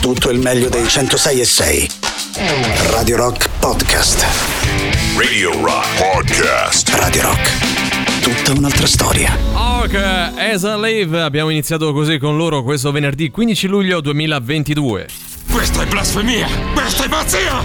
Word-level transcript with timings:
tutto 0.00 0.30
il 0.30 0.38
meglio 0.38 0.68
dei 0.68 0.88
106 0.88 1.40
e 1.40 1.44
6. 1.44 1.90
Radio 2.90 3.16
Rock 3.16 3.48
Podcast. 3.58 4.24
Radio 5.16 5.52
Rock 5.62 5.86
Podcast. 5.98 6.88
Radio 6.94 7.22
Rock. 7.22 8.22
Tutta 8.22 8.58
un'altra 8.58 8.86
storia. 8.86 9.36
Ok, 9.52 9.94
as 9.94 10.62
I 10.62 10.80
live, 10.80 11.20
abbiamo 11.20 11.50
iniziato 11.50 11.92
così 11.92 12.18
con 12.18 12.36
loro 12.36 12.62
questo 12.62 12.90
venerdì 12.90 13.30
15 13.30 13.66
luglio 13.66 14.00
2022. 14.00 15.06
Questa 15.52 15.82
è 15.82 15.86
blasfemia! 15.86 16.48
Questa 16.72 17.04
è 17.04 17.08
pazzia! 17.08 17.62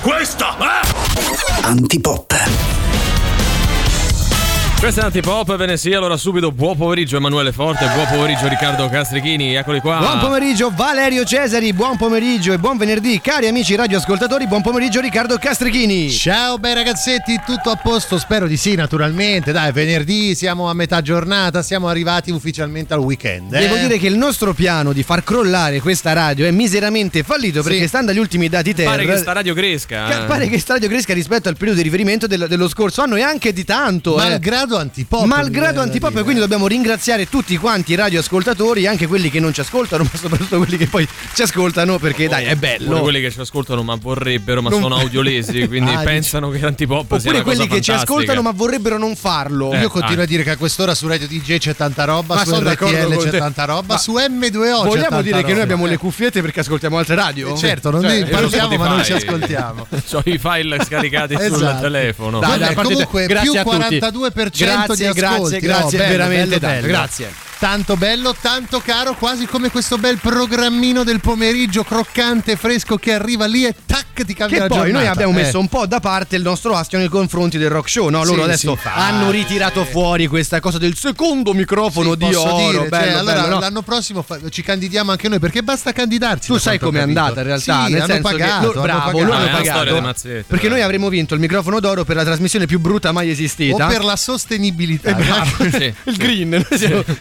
Questa 0.00 0.56
è... 0.56 1.62
Antipop. 1.62 2.63
Questo 4.84 5.00
è 5.00 5.04
Antipop, 5.06 5.56
ve 5.56 5.64
ne 5.64 5.76
sia, 5.78 5.96
allora 5.96 6.18
subito 6.18 6.52
buon 6.52 6.76
pomeriggio 6.76 7.16
Emanuele 7.16 7.52
Forte, 7.52 7.86
buon 7.94 8.06
pomeriggio 8.06 8.48
Riccardo 8.48 8.86
Castrichini, 8.90 9.54
eccoli 9.54 9.80
qua. 9.80 9.96
Buon 9.96 10.18
pomeriggio 10.18 10.70
Valerio 10.76 11.24
Cesari, 11.24 11.72
buon 11.72 11.96
pomeriggio 11.96 12.52
e 12.52 12.58
buon 12.58 12.76
venerdì 12.76 13.18
cari 13.22 13.46
amici 13.46 13.74
radioascoltatori, 13.76 14.46
buon 14.46 14.60
pomeriggio 14.60 15.00
Riccardo 15.00 15.38
Castrichini. 15.38 16.10
Ciao 16.10 16.58
bei 16.58 16.74
ragazzetti, 16.74 17.40
tutto 17.46 17.70
a 17.70 17.76
posto? 17.76 18.18
Spero 18.18 18.46
di 18.46 18.58
sì, 18.58 18.74
naturalmente. 18.74 19.52
Dai, 19.52 19.72
venerdì 19.72 20.34
siamo 20.34 20.68
a 20.68 20.74
metà 20.74 21.00
giornata, 21.00 21.62
siamo 21.62 21.88
arrivati 21.88 22.30
ufficialmente 22.30 22.92
al 22.92 23.00
weekend. 23.00 23.54
eh? 23.54 23.60
Devo 23.60 23.76
dire 23.76 23.96
che 23.96 24.06
il 24.08 24.18
nostro 24.18 24.52
piano 24.52 24.92
di 24.92 25.02
far 25.02 25.24
crollare 25.24 25.80
questa 25.80 26.12
radio 26.12 26.44
è 26.44 26.50
miseramente 26.50 27.22
fallito 27.22 27.62
perché 27.62 27.78
Sì. 27.80 27.88
stando 27.88 28.10
agli 28.10 28.18
ultimi 28.18 28.50
dati 28.50 28.74
Ter 28.74 28.84
Pare 28.84 29.06
che 29.06 29.16
sta 29.16 29.32
radio 29.32 29.54
cresca. 29.54 30.24
eh. 30.24 30.26
pare 30.26 30.46
che 30.46 30.58
sta 30.58 30.74
radio 30.74 30.90
cresca 30.90 31.14
rispetto 31.14 31.48
al 31.48 31.56
periodo 31.56 31.78
di 31.78 31.84
riferimento 31.84 32.26
del- 32.26 32.48
dello 32.50 32.68
scorso 32.68 33.00
anno 33.00 33.16
e 33.16 33.22
anche 33.22 33.54
di 33.54 33.64
tanto. 33.64 34.20
eh 34.20 34.38
malgrado 34.74 34.78
antipop. 34.78 35.24
Malgrado 35.24 35.80
antipop, 35.80 36.16
e 36.16 36.22
quindi 36.22 36.40
dobbiamo 36.40 36.66
ringraziare 36.66 37.28
tutti 37.28 37.56
quanti 37.56 37.92
i 37.92 37.94
radioascoltatori, 37.94 38.86
anche 38.86 39.06
quelli 39.06 39.30
che 39.30 39.40
non 39.40 39.52
ci 39.52 39.60
ascoltano, 39.60 40.04
ma 40.10 40.18
soprattutto 40.18 40.56
quelli 40.58 40.76
che 40.76 40.86
poi 40.86 41.06
ci 41.34 41.42
ascoltano, 41.42 41.98
perché 41.98 42.26
oh, 42.26 42.30
dai, 42.30 42.44
è 42.44 42.56
bello. 42.56 43.00
quelli 43.00 43.20
che 43.20 43.30
ci 43.30 43.40
ascoltano 43.40 43.82
ma 43.82 43.96
vorrebbero, 43.96 44.62
ma 44.62 44.70
non... 44.70 44.80
sono 44.80 44.96
audiolesi, 44.96 45.66
quindi 45.68 45.92
ah, 45.92 46.00
pensano 46.00 46.48
dici... 46.48 46.58
che 46.58 46.64
l'antipop 46.64 47.00
Oppure 47.00 47.20
sia 47.20 47.30
una 47.30 47.42
quelli 47.42 47.66
che 47.66 47.80
ci 47.80 47.92
ascoltano 47.92 48.42
ma 48.42 48.52
vorrebbero 48.52 48.98
non 48.98 49.14
farlo. 49.16 49.72
Eh, 49.72 49.80
Io 49.80 49.88
continuo 49.88 50.20
ah. 50.20 50.24
a 50.24 50.26
dire 50.26 50.42
che 50.42 50.50
a 50.50 50.56
quest'ora 50.56 50.94
su 50.94 51.06
Radio 51.06 51.26
DJ 51.26 51.58
c'è 51.58 51.76
tanta 51.76 52.04
roba, 52.04 52.36
ma 52.36 52.44
su 52.44 52.54
RTL 52.54 53.16
c'è 53.16 53.30
te. 53.30 53.38
tanta 53.38 53.64
roba, 53.64 53.94
ma 53.94 53.98
su 53.98 54.14
M2O 54.14 54.84
Vogliamo 54.84 55.22
dire 55.22 55.36
roba. 55.36 55.46
che 55.46 55.52
noi 55.52 55.62
abbiamo 55.62 55.86
le 55.86 55.94
eh. 55.94 55.98
cuffiette 55.98 56.40
perché 56.40 56.60
ascoltiamo 56.60 56.98
altre 56.98 57.14
radio? 57.14 57.54
Eh, 57.54 57.56
certo, 57.56 57.90
non 57.90 58.02
cioè, 58.02 58.20
eh, 58.20 58.24
parliamo 58.26 58.76
ma 58.76 58.88
non 58.88 59.04
ci 59.04 59.12
ascoltiamo. 59.12 59.86
Ho 60.14 60.22
i 60.24 60.38
file 60.38 60.82
scaricati 60.84 61.34
sul 61.34 61.54
esatto. 61.54 61.82
telefono. 61.82 62.38
Dai, 62.38 62.74
Comunque 62.74 63.26
più 63.26 63.52
42% 63.52 64.53
grazie, 64.54 65.12
di 65.12 65.20
ascolti. 65.20 65.20
Grazie, 65.20 65.60
grazie, 65.60 65.60
grazie 65.60 65.98
bello, 65.98 66.10
veramente 66.10 66.58
bello, 66.58 66.60
tanto. 66.60 66.80
Bello. 66.80 66.92
Grazie. 66.92 67.32
Tanto 67.58 67.96
bello, 67.96 68.34
tanto 68.38 68.80
caro, 68.80 69.14
quasi 69.14 69.46
come 69.46 69.70
questo 69.70 69.96
bel 69.96 70.18
programmino 70.18 71.02
del 71.02 71.20
pomeriggio 71.20 71.82
croccante, 71.82 72.56
fresco 72.56 72.96
che 72.98 73.14
arriva 73.14 73.46
lì 73.46 73.64
e 73.64 73.74
tac 73.86 74.22
ti 74.24 74.34
cambia 74.34 74.56
Che 74.56 74.62
la 74.64 74.66
poi 74.68 74.76
giornata. 74.78 74.98
noi 74.98 75.06
abbiamo 75.06 75.32
Eh. 75.32 75.42
messo 75.42 75.58
un 75.58 75.68
po' 75.68 75.86
da 75.86 75.98
parte 75.98 76.36
il 76.36 76.42
nostro 76.42 76.74
astio 76.74 76.98
nei 76.98 77.08
confronti 77.08 77.56
del 77.56 77.70
rock 77.70 77.88
show, 77.88 78.10
no? 78.10 78.22
Loro 78.22 78.38
Sì, 78.38 78.42
adesso 78.42 78.78
sì, 78.80 78.88
hanno 78.92 79.30
ritirato 79.30 79.84
fuori 79.86 80.26
questa 80.26 80.60
cosa 80.60 80.76
del 80.76 80.94
secondo 80.94 81.54
microfono 81.54 82.10
Sì, 82.10 82.16
di 82.18 82.24
posso 82.26 82.52
oro. 82.54 82.56
dire, 82.66 82.78
cioè, 82.80 82.88
bello, 82.88 83.18
allora 83.18 83.40
bello, 83.40 83.54
no? 83.54 83.60
l'anno 83.60 83.82
prossimo 83.82 84.20
fa- 84.22 84.38
ci 84.50 84.62
candidiamo 84.62 85.10
anche 85.12 85.28
noi 85.28 85.38
perché 85.38 85.62
basta 85.62 85.92
candidarsi. 85.92 86.48
Tu 86.48 86.58
sai 86.58 86.78
com'è 86.78 87.00
andata 87.00 87.40
in 87.40 87.46
realtà, 87.46 87.86
Sì, 87.86 87.92
nel 87.92 88.02
hanno 88.02 88.12
senso 88.12 88.28
che 88.28 88.36
pagato, 88.36 88.66
loro- 88.66 88.78
hanno 88.80 88.82
bravo, 88.82 89.10
pagato. 89.18 89.32
hanno 89.32 89.42
una 89.44 89.56
pagato. 89.56 89.64
storia 89.78 89.92
di 89.94 90.00
Mazzetto, 90.00 90.44
perché 90.48 90.66
eh. 90.66 90.70
noi 90.70 90.82
avremmo 90.82 91.08
vinto 91.08 91.32
il 91.34 91.40
microfono 91.40 91.80
d'oro 91.80 92.04
per 92.04 92.16
la 92.16 92.24
trasmissione 92.24 92.66
più 92.66 92.78
brutta 92.78 93.10
mai 93.12 93.30
esistita. 93.30 93.86
o 93.86 93.88
per 93.88 94.04
la 94.04 94.16
sostenibilità. 94.16 95.10
Eh, 95.10 95.14
bravo, 95.14 95.50
il 95.64 96.16
green, 96.16 96.66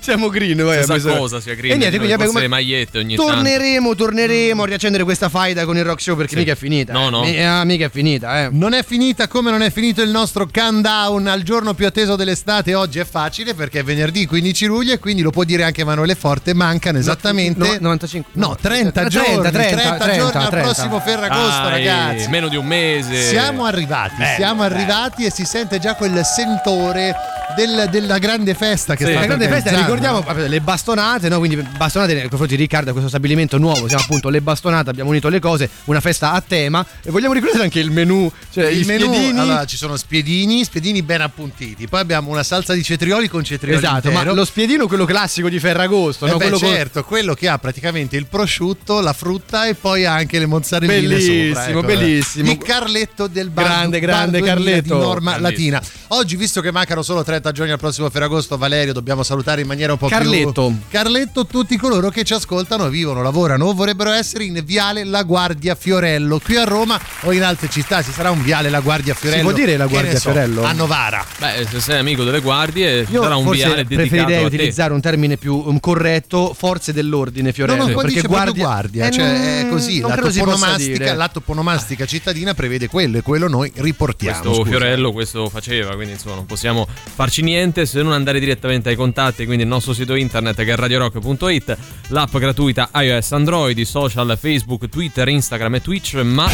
siamo, 0.02 0.23
siamo 0.32 0.56
green. 0.56 0.64
vai, 0.66 0.86
questo- 0.86 1.16
cosa 1.18 1.40
sia 1.42 1.54
green, 1.56 1.74
E 1.74 1.78
niente, 1.78 1.98
quindi 1.98 2.14
forse 2.16 2.30
abbiamo 2.30 2.40
le 2.40 2.48
magliette 2.48 2.98
ogni 3.00 3.16
tanto. 3.16 3.32
torneremo, 3.32 3.96
torneremo 3.96 4.64
a 4.64 4.66
riaccendere 4.66 5.04
questa 5.04 5.30
faida 5.30 5.66
con 5.66 5.78
il 5.78 5.84
rock 5.84 6.02
show 6.02 6.16
perché 6.16 6.34
Sì. 6.34 6.40
mica 6.40 6.52
è 6.54 6.56
finita. 6.56 6.94
No, 6.94 7.08
eh. 7.08 7.10
no. 7.10 7.22
Mi- 7.24 7.46
ah, 7.46 7.64
mica 7.64 7.86
è 7.86 7.90
finita, 7.90 8.44
eh. 8.44 8.50
Non 8.52 8.74
è 8.74 8.84
finita 8.84 9.28
come 9.28 9.52
non 9.52 9.62
è 9.62 9.72
finito 9.72 10.02
il 10.02 10.10
nostro 10.10 10.48
countdown 10.52 11.28
al 11.28 11.44
giorno 11.44 11.74
più 11.74 11.86
atteso 11.86 12.16
dell'estate. 12.16 12.74
Oggi 12.76 13.00
è 13.00 13.06
facile 13.06 13.54
perché 13.54 13.80
è 13.80 13.84
venerdì 13.84 14.26
15 14.26 14.66
luglio 14.66 14.94
e 14.94 15.00
quindi 15.00 15.22
lo 15.22 15.30
può 15.32 15.44
dire 15.44 15.64
anche 15.64 15.82
Emanuele 15.82 16.16
Forte. 16.16 16.54
Mancano 16.54 16.98
esattamente 16.98 17.60
no, 17.60 17.78
95. 17.80 18.32
No, 18.34 18.56
30, 18.60 18.92
30, 18.92 19.10
giorni. 19.10 19.50
30, 19.52 19.52
30, 19.52 20.16
giorni 20.16 20.20
al 20.20 20.50
30. 20.50 20.50
prossimo 20.62 21.00
Ferragosto, 21.00 21.62
Dai, 21.70 21.72
ragazzi. 21.86 22.30
Meno 22.30 22.48
di 22.48 22.56
un 22.56 22.66
mese. 22.66 23.22
Siamo 23.30 23.66
arrivati, 23.66 24.16
siamo 24.36 24.64
arrivati 24.64 25.26
e 25.26 25.32
si 25.32 25.46
sente 25.46 25.80
già 25.80 25.96
quel 25.96 26.22
sentore 26.24 27.14
del- 27.56 27.88
della 27.90 28.18
grande 28.18 28.54
festa 28.54 28.96
che 28.96 29.06
Sì. 29.06 29.14
La 29.14 29.26
grande 29.26 29.48
festa, 29.48 29.76
ricordiamo 29.76 30.24
le 30.48 30.62
bastonate, 30.62 31.30
no? 31.30 31.38
Quindi 31.40 31.56
bastonate 31.78 32.14
nei 32.14 32.28
confronti 32.28 32.56
di 32.56 32.62
Riccardo, 32.62 32.92
questo 32.92 33.10
stabilimento 33.10 33.58
nuovo, 33.58 33.88
siamo 33.88 34.04
appunto 34.04 34.30
le 34.30 34.42
bastonate, 34.42 34.90
abbiamo 34.90 35.10
unito 35.10 35.30
le 35.30 35.40
cose, 35.40 35.70
una 35.86 36.00
festa 36.00 36.32
a 36.34 36.42
tema 36.46 36.86
e 37.04 37.12
vogliamo 37.12 37.34
ricordare 37.34 37.64
anche 37.64 37.80
il 37.80 37.92
menù, 37.92 38.32
cioè 38.52 38.68
il 38.68 38.82
i 38.82 38.86
menù, 38.86 39.06
spiedini. 39.14 39.40
allora 39.40 39.66
ci 39.66 39.78
sono 39.78 39.96
spiedini, 39.98 40.64
spiedini 40.64 41.02
ben 41.04 41.22
appuntiti, 41.22 41.88
poi 41.88 42.00
abbiamo 42.00 42.30
una 42.32 42.44
salsa 42.44 42.74
di 42.74 42.84
cetrioli 42.84 43.28
con 43.28 43.44
cetrioli 43.44 43.78
Esatto, 43.78 44.10
ma 44.10 44.20
intero. 44.20 44.34
lo 44.34 44.46
spiedino 44.46 44.88
quello 44.88 45.06
classico 45.06 45.50
di 45.50 45.60
Ferragosto, 45.60 46.26
Eh 46.26 46.32
no? 46.32 46.38
beh, 46.38 46.44
quello 46.50 46.60
con- 46.60 46.70
certo, 46.70 47.04
quello 47.04 47.34
che 47.34 47.48
ha 47.48 47.58
praticamente 47.58 48.18
il 48.18 48.26
prosciutto, 48.28 49.00
la 49.02 49.14
frutta 49.14 49.68
e 49.68 49.76
poi 49.76 50.06
anche 50.06 50.40
le 50.40 50.46
mozzarelline 50.46 51.08
Bellissimo, 51.08 51.54
sopra, 51.56 51.68
ecco, 51.68 51.80
eh. 51.80 51.84
bellissimo. 51.84 52.52
Il 52.52 52.58
Carletto 52.58 53.28
del 53.28 53.50
bar, 53.50 53.66
Grande, 53.66 54.00
grande 54.00 54.38
2000 54.40 54.54
Carletto. 54.54 54.82
di 54.96 55.00
norma 55.02 55.38
Grandissimo. 55.38 55.72
latina. 55.78 55.82
Oggi, 56.10 56.36
visto 56.36 56.62
che 56.62 56.72
mancano 56.72 57.02
solo 57.02 57.24
30 57.44 57.52
giorni 57.52 57.72
al 57.74 57.80
prossimo 57.80 58.10
Ferragosto, 58.10 58.58
Valerio, 58.58 58.94
dobbiamo 58.94 59.22
salutare 59.22 59.60
in 59.62 59.68
maniera 59.68 59.92
un 59.92 59.98
po' 59.98 60.08
Carletto. 60.08 60.68
più 60.68 60.78
Carletto 60.90 61.46
tutti 61.46 61.76
coloro 61.76 62.10
che 62.10 62.24
ci 62.24 62.34
ascoltano, 62.34 62.88
vivono, 62.88 63.22
lavorano 63.22 63.66
o 63.66 63.74
vorrebbero 63.74 64.12
essere 64.12 64.46
in 64.46 64.62
Viale 64.64 65.04
La 65.04 65.24
Guardia 65.24 65.76
Fiorello, 65.76 66.40
qui 66.40 66.56
a 66.56 66.64
Roma 66.64 66.98
o 67.24 67.34
in 67.34 67.44
altre 67.44 67.70
città. 67.70 68.02
Ci 68.02 68.12
sarà 68.12 68.32
un 68.32 68.42
Viale 68.42 68.70
La 68.70 68.80
Guardia 68.80 69.14
Fiorello. 69.14 69.44
può 69.44 69.52
dire 69.52 69.76
La 69.76 69.88
Guardia 69.88 70.14
so, 70.14 70.32
Fiorello? 70.32 70.64
A 70.64 70.72
Novara. 70.72 71.26
Beh, 71.38 71.68
se 71.70 71.82
sei 71.82 72.00
amico 72.00 72.24
delle 72.24 72.40
guardie, 72.40 73.06
Io 73.10 73.22
sarà 73.22 73.36
un 73.36 73.44
forse 73.44 73.66
viale 73.66 73.84
dedicato 73.84 74.08
preferirei 74.10 74.36
a 74.36 74.40
te. 74.40 74.56
utilizzare 74.56 74.94
un 74.94 75.02
termine 75.02 75.36
più 75.38 75.56
um, 75.66 75.80
corretto, 75.82 76.54
forze 76.58 76.94
dell'ordine 76.94 77.48
No, 77.50 77.54
Fiorello, 77.54 77.88
no, 77.88 77.94
qua 77.94 78.04
perché 78.04 78.22
proprio 78.22 78.54
guardia, 78.54 79.08
Eh, 79.08 79.12
cioè 79.12 79.60
è 79.60 79.66
mm, 79.66 79.70
così, 79.70 80.00
non 80.00 80.10
l'atto 80.12 80.22
credo 80.22 80.34
si 80.36 80.44
possa 80.44 80.56
ponomastica, 80.56 80.98
dire. 80.98 81.16
l'atto 81.16 81.40
ponomastica 81.42 82.06
cittadina 82.06 82.54
prevede 82.54 82.88
quello 82.88 83.18
e 83.18 83.22
quello 83.22 83.50
noi 83.50 83.70
riportiamo. 83.76 84.40
Questo 84.40 84.56
scusa. 84.62 84.70
Fiorello 84.70 85.12
questo 85.12 85.50
faceva, 85.50 85.94
quindi 85.96 86.14
insomma 86.14 86.36
non 86.36 86.46
possiamo 86.46 86.88
farci 87.16 87.33
niente 87.42 87.86
se 87.86 88.02
non 88.02 88.12
andare 88.14 88.40
direttamente 88.40 88.90
ai 88.90 88.96
contatti, 88.96 89.46
quindi 89.46 89.64
il 89.64 89.70
nostro 89.70 89.94
sito 89.94 90.14
internet 90.16 90.56
che 90.64 90.72
è 90.72 90.76
radiorock.it, 90.76 91.78
l'app 92.10 92.36
gratuita 92.38 92.90
iOS 92.94 93.32
Android, 93.32 93.78
i 93.78 93.86
social 93.86 94.38
Facebook, 94.40 94.88
Twitter, 94.90 95.28
Instagram 95.28 95.76
e 95.76 95.82
Twitch, 95.82 96.14
ma 96.16 96.48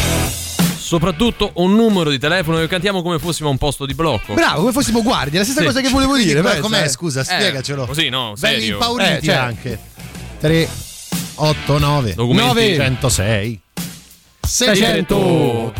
soprattutto 0.78 1.52
un 1.56 1.74
numero 1.74 2.10
di 2.10 2.18
telefono 2.18 2.58
che 2.58 2.66
cantiamo 2.66 3.02
come 3.02 3.18
fossimo 3.18 3.48
a 3.48 3.52
un 3.52 3.58
posto 3.58 3.86
di 3.86 3.94
blocco. 3.94 4.34
Bravo, 4.34 4.60
come 4.60 4.72
fossimo 4.72 5.02
guardie, 5.02 5.38
la 5.38 5.44
stessa 5.44 5.60
Sì. 5.60 5.66
cosa 5.66 5.80
che 5.80 5.88
volevo 5.88 6.16
dire. 6.16 6.40
ma 6.42 6.48
pensa, 6.50 6.62
com'è? 6.62 6.82
eh. 6.84 6.88
Scusa, 6.88 7.22
spiegacelo. 7.24 7.86
così, 7.86 8.08
no, 8.08 8.34
Belli 8.38 8.60
serio. 8.60 8.74
impauriti 8.74 9.10
Eh, 9.12 9.22
certo. 9.22 9.40
anche. 9.44 9.78
3 10.40 10.68
8 11.34 11.78
9 11.78 12.14
Documenti. 12.14 12.46
9. 12.48 12.74
106 12.76 13.60
600. 14.40 15.72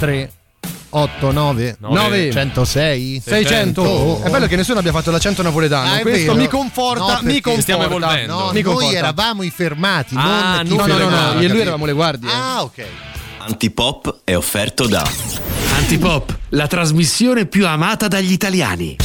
600 0.90 0.98
3 0.98 0.98
8 0.98 1.30
9 1.32 1.76
9. 1.78 2.30
106 2.32 3.22
600. 3.24 4.22
È 4.24 4.30
bello 4.30 4.46
che 4.46 4.56
nessuno 4.56 4.80
abbia 4.80 4.92
fatto 4.92 5.10
l'accento 5.10 5.42
napoletano. 5.42 5.92
Ah, 5.94 5.98
Questo 6.00 6.32
vero. 6.32 6.34
mi 6.34 6.48
conforta, 6.48 7.04
No, 7.04 7.18
mi 7.22 7.40
conforta. 7.40 7.60
stiamo 7.60 7.84
evolvendo. 7.84 8.32
No, 8.32 8.46
mi 8.46 8.52
noi 8.52 8.62
conforta. 8.62 8.96
eravamo 8.98 9.42
i 9.42 9.50
fermati, 9.50 10.14
Ah, 10.16 10.62
non 10.64 10.76
No, 10.76 10.86
no, 10.86 10.98
no, 10.98 11.08
no, 11.08 11.40
io 11.40 11.46
e 11.46 11.48
lui 11.48 11.60
eravamo 11.60 11.84
le 11.86 11.92
guardie. 11.92 12.30
Ah, 12.30 12.62
ok. 12.62 12.84
Antipop 13.38 14.18
è 14.24 14.36
offerto 14.36 14.86
da 14.86 15.08
Antipop, 15.76 16.36
la 16.50 16.66
trasmissione 16.66 17.46
più 17.46 17.66
amata 17.66 18.06
dagli 18.08 18.32
italiani. 18.32 18.96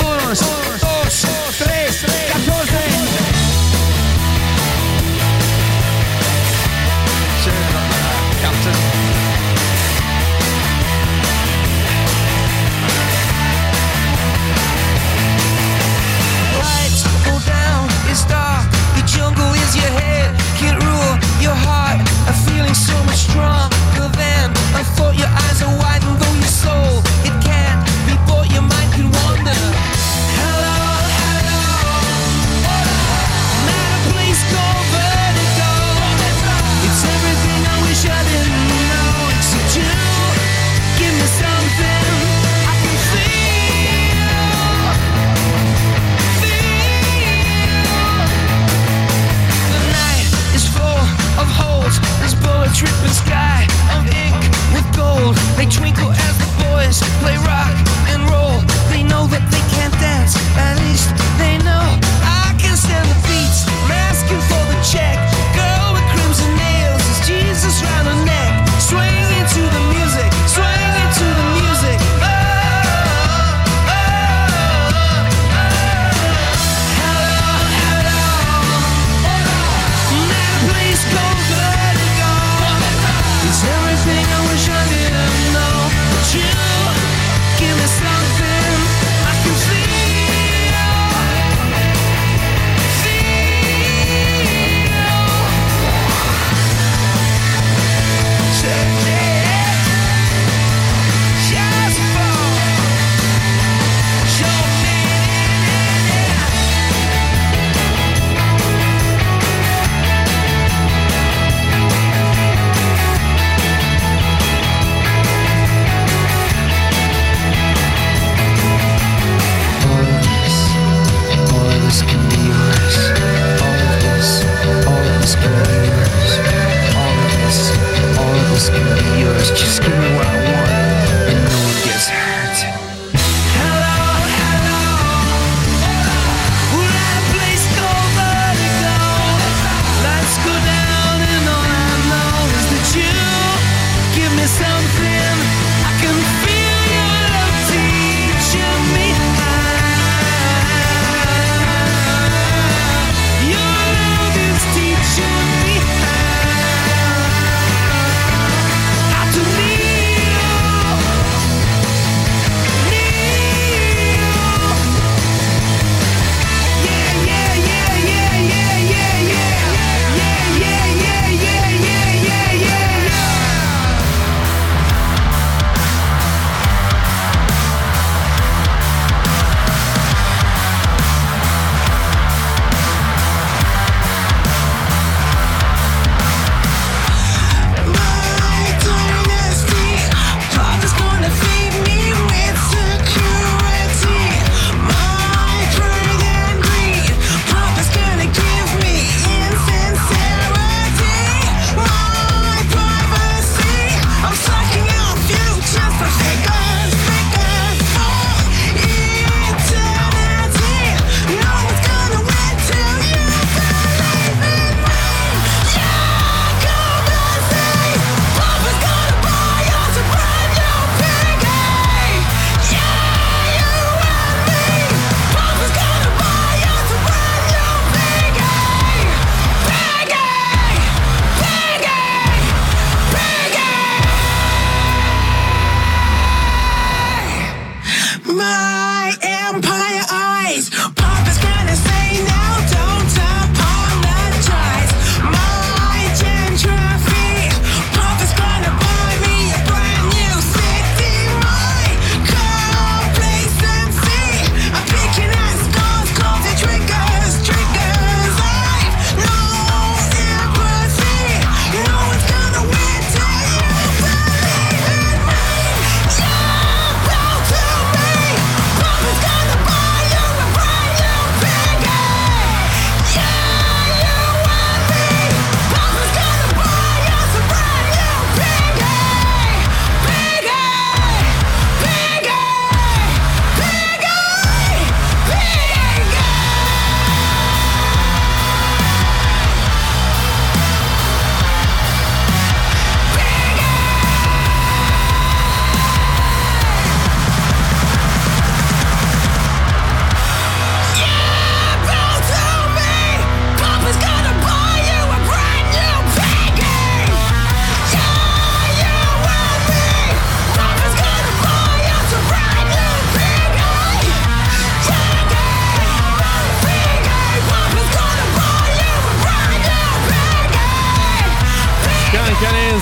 Lights 0.00 0.65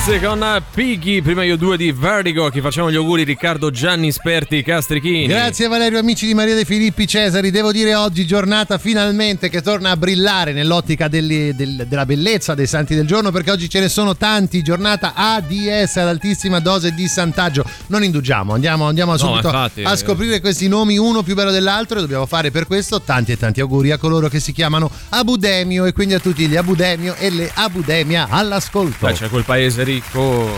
Beatles 0.07 0.23
con 0.23 0.63
Piggy, 0.75 1.23
prima 1.23 1.45
io 1.45 1.57
due 1.57 1.79
di 1.79 1.91
Vertigo, 1.91 2.51
che 2.51 2.61
facciamo 2.61 2.91
gli 2.91 2.97
auguri 2.97 3.23
Riccardo 3.23 3.71
Gianni 3.71 4.13
Sperti 4.13 4.63
Castrichini. 4.63 5.27
Grazie 5.27 5.67
Valerio, 5.67 5.99
amici 5.99 6.27
di 6.27 6.35
Maria 6.35 6.55
De 6.55 6.67
Filippi 6.67 7.07
Cesari. 7.07 7.51
Devo 7.51 7.73
dire 7.73 7.95
oggi 7.95 8.27
giornata 8.27 8.77
finalmente 8.77 9.49
che 9.49 9.63
torna 9.63 9.91
a 9.91 9.97
brillare 9.97 10.53
nell'ottica 10.53 11.09
delle- 11.09 11.55
del- 11.55 11.87
della 11.89 12.05
bellezza 12.05 12.55
dei 12.55 12.67
santi 12.67 12.95
del 12.95 13.07
giorno 13.07 13.31
perché 13.31 13.51
oggi 13.51 13.69
ce 13.71 13.81
ne 13.81 13.89
sono 13.89 14.15
tanti. 14.15 14.63
Giornata 14.63 15.15
ADS 15.15 15.97
ad 15.97 16.09
altissima 16.09 16.61
dose 16.61 16.93
di 16.93 17.09
santaggio. 17.09 17.65
Non 17.87 18.05
indugiamo, 18.05 18.53
andiamo, 18.53 18.87
andiamo 18.87 19.17
subito 19.17 19.47
infatti, 19.47 19.85
a 19.85 19.93
eh. 19.93 19.97
scoprire 19.97 20.41
questi 20.41 20.69
nomi 20.69 20.99
uno 20.99 21.23
più 21.23 21.35
bello 21.35 21.51
dell'altro 21.51 21.97
e 21.99 22.01
dobbiamo 22.03 22.27
fare 22.27 22.51
per 22.51 22.67
questo 22.67 23.01
tanti 23.01 23.33
e 23.33 23.39
tanti 23.39 23.61
auguri 23.61 23.91
a 23.91 23.97
coloro 23.97 24.29
che 24.29 24.41
si 24.41 24.53
chiamano 24.53 24.91
Abudemio 25.11 25.87
e 25.87 25.93
quindi 25.93 26.13
a 26.13 26.19
tutti 26.19 26.47
gli 26.47 26.57
Abudemio 26.57 27.15
e 27.17 27.31
le 27.31 27.51
Abudemia 27.55 28.27
all'ascolto. 28.29 29.07
Beh, 29.07 29.13
c'è 29.15 29.29
quel 29.31 29.45
paese 29.45 29.83
ricco. 29.95 30.49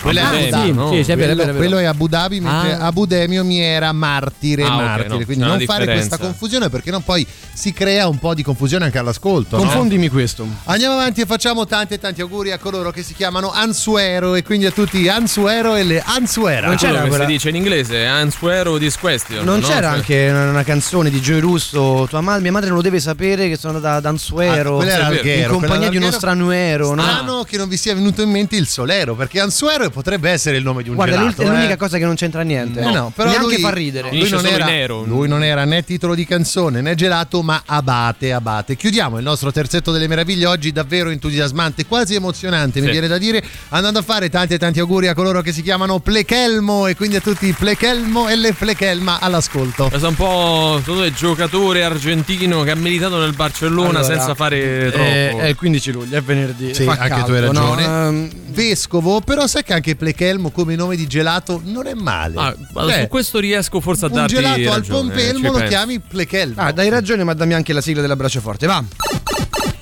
Quello 0.00 0.18
è 0.18 0.22
Abu 0.22 0.36
Dhabi, 0.36 0.50
Dhabi, 0.50 0.72
no? 0.72 0.90
sì, 0.92 1.04
sì, 1.04 1.12
è 1.12 1.16
vero, 1.16 1.32
è 1.32 1.34
quello, 1.34 1.44
vero, 1.44 1.52
è 1.52 1.56
quello 1.56 1.78
è 1.78 1.84
Abu 1.84 2.08
Dhabi, 2.08 2.40
mentre 2.40 2.72
Ah. 2.72 2.86
Abu 2.86 3.04
Demio 3.04 3.44
mi 3.44 3.60
era 3.60 3.92
martire, 3.92 4.62
Ah, 4.64 4.70
martire. 4.70 5.08
no, 5.08 5.24
quindi 5.26 5.44
non 5.44 5.50
fare 5.60 5.80
differenza. 5.84 5.92
questa 5.92 6.18
confusione 6.18 6.70
perché 6.70 6.90
non 6.90 7.02
poi 7.02 7.26
si 7.52 7.72
crea 7.74 8.08
un 8.08 8.18
po' 8.18 8.32
di 8.34 8.42
confusione 8.42 8.86
anche 8.86 8.96
all'ascolto. 8.98 9.56
no? 9.56 9.62
Confondimi 9.62 10.08
questo. 10.08 10.46
Andiamo 10.64 10.94
avanti 10.94 11.20
e 11.20 11.26
facciamo 11.26 11.66
tanti 11.66 11.94
e 11.94 11.98
tanti 11.98 12.22
auguri 12.22 12.50
a 12.50 12.58
coloro 12.58 12.90
che 12.90 13.02
si 13.02 13.12
chiamano 13.14 13.50
Ansuero 13.52 14.34
e 14.36 14.42
quindi 14.42 14.64
a 14.66 14.70
tutti 14.70 15.06
Ansuero 15.08 15.74
e 15.74 15.82
le 15.82 16.02
Ansuera. 16.04 16.68
Non 16.68 16.76
Quello 16.76 16.92
c'era 16.92 17.02
che 17.04 17.08
quella- 17.10 17.26
si 17.26 17.30
dice 17.32 17.48
in 17.50 17.56
inglese 17.56 18.06
Answer 18.06 18.68
o 18.68 18.78
this 18.78 18.96
question. 18.98 19.44
Non 19.44 19.60
no? 19.60 19.66
c'era 19.66 19.88
Cioè- 19.88 19.96
anche 19.98 20.30
una, 20.30 20.62
canzone 20.64 21.10
di 21.10 21.20
Joey 21.20 21.40
Russo, 21.40 22.06
tua 22.08 22.22
ma- 22.22 22.38
mia 22.38 22.52
madre 22.52 22.68
non 22.68 22.76
lo 22.78 22.82
deve 22.82 23.00
sapere 23.00 23.48
che 23.50 23.58
sono 23.58 23.80
da 23.80 24.00
Danzuero, 24.00 24.74
Ah, 24.78 24.82
quella 24.84 24.92
era 25.12 25.42
in 25.44 25.48
compagnia 25.50 25.90
di 25.90 25.96
uno 25.98 26.10
stranuero, 26.10 26.94
no? 26.94 27.02
Strano 27.02 27.42
che 27.44 27.58
non 27.58 27.68
vi 27.68 27.76
sia 27.76 27.94
venuto 27.94 28.22
in 28.22 28.30
mente 28.30 28.56
il 28.56 28.66
Solero 28.80 29.14
perché 29.14 29.40
Ansuero 29.40 29.90
potrebbe 29.90 30.30
essere 30.30 30.56
il 30.56 30.62
nome 30.62 30.82
di 30.82 30.88
un 30.88 30.94
Guarda, 30.94 31.16
è 31.16 31.18
gelato. 31.18 31.42
l'ul- 31.42 31.50
è 31.50 31.54
l'unica 31.54 31.74
eh. 31.74 31.76
cosa 31.76 31.98
che 31.98 32.04
non 32.06 32.14
c'entra 32.14 32.40
niente. 32.42 32.80
Eh 32.80 32.90
no, 32.90 33.12
però 33.14 33.28
Neanche 33.28 33.46
lui, 33.46 33.58
fa 33.60 33.70
ridere. 33.70 34.10
Lui 34.10 34.30
non, 34.30 34.46
era, 34.46 34.64
nero. 34.64 35.04
lui 35.04 35.28
non 35.28 35.42
era 35.44 35.64
né 35.64 35.84
titolo 35.84 36.14
di 36.14 36.24
canzone 36.24 36.80
né 36.80 36.94
gelato, 36.94 37.42
ma 37.42 37.62
abate, 37.66 38.32
abate. 38.32 38.76
Chiudiamo 38.76 39.18
il 39.18 39.24
nostro 39.24 39.52
terzetto 39.52 39.92
delle 39.92 40.08
meraviglie 40.08 40.46
oggi 40.46 40.72
davvero 40.72 41.10
entusiasmante, 41.10 41.84
quasi 41.84 42.14
emozionante, 42.14 42.80
mi 42.80 42.86
Sì. 42.86 42.92
viene 42.92 43.06
da 43.06 43.18
dire, 43.18 43.42
andando 43.68 43.98
a 43.98 44.02
fare 44.02 44.30
tanti 44.30 44.54
e 44.54 44.58
tanti 44.58 44.80
auguri 44.80 45.08
a 45.08 45.14
coloro 45.14 45.42
che 45.42 45.52
si 45.52 45.60
chiamano 45.62 45.98
Plechelmo 45.98 46.86
e 46.86 46.96
quindi 46.96 47.16
a 47.16 47.20
tutti 47.20 47.46
i 47.48 47.52
Plechelmo 47.52 48.28
e 48.28 48.36
le 48.36 48.54
Plechelma 48.54 49.18
all'ascolto. 49.20 49.88
Questo 49.88 50.06
è 50.06 50.10
un 50.10 50.16
po' 50.16 50.76
secondo 50.80 51.02
me, 51.02 51.12
giocatore 51.12 51.82
argentino 51.84 52.62
che 52.62 52.70
ha 52.70 52.76
militato 52.76 53.18
nel 53.18 53.34
Barcellona 53.34 53.98
Allora, 53.98 54.04
senza 54.04 54.34
fare 54.34 54.88
troppo. 54.90 55.04
Eh, 55.04 55.36
È, 55.36 55.46
il 55.48 55.56
15 55.56 55.92
luglio, 55.92 56.16
è 56.16 56.22
venerdì. 56.22 56.72
Sì, 56.74 56.84
fa 56.84 56.92
anche 56.92 57.24
tu 57.24 57.32
hai 57.32 57.40
caldo, 57.42 57.52
no? 57.52 57.74
ragione. 57.74 58.28
Vescovo, 58.70 59.20
però 59.20 59.46
sai 59.48 59.64
che 59.64 59.72
anche 59.72 59.96
Plechelmo 59.96 60.50
come 60.50 60.76
nome 60.76 60.94
di 60.94 61.06
gelato 61.08 61.60
non 61.64 61.86
è 61.88 61.94
male. 61.94 62.36
Ah, 62.38 62.54
ma 62.72 62.82
Cioè, 62.84 63.00
su 63.02 63.08
questo 63.08 63.38
riesco 63.40 63.80
forse 63.80 64.04
a 64.04 64.08
un 64.08 64.14
darti 64.14 64.34
gelato 64.34 64.58
al 64.58 64.64
ragione, 64.64 64.84
ci 64.84 64.90
pompelmo 64.90 65.46
lo 65.48 65.52
penso. 65.54 65.68
chiami 65.68 65.98
Plechelmo. 65.98 66.54
Ah, 66.60 66.70
dai 66.72 66.88
ragione, 66.88 67.24
ma 67.24 67.34
dammi 67.34 67.54
anche 67.54 67.72
la 67.72 67.80
sigla 67.80 68.00
dell'abbraccio 68.00 68.40
forte, 68.40 68.66
va. 68.66 68.82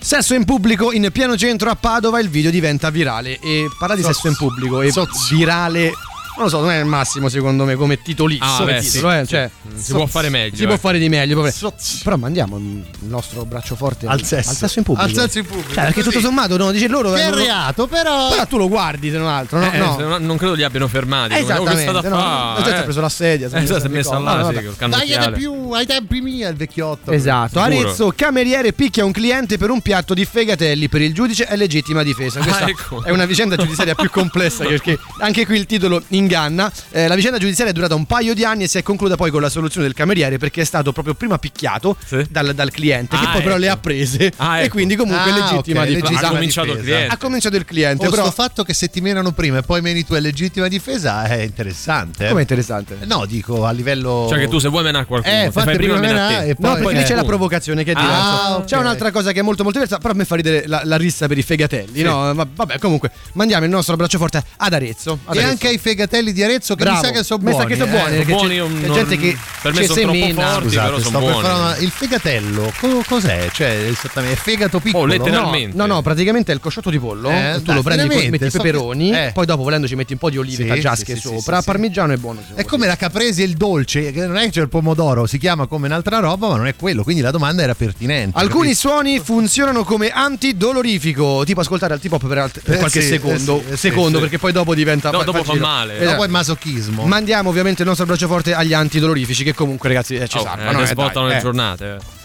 Sesso 0.01 0.35
in 0.35 0.45
pubblico 0.45 0.91
in 0.93 1.09
pieno 1.13 1.37
centro 1.37 1.69
a 1.71 1.77
Padova, 1.77 2.19
il 2.21 2.31
video 2.31 2.51
diventa 2.51 2.89
virale. 2.89 3.39
E 3.41 3.69
parla 3.79 3.95
di 3.95 4.03
Soz. 4.03 4.15
sesso 4.15 4.29
in 4.29 4.37
pubblico 4.37 4.81
e 4.81 4.91
Soz. 4.91 5.31
virale. 5.31 5.93
Non 6.39 6.47
lo 6.47 6.53
so, 6.53 6.61
non 6.61 6.71
è 6.71 6.79
il 6.79 6.85
massimo 6.85 7.29
secondo 7.29 7.65
me 7.65 7.75
come 7.75 8.01
titolizzo. 8.01 8.45
Ah, 8.45 8.57
come 8.59 8.75
beh, 8.75 8.81
titolo, 8.81 9.11
sì, 9.13 9.17
eh, 9.19 9.21
sì. 9.25 9.29
cioè, 9.31 9.51
Si 9.75 9.93
può 9.93 10.07
fare 10.07 10.29
meglio. 10.29 10.55
si 10.57 10.65
può 10.67 10.75
eh. 10.75 10.79
fare 10.79 10.99
di 11.01 11.09
meglio. 11.09 11.51
Soz. 11.51 12.01
Però 12.05 12.17
mandiamo 12.17 12.59
il 12.59 12.85
nostro 13.01 13.45
braccio 13.45 13.75
forte 13.75 14.07
Al 14.07 14.23
sesso. 14.23 14.79
in 14.79 14.85
pubblico. 14.85 15.09
Al 15.09 15.13
sesso 15.13 15.39
in 15.41 15.47
pubblico, 15.47 15.73
Cioè, 15.73 15.85
perché 15.87 16.03
così. 16.03 16.11
tutto 16.15 16.21
sommato, 16.21 16.57
no, 16.57 16.71
dice 16.71 16.87
loro. 16.87 17.11
Che 17.13 17.23
è 17.25 17.31
no, 17.31 17.37
reato, 17.37 17.89
però... 17.89 18.29
Però 18.29 18.47
tu 18.47 18.57
lo 18.57 18.69
guardi, 18.69 19.11
se 19.11 19.19
non 19.19 19.27
altro, 19.27 19.59
no? 19.59 19.73
Eh, 19.73 19.79
no. 19.79 19.97
se 19.97 20.03
no- 20.05 20.19
non 20.19 20.37
credo 20.37 20.55
li 20.55 20.63
abbiano 20.63 20.87
fermati. 20.87 21.31
come, 21.31 21.41
"Oh, 21.41 21.45
Esattamente, 21.45 21.83
stato 21.91 22.07
a 22.07 22.09
no? 22.09 22.17
fare?" 22.17 22.55
La 22.55 22.63
gente 22.63 22.71
Eh. 22.71 22.79
ha 22.79 22.83
preso 22.85 23.01
la 23.01 23.09
sedia. 23.09 23.49
Eh, 23.53 23.63
esatto, 23.63 23.81
si 23.81 23.87
è 23.87 23.89
messa 23.89 24.13
No, 24.19 24.23
là, 24.23 24.35
no, 24.37 24.49
sì, 24.53 24.87
Dai, 24.89 25.33
più 25.33 25.71
ai 25.73 25.87
tempi 25.87 26.21
miei 26.21 26.49
il 26.49 26.57
vecchiotto. 26.57 27.11
Esatto. 27.11 27.59
Arezzo, 27.59 28.13
cameriere 28.15 28.73
picchia 28.73 29.05
un 29.05 29.11
cliente 29.13 29.59
per 29.59 29.71
un 29.71 29.81
piatto 29.81 30.15
di 30.15 30.25
fegatelli 30.25 30.89
per 30.89 31.01
il 31.03 31.13
giudice 31.13 31.47
è 31.47 31.57
legittima 31.57 32.05
difesa. 32.05 32.39
Questa 32.41 32.65
Ah, 32.65 32.69
ecco. 32.69 33.03
è 33.03 33.11
una 33.11 33.25
vicenda 33.27 33.57
giudiziaria 33.57 33.95
più 33.97 34.09
complessa 34.11 34.63
perché 34.69 34.99
anche 35.19 35.45
qui 35.47 35.57
il 35.57 35.67
titolo 35.67 36.03
inganna. 36.29 36.71
Eh, 36.91 37.09
la 37.09 37.15
vicenda 37.15 37.39
giudiziaria 37.39 37.73
è 37.73 37.75
durata 37.75 37.95
un 37.95 38.05
paio 38.05 38.35
di 38.35 38.45
anni 38.45 38.65
e 38.65 38.69
si 38.69 38.77
è 38.79 38.83
conclusa 38.83 39.17
poi 39.17 39.31
con 39.31 39.41
la 39.41 39.49
soluzione 39.49 39.87
del 39.87 39.95
cameriere 39.97 40.37
perché 40.39 40.61
è 40.61 40.65
stato 40.65 40.93
proprio 40.93 41.15
prima 41.15 41.39
picchiato 41.39 41.97
Sì. 42.05 42.27
dal, 42.29 42.55
dal 42.55 42.71
cliente 42.71 43.17
che 43.17 43.25
Ah, 43.25 43.31
poi 43.31 43.41
però 43.43 43.55
ecco. 43.55 43.61
le 43.61 43.69
ha 43.71 43.77
prese 43.79 44.33
Ah, 44.37 44.61
e 44.61 44.65
ecco. 44.65 44.75
quindi 44.75 44.95
comunque 44.97 45.31
Ah, 45.31 45.35
è 45.35 45.39
legittima 45.41 45.83
ok, 45.83 45.87
difesa. 45.89 46.27
Ha 46.29 46.31
cominciato 46.31 46.73
il 46.73 46.79
cliente. 46.81 47.13
Ha 47.15 47.17
cominciato 47.17 47.57
il 47.57 47.65
cliente, 47.65 48.07
O 48.07 48.11
però 48.11 48.23
sto 48.25 48.33
fatto 48.33 48.63
che 48.65 48.75
se 48.75 48.89
ti 48.91 49.01
menano 49.01 49.33
prima 49.33 49.59
e 49.59 49.63
poi 49.63 49.81
meni 49.81 50.05
tu 50.05 50.13
è 50.15 50.21
legittima 50.21 50.69
difesa 50.69 51.25
è 51.25 51.41
interessante. 51.43 52.27
eh. 52.27 52.29
come 52.29 52.43
interessante. 52.43 52.99
No, 53.05 53.25
dico 53.25 53.65
a 53.65 53.71
livello. 53.71 54.27
Cioè 54.29 54.39
che 54.39 54.49
tu 54.49 54.59
se 54.59 54.69
vuoi 54.69 54.83
menare 54.83 55.07
qualcuno, 55.07 55.35
Eh, 55.35 55.51
fai 55.51 55.65
prima 55.65 55.77
prima 55.95 55.99
menare 55.99 56.47
e 56.49 56.55
poi- 56.55 56.69
No, 56.71 56.75
perché 56.77 56.93
lì 56.93 57.01
eh, 57.01 57.05
c'è 57.05 57.15
la 57.15 57.25
provocazione 57.25 57.85
che 57.85 57.93
è 57.93 57.95
Ah, 57.97 58.01
diversa. 58.01 58.57
ok. 58.59 58.65
C'è 58.67 58.77
un'altra 58.77 59.11
cosa 59.11 59.33
che 59.33 59.41
è 59.41 59.43
molto 59.43 59.63
molto 59.63 59.79
diversa, 59.79 60.01
però 60.01 60.13
a 60.15 60.17
me 60.17 60.25
fa 60.25 60.35
ridere 60.37 60.65
la, 60.67 60.83
la 60.85 60.97
rissa 60.97 61.27
per 61.27 61.39
i 61.39 61.43
fegatelli. 61.43 62.03
No, 62.03 62.33
ma- 62.35 62.47
vabbè, 62.53 62.79
comunque 62.79 63.11
mandiamo 63.33 63.65
il 63.65 63.71
nostro 63.71 63.95
abbraccio 63.95 64.19
forte 64.19 64.43
ad 64.57 64.73
Arezzo. 64.73 65.19
ad 65.25 65.35
E 65.35 65.39
Arezzo. 65.39 65.51
anche 65.51 65.69
ai 65.69 65.79
fegatelli 65.79 66.18
di 66.25 66.43
Arezzo 66.43 66.75
che 66.75 66.85
Bravo. 66.85 66.99
mi 67.01 67.05
sa 67.07 67.11
che 67.13 67.23
sono 67.25 67.43
Mi 67.43 67.51
buoni. 67.51 67.63
sa 67.63 67.69
che 67.69 67.77
sono 67.77 67.91
eh. 67.91 67.99
buoni, 67.99 68.17
perché 68.17 68.33
buoni, 68.33 68.49
c'è, 68.49 68.59
non- 68.59 68.81
c'è 68.83 68.91
gente 68.93 69.17
che 69.17 69.37
per 69.63 69.73
me 69.75 69.83
sono 69.85 70.01
troppo 70.01 70.13
semina. 70.19 70.49
forti. 70.49 70.69
Scusate, 70.69 70.85
però 70.87 70.99
sto 71.01 71.09
sono 71.11 71.19
buoni. 71.21 71.39
una- 71.39 71.77
il 71.79 71.91
fegatello 71.91 72.73
co- 72.81 73.05
cos'è? 73.07 73.49
Cioè, 73.53 73.69
esattamente, 73.89 74.37
è 74.37 74.41
fegato 74.41 74.81
piccolo. 74.81 75.03
Oh, 75.05 75.07
No, 75.07 75.13
letteralmente. 75.13 75.77
no, 75.77 75.87
no, 75.87 76.03
praticamente 76.03 76.53
è 76.53 76.55
il 76.55 76.61
cosciotto 76.61 76.91
di 76.91 76.99
pollo. 76.99 77.31
Eh, 77.31 77.53
tu 77.57 77.63
dai, 77.63 77.75
lo 77.77 77.83
prendi, 77.83 78.03
veramente, 78.09 78.31
metti 78.31 78.45
i 78.45 78.51
so 78.51 78.59
che- 78.59 78.65
peperoni, 78.65 79.13
eh. 79.13 79.31
poi 79.33 79.47
dopo 79.47 79.63
volendo 79.63 79.87
ci 79.87 79.95
metti 79.95 80.13
un 80.13 80.19
po' 80.19 80.31
di 80.31 80.39
olive 80.39 80.63
Sì, 80.63 80.69
taggiasche 80.69 81.15
sì, 81.15 81.21
sì, 81.21 81.27
sopra. 81.35 81.57
sì, 81.57 81.63
sì. 81.63 81.67
Parmigiano 81.67 82.13
è 82.13 82.17
buono. 82.17 82.41
È 82.55 82.65
come 82.65 82.87
la 82.87 82.97
caprese 82.97 83.43
e 83.43 83.47
il 83.47 83.55
dolce, 83.57 84.11
che 84.13 84.27
non 84.27 84.37
è 84.37 84.45
che 84.45 84.51
c'è 84.51 84.61
il 84.61 84.69
pomodoro, 84.69 85.27
si 85.27 85.39
chiama 85.39 85.67
come 85.67 85.87
un'altra 85.87 86.19
roba, 86.19 86.49
ma 86.49 86.57
non 86.57 86.67
è 86.67 86.75
quello. 86.77 87.03
Quindi 87.03 87.23
la 87.23 87.31
domanda 87.31 87.63
era 87.63 87.75
pertinente. 87.75 88.39
Alcuni 88.39 88.75
suoni 88.75 89.21
funzionano 89.21 89.85
come 89.85 90.11
antidolorifico, 90.11 91.43
tipo 91.45 91.61
ascoltare 91.61 91.95
al 91.95 92.01
hip-hop 92.03 92.27
per, 92.27 92.51
per 92.63 92.75
Eh 92.75 92.79
qualche 92.79 93.01
secondo, 93.03 93.63
eh 93.69 93.73
eh 93.73 93.77
secondo 93.77 94.19
perché 94.21 94.39
poi 94.39 94.53
dopo 94.53 94.75
diventa 94.75 95.11
No, 95.11 95.23
dopo 95.23 95.43
fa 95.45 95.55
male. 95.55 95.99
Dopo 96.11 96.25
è 96.25 96.29
masochismo. 96.29 97.05
Mandiamo 97.07 97.49
ovviamente 97.51 97.83
il 97.83 97.87
nostro 97.89 98.05
abbraccio 98.05 98.27
forte 98.29 98.55
agli 98.55 98.73
antidolorifici 98.75 99.45
che 99.45 99.55
comunque 99.55 99.89
ragazzi 99.89 100.17
eh, 100.17 100.29
ci 100.29 100.39
Oh, 100.39 100.43
salvano. 100.43 100.71
eh, 100.71 100.75
eh, 100.75 100.85
che 100.85 100.87
sbottano 100.87 101.27
dai, 101.27 101.35
le 101.35 101.39
eh. 101.39 101.43
giornate. 101.43 101.85
eh. 101.95 102.17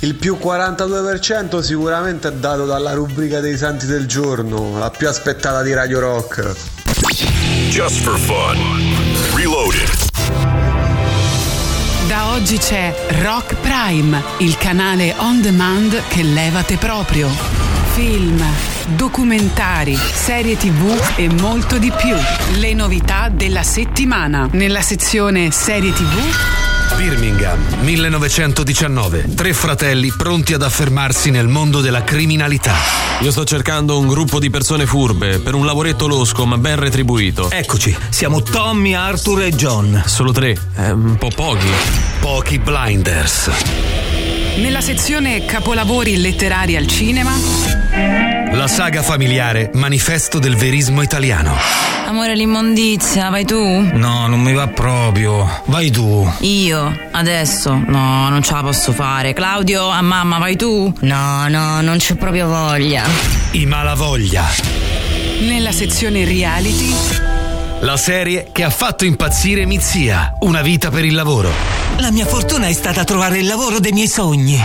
Il 0.00 0.14
più 0.14 0.38
42% 0.42 1.60
sicuramente 1.60 2.28
è 2.28 2.32
dato 2.32 2.66
dalla 2.66 2.92
rubrica 2.92 3.40
dei 3.40 3.56
santi 3.56 3.86
del 3.86 4.06
giorno, 4.06 4.78
la 4.78 4.90
più 4.90 5.08
aspettata 5.08 5.62
di 5.62 5.72
Radio 5.72 6.00
Rock. 6.00 6.52
Just 7.70 8.02
for 8.02 8.18
fun. 8.18 8.58
Reloaded. 9.34 9.90
Da 12.06 12.32
oggi 12.32 12.58
c'è 12.58 12.94
Rock 13.22 13.54
Prime, 13.56 14.22
il 14.38 14.56
canale 14.58 15.14
on 15.18 15.40
demand 15.40 16.00
che 16.08 16.22
levate 16.22 16.76
proprio. 16.76 17.28
Film, 17.94 18.42
documentari, 18.88 19.96
serie 19.96 20.56
tv 20.56 21.00
e 21.16 21.28
molto 21.28 21.78
di 21.78 21.90
più. 21.90 22.14
Le 22.58 22.74
novità 22.74 23.28
della 23.28 23.62
settimana. 23.62 24.48
Nella 24.52 24.82
sezione 24.82 25.50
serie 25.50 25.92
tv 25.92 26.62
Birmingham, 26.96 27.58
1919. 27.80 29.34
Tre 29.34 29.52
fratelli 29.52 30.12
pronti 30.16 30.54
ad 30.54 30.62
affermarsi 30.62 31.30
nel 31.30 31.48
mondo 31.48 31.80
della 31.80 32.04
criminalità. 32.04 32.74
Io 33.20 33.30
sto 33.30 33.44
cercando 33.44 33.98
un 33.98 34.06
gruppo 34.06 34.38
di 34.38 34.48
persone 34.48 34.86
furbe 34.86 35.40
per 35.40 35.54
un 35.54 35.66
lavoretto 35.66 36.06
losco 36.06 36.46
ma 36.46 36.56
ben 36.56 36.78
retribuito. 36.78 37.50
Eccoci, 37.50 37.94
siamo 38.10 38.42
Tommy, 38.42 38.94
Arthur 38.94 39.42
e 39.42 39.50
John. 39.50 40.02
Solo 40.06 40.30
tre, 40.30 40.56
è 40.74 40.90
un 40.90 41.16
po' 41.16 41.30
pochi. 41.34 41.68
Pochi 42.20 42.58
blinders. 42.58 43.50
Nella 44.58 44.80
sezione 44.80 45.44
capolavori 45.44 46.16
letterari 46.20 46.76
al 46.76 46.86
cinema. 46.86 48.33
La 48.64 48.70
saga 48.70 49.02
familiare 49.02 49.70
Manifesto 49.74 50.38
del 50.38 50.56
verismo 50.56 51.02
italiano. 51.02 51.54
Amore, 52.06 52.34
l'immondizia, 52.34 53.28
vai 53.28 53.44
tu? 53.44 53.58
No, 53.58 54.26
non 54.26 54.40
mi 54.40 54.54
va 54.54 54.68
proprio. 54.68 55.46
Vai 55.66 55.90
tu. 55.90 56.26
Io? 56.40 56.98
Adesso? 57.10 57.74
No, 57.86 58.30
non 58.30 58.40
ce 58.42 58.54
la 58.54 58.62
posso 58.62 58.92
fare. 58.92 59.34
Claudio, 59.34 59.90
a 59.90 60.00
mamma, 60.00 60.38
vai 60.38 60.56
tu? 60.56 60.90
No, 61.00 61.46
no, 61.48 61.82
non 61.82 61.98
c'ho 61.98 62.14
proprio 62.14 62.46
voglia. 62.46 63.04
I 63.50 63.66
malavoglia. 63.66 64.46
Nella 65.40 65.70
sezione 65.70 66.24
reality. 66.24 67.33
La 67.84 67.98
serie 67.98 68.48
che 68.50 68.64
ha 68.64 68.70
fatto 68.70 69.04
impazzire 69.04 69.66
Mizia. 69.66 70.32
Una 70.40 70.62
vita 70.62 70.88
per 70.88 71.04
il 71.04 71.12
lavoro. 71.12 71.52
La 71.98 72.10
mia 72.10 72.24
fortuna 72.24 72.66
è 72.66 72.72
stata 72.72 73.04
trovare 73.04 73.40
il 73.40 73.46
lavoro 73.46 73.78
dei 73.78 73.92
miei 73.92 74.08
sogni. 74.08 74.58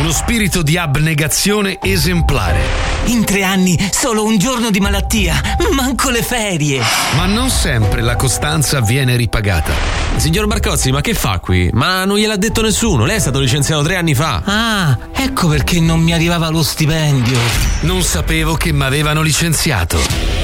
Uno 0.00 0.10
spirito 0.10 0.60
di 0.62 0.76
abnegazione 0.76 1.78
esemplare. 1.80 2.58
In 3.04 3.24
tre 3.24 3.44
anni 3.44 3.78
solo 3.92 4.24
un 4.24 4.38
giorno 4.38 4.72
di 4.72 4.80
malattia, 4.80 5.40
manco 5.70 6.10
le 6.10 6.24
ferie. 6.24 6.82
Ma 7.14 7.26
non 7.26 7.48
sempre 7.48 8.02
la 8.02 8.16
costanza 8.16 8.80
viene 8.80 9.14
ripagata. 9.14 9.72
Signor 10.16 10.48
Barcozzi, 10.48 10.90
ma 10.90 11.00
che 11.00 11.14
fa 11.14 11.38
qui? 11.38 11.70
Ma 11.72 12.04
non 12.04 12.18
gliel'ha 12.18 12.36
detto 12.36 12.60
nessuno, 12.60 13.04
lei 13.04 13.18
è 13.18 13.20
stato 13.20 13.38
licenziato 13.38 13.84
tre 13.84 13.94
anni 13.94 14.16
fa. 14.16 14.42
Ah, 14.44 14.98
ecco 15.12 15.46
perché 15.46 15.78
non 15.78 16.00
mi 16.00 16.12
arrivava 16.12 16.48
lo 16.48 16.64
stipendio. 16.64 17.38
Non 17.82 18.02
sapevo 18.02 18.56
che 18.56 18.72
mi 18.72 18.82
avevano 18.82 19.22
licenziato. 19.22 20.43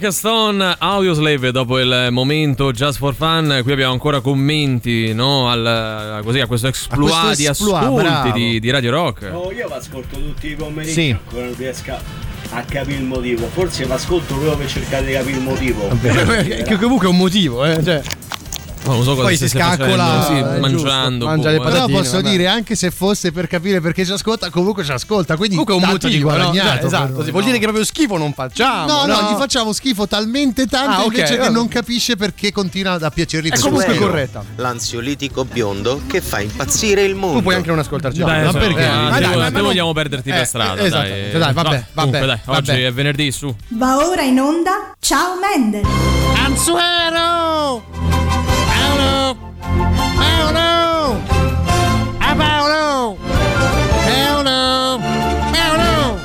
Black 0.00 0.14
Stone, 0.14 0.76
Audioslave 0.78 1.52
dopo 1.52 1.78
il 1.78 2.08
momento 2.10 2.72
Just 2.72 2.96
for 2.96 3.14
Fun, 3.14 3.60
qui 3.62 3.72
abbiamo 3.72 3.92
ancora 3.92 4.20
commenti 4.22 5.12
no, 5.12 5.50
al, 5.50 6.22
così, 6.24 6.40
a 6.40 6.46
questo 6.46 6.68
exploit 6.68 7.12
questo 7.12 7.36
di 7.36 7.46
exploit, 7.46 7.82
ascolti 7.82 8.02
bravo. 8.04 8.32
di, 8.32 8.60
di 8.60 8.70
Radio 8.70 8.90
Rock. 8.92 9.30
Oh, 9.30 9.52
io 9.52 9.66
vi 9.66 9.72
ascolto 9.74 10.16
tutti 10.18 10.52
i 10.52 10.54
pomeriggi 10.54 10.92
Sì. 10.94 11.10
ancora 11.10 11.44
non 11.44 11.54
riesco 11.54 11.90
a, 11.90 12.00
a 12.52 12.62
capire 12.62 12.96
il 12.96 13.04
motivo. 13.04 13.46
Forse 13.48 13.84
vi 13.84 13.92
ascolto 13.92 14.32
proprio 14.32 14.56
per 14.56 14.68
cercare 14.70 15.04
di 15.04 15.12
capire 15.12 15.36
il 15.36 15.42
motivo. 15.42 15.88
che 16.00 16.78
comunque 16.80 17.06
è 17.06 17.10
un 17.10 17.18
motivo, 17.18 17.66
eh. 17.66 17.84
Cioè, 17.84 18.02
Non 18.90 19.02
so 19.04 19.10
cosa 19.14 19.22
Poi 19.22 19.36
si 19.36 19.48
scaccola, 19.48 20.04
facendo, 20.04 20.22
sì, 20.22 20.34
giusto, 20.34 20.60
mangiando. 20.60 21.26
mangia 21.26 21.42
boh, 21.42 21.50
le 21.50 21.56
eh. 21.68 21.72
Però 21.72 21.86
posso 21.86 22.16
vabbè. 22.16 22.30
dire, 22.30 22.46
anche 22.46 22.74
se 22.74 22.90
fosse 22.90 23.32
per 23.32 23.46
capire 23.46 23.80
perché 23.80 24.04
ci 24.04 24.12
ascolta, 24.12 24.50
comunque 24.50 24.84
ci 24.84 24.92
ascolta. 24.92 25.36
Quindi 25.36 25.56
comunque 25.56 25.74
è 25.74 25.92
un 25.92 25.98
di 25.98 26.06
motivo, 26.08 26.28
no? 26.30 26.34
guadagnato 26.36 26.76
per 26.78 26.86
esatto. 26.86 27.12
noi, 27.12 27.24
si 27.24 27.30
vuol 27.30 27.42
no? 27.42 27.46
dire 27.48 27.58
che 27.58 27.64
proprio 27.64 27.84
schifo 27.84 28.16
non 28.16 28.32
facciamo. 28.32 28.86
No, 28.86 29.06
no, 29.06 29.30
gli 29.30 29.36
facciamo 29.38 29.72
schifo 29.72 30.06
talmente 30.06 30.66
tanto 30.66 30.88
Ah, 30.90 31.04
ok, 31.04 31.14
invece 31.14 31.32
che 31.34 31.38
vabbè. 31.38 31.50
non 31.52 31.68
capisce 31.68 32.16
perché 32.16 32.52
continua 32.52 32.98
a 33.00 33.10
piacergli 33.10 33.50
È 33.50 33.58
comunque 33.58 33.96
corretta. 33.96 34.44
L'ansiolitico 34.56 35.44
biondo 35.44 36.02
che 36.06 36.20
fa 36.20 36.40
impazzire 36.40 37.02
il 37.02 37.14
mondo. 37.14 37.36
Tu 37.38 37.42
puoi 37.42 37.54
anche 37.54 37.68
non 37.68 37.78
ascoltarci. 37.78 38.18
Dai, 38.20 38.44
ma 38.44 38.50
so, 38.50 38.58
perché? 38.58 38.82
eh, 38.82 39.20
dai, 39.20 39.36
ma 39.36 39.44
te 39.46 39.50
non- 39.52 39.62
vogliamo 39.62 39.92
perderti 39.92 40.30
Eh, 40.30 40.34
per 40.34 40.46
strada. 40.46 40.82
eh, 40.82 40.88
dai. 40.88 41.30
Dai, 41.30 41.52
vabbè, 41.52 41.76
No, 41.76 41.84
comunque, 41.94 42.20
vabbè, 42.20 42.26
dai, 42.26 42.40
oggi 42.56 42.70
è 42.82 42.92
venerdì 42.92 43.30
su. 43.32 43.54
Va 43.68 43.96
ora 44.06 44.22
in 44.22 44.40
onda 44.40 44.94
Ciao 44.98 45.38
Mendel. 45.40 45.84
Anzuero! 46.44 48.49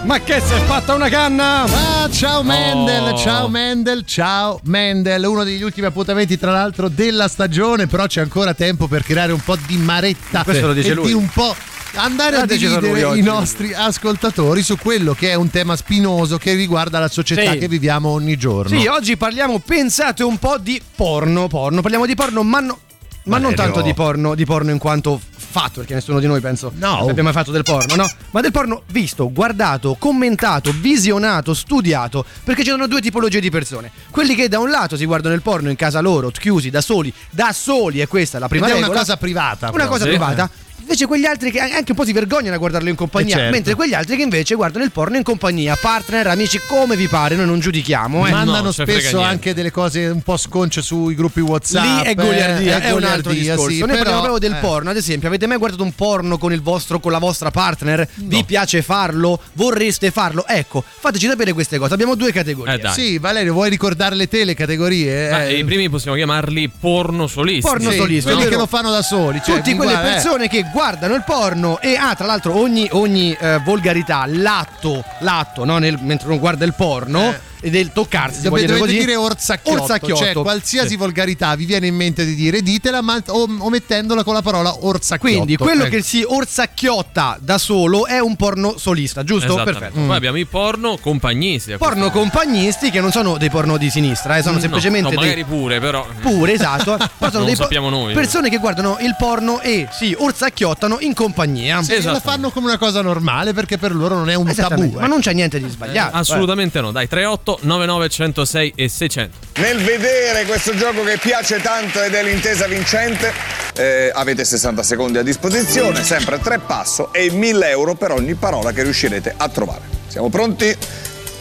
Ma 0.04 0.20
che 0.22 0.40
si 0.40 0.54
è 0.54 0.60
fatta 0.62 0.94
una 0.94 1.10
canna? 1.10 1.64
Ah, 1.64 2.10
ciao 2.12 2.44
Mendel, 2.44 3.12
Oh. 3.14 3.18
ciao 3.18 3.48
Mendel, 3.50 4.06
ciao 4.06 4.60
Mendel, 4.66 5.26
uno 5.26 5.44
degli 5.44 5.64
ultimi 5.64 5.88
appuntamenti 5.88 6.38
tra 6.38 6.52
l'altro 6.52 6.90
della 6.90 7.28
stagione, 7.28 7.88
però 7.88 8.06
c'è 8.06 8.22
ancora 8.22 8.54
tempo 8.54 8.88
per 8.88 9.04
creare 9.04 9.34
un 9.34 9.40
po' 9.44 9.58
di 9.66 9.78
maretta 9.78 10.44
Questo 10.44 10.68
lo 10.68 10.74
dice 10.74 10.92
e 10.92 10.94
lui. 10.94 11.08
di 11.08 11.14
un 11.14 11.28
po' 11.28 11.54
andare 11.96 12.38
a 12.38 12.44
oggi. 12.44 13.20
i 13.20 13.22
nostri 13.24 13.74
ascoltatori 13.74 14.62
su 14.62 14.78
quello 14.78 15.14
che 15.16 15.32
è 15.32 15.34
un 15.34 15.50
tema 15.50 15.76
spinoso 15.76 16.38
che 16.38 16.54
riguarda 16.54 17.00
la 17.00 17.10
società 17.10 17.52
Sì. 17.54 17.58
che 17.58 17.68
viviamo 17.68 18.10
ogni 18.10 18.38
giorno. 18.38 18.80
Sì, 18.80 18.86
oggi 18.86 19.18
parliamo, 19.18 19.58
pensate 19.60 20.24
un 20.24 20.38
po' 20.38 20.58
di 20.60 20.80
porno, 20.96 21.48
porno. 21.48 21.82
Parliamo 21.82 22.06
di 22.06 22.14
porno, 22.16 22.44
ma, 22.44 22.60
no- 22.60 22.78
ma 23.26 23.38
non 23.38 23.54
tanto 23.56 23.82
di 23.82 23.94
porno, 23.94 24.36
di 24.36 24.46
porno 24.46 24.72
in 24.72 24.78
quanto 24.78 25.20
fatto, 25.38 25.80
perché 25.80 25.94
nessuno 25.94 26.20
di 26.20 26.28
noi 26.28 26.42
penso 26.42 26.72
No. 26.76 27.06
abbia 27.08 27.24
mai 27.24 27.32
fatto 27.34 27.52
del 27.52 27.64
porno, 27.64 27.96
no? 27.96 28.10
Ma 28.32 28.42
del 28.42 28.52
porno 28.52 28.84
visto, 28.88 29.32
guardato, 29.32 29.96
commentato, 30.00 30.74
visionato, 30.78 31.54
studiato, 31.54 32.26
perché 32.44 32.64
ci 32.64 32.70
sono 32.70 32.88
due 32.88 33.02
tipologie 33.02 33.40
di 33.40 33.50
persone. 33.50 33.92
Quelli 34.12 34.36
che 34.36 34.48
da 34.50 34.60
un 34.60 34.70
lato 34.70 34.98
si 34.98 35.06
guardano 35.06 35.34
il 35.36 35.42
porno 35.42 35.70
in 35.70 35.76
casa 35.76 36.00
loro, 36.02 36.30
chiusi, 36.30 36.70
da 36.70 36.82
soli, 36.82 37.12
da 37.30 37.52
soli, 37.54 38.02
e 38.02 38.08
questa 38.08 38.38
è 38.38 38.40
la 38.40 38.48
prima 38.48 38.66
Ed 38.66 38.72
è 38.72 38.76
regola. 38.76 38.92
una 38.92 39.02
cosa 39.02 39.18
privata. 39.18 39.68
Una 39.70 39.78
però. 39.78 39.88
cosa 39.90 40.04
Sì. 40.04 40.10
privata. 40.10 40.50
Invece 40.86 41.08
quegli 41.08 41.26
altri 41.26 41.50
che 41.50 41.60
anche 41.60 41.92
un 41.92 41.96
po' 41.96 42.06
si 42.06 42.14
vergognano 42.14 42.54
a 42.54 42.60
guardarlo 42.60 42.90
in 42.90 42.96
compagnia, 42.96 43.34
Eh, 43.34 43.38
certo. 43.40 43.52
mentre 43.52 43.74
quegli 43.74 43.96
altri 43.96 44.16
che 44.18 44.22
invece 44.22 44.54
guardano 44.54 44.84
il 44.86 44.92
porno 44.92 45.18
in 45.18 45.24
compagnia, 45.24 45.76
partner, 45.76 46.28
amici, 46.28 46.60
come 46.68 46.96
vi 46.96 47.08
pare, 47.08 47.36
noi 47.36 47.48
non 47.48 47.60
giudichiamo, 47.60 48.28
eh. 48.28 48.30
Mandano 48.30 48.66
No, 48.66 48.72
spesso 48.72 49.20
anche 49.20 49.56
delle 49.56 49.72
cose 49.72 50.06
un 50.06 50.22
po' 50.22 50.38
sconce 50.38 50.84
sui 50.84 51.16
gruppi 51.16 51.40
WhatsApp. 51.40 52.04
Lì 52.04 52.10
è 52.12 52.14
goliardia, 52.14 52.78
eh, 52.78 52.82
è 52.84 52.92
un 52.92 53.04
altro 53.04 53.32
discorso. 53.34 53.70
sì, 53.70 53.80
Noi 53.80 53.88
però- 53.90 54.04
parliamo 54.04 54.22
proprio 54.22 54.48
del 54.50 54.58
eh. 54.58 54.62
porno, 54.62 54.90
ad 54.92 54.96
esempio, 54.98 55.28
avete 55.28 55.48
mai 55.48 55.58
guardato 55.58 55.82
un 55.82 55.94
porno 55.96 56.38
con 56.38 56.54
il 56.54 56.62
vostro 56.62 57.00
con 57.00 57.12
la 57.12 57.18
vostra 57.18 57.50
partner? 57.50 58.08
Vi 58.14 58.44
piace 58.44 58.84
farlo? 58.84 59.40
Vorreste 59.54 60.12
farlo? 60.12 60.46
Ecco, 60.46 60.84
fateci 60.86 61.26
sapere 61.28 61.52
queste 61.54 61.80
cose. 61.80 61.94
Abbiamo 61.96 62.14
due 62.14 62.32
categorie. 62.32 62.80
Eh. 62.80 62.90
Sì, 62.92 63.18
Valerio, 63.18 63.54
vuoi 63.54 63.70
ricordarle 63.72 64.28
te 64.28 64.44
le 64.44 64.54
categorie? 64.54 65.30
Ma 65.32 65.46
Eh, 65.46 65.58
I 65.58 65.64
primi 65.66 65.90
possiamo 65.90 66.16
chiamarli 66.16 66.70
porno 66.80 67.26
solisti. 67.26 67.62
Porno 67.62 67.90
sì, 67.90 67.98
solisti, 67.98 68.22
quelli 68.24 68.38
ovvero 68.42 68.52
che 68.52 68.58
lo 68.58 68.68
fanno 68.68 68.92
da 68.92 69.02
soli. 69.02 69.42
Cioè, 69.44 69.56
Tutti 69.58 69.74
quelle 69.76 69.92
guarda, 69.94 70.10
eh. 70.10 70.14
persone 70.14 70.48
che 70.48 70.64
guardano 70.76 71.16
il 71.16 71.24
porno 71.24 71.80
e 71.80 71.96
ah, 71.96 72.16
tra 72.16 72.26
l'altro 72.26 72.60
ogni, 72.60 72.90
ogni 72.92 73.32
eh, 73.32 73.60
volgarità, 73.64 74.26
l'atto, 74.28 75.06
l'atto, 75.20 75.64
no, 75.64 75.78
nel- 75.78 75.98
mentre 76.02 76.28
uno 76.28 76.38
guarda 76.38 76.66
il 76.66 76.74
porno 76.74 77.32
e 77.32 77.40
del 77.70 77.92
toccarsi, 77.94 78.42
si 78.42 78.48
può 78.48 78.58
Dove 78.58 78.62
dire 78.62 78.74
dovete 78.74 78.94
così. 78.94 79.06
dire 79.06 79.16
orzacchiotto, 79.18 79.82
Orzacchiotto. 79.82 80.16
cioè 80.24 80.34
qualsiasi 80.34 80.88
Sì. 80.90 80.96
volgarità 80.96 81.56
vi 81.56 81.66
viene 81.66 81.88
in 81.88 81.96
mente 81.96 82.26
di 82.26 82.36
dire, 82.36 82.62
ditela 82.62 83.02
ma 83.02 83.22
o- 83.28 83.48
omettendola 83.60 84.24
con 84.24 84.34
la 84.34 84.42
parola 84.42 84.76
orzacchiotto. 84.86 85.36
Quindi 85.36 85.56
quello 85.58 85.84
Ecco. 85.84 85.96
che 85.96 86.02
si 86.04 86.24
orzacchiotta 86.26 87.38
da 87.42 87.58
solo 87.58 88.06
è 88.06 88.20
un 88.20 88.36
porno 88.36 88.78
solista, 88.78 89.24
giusto? 89.24 89.56
Perfetto. 89.64 90.00
Poi 90.00 90.16
abbiamo 90.16 90.38
i 90.38 90.46
porno 90.46 90.98
compagnisti. 90.98 91.76
Porno 91.78 92.10
compagnisti 92.12 92.90
che 92.92 93.02
non 93.02 93.12
sono 93.12 93.38
dei 93.38 93.50
porno 93.50 93.78
di 93.78 93.90
sinistra, 93.90 94.38
eh, 94.38 94.42
sono 94.42 94.56
No, 94.56 94.62
semplicemente 94.62 95.04
no, 95.04 95.10
dei 95.10 95.18
magari 95.20 95.44
pure, 95.44 95.80
però. 95.80 96.06
pure, 96.22 96.54
esatto. 96.54 96.98
Però 97.18 97.32
sono 97.32 97.44
Non 97.44 97.46
dei 97.46 97.56
lo 97.56 97.62
sappiamo 97.64 97.90
noi. 97.90 98.14
persone 98.14 98.50
che 98.50 98.58
guardano 98.58 98.98
il 99.02 99.16
porno 99.18 99.60
e 99.62 99.88
si 99.92 100.16
orzacchiottano 100.18 100.98
in 101.00 101.14
compagnia. 101.14 101.82
Sì, 101.84 102.02
la 102.02 102.20
fanno 102.20 102.50
come 102.52 102.68
una 102.68 102.78
cosa 102.78 103.02
normale 103.02 103.54
perché 103.54 103.78
per 103.78 103.94
loro 103.96 104.16
non 104.16 104.30
è 104.30 104.36
un 104.36 104.44
tabù. 104.46 104.52
Esattamente, 104.60 104.98
ma 105.00 105.06
eh. 105.06 105.08
non 105.08 105.20
c'è 105.20 105.34
niente 105.34 105.60
di 105.60 105.70
sbagliato. 105.70 106.16
Assolutamente 106.16 106.82
no. 106.82 106.92
Dai, 106.92 107.08
38 107.08 107.55
99 107.62 108.10
106 108.10 108.74
e 108.76 108.90
600. 108.90 109.38
Nel 109.56 109.82
vedere 109.82 110.46
questo 110.46 110.76
gioco 110.76 111.04
che 111.04 111.18
piace 111.18 111.62
tanto 111.62 112.02
ed 112.02 112.14
è 112.14 112.24
l'intesa 112.24 112.68
vincente, 112.68 113.32
eh, 113.76 114.12
avete 114.14 114.46
60 114.46 114.84
secondi 114.84 115.18
a 115.18 115.24
disposizione, 115.24 116.04
sempre 116.04 116.36
a 116.36 116.40
tre 116.40 116.60
passo 116.60 117.12
e 117.14 117.30
1000 117.32 117.70
euro 117.70 117.96
per 117.96 118.12
ogni 118.12 118.36
parola 118.36 118.72
che 118.72 118.84
riuscirete 118.84 119.34
a 119.36 119.50
trovare. 119.50 119.82
Siamo 120.08 120.30
pronti? 120.30 120.76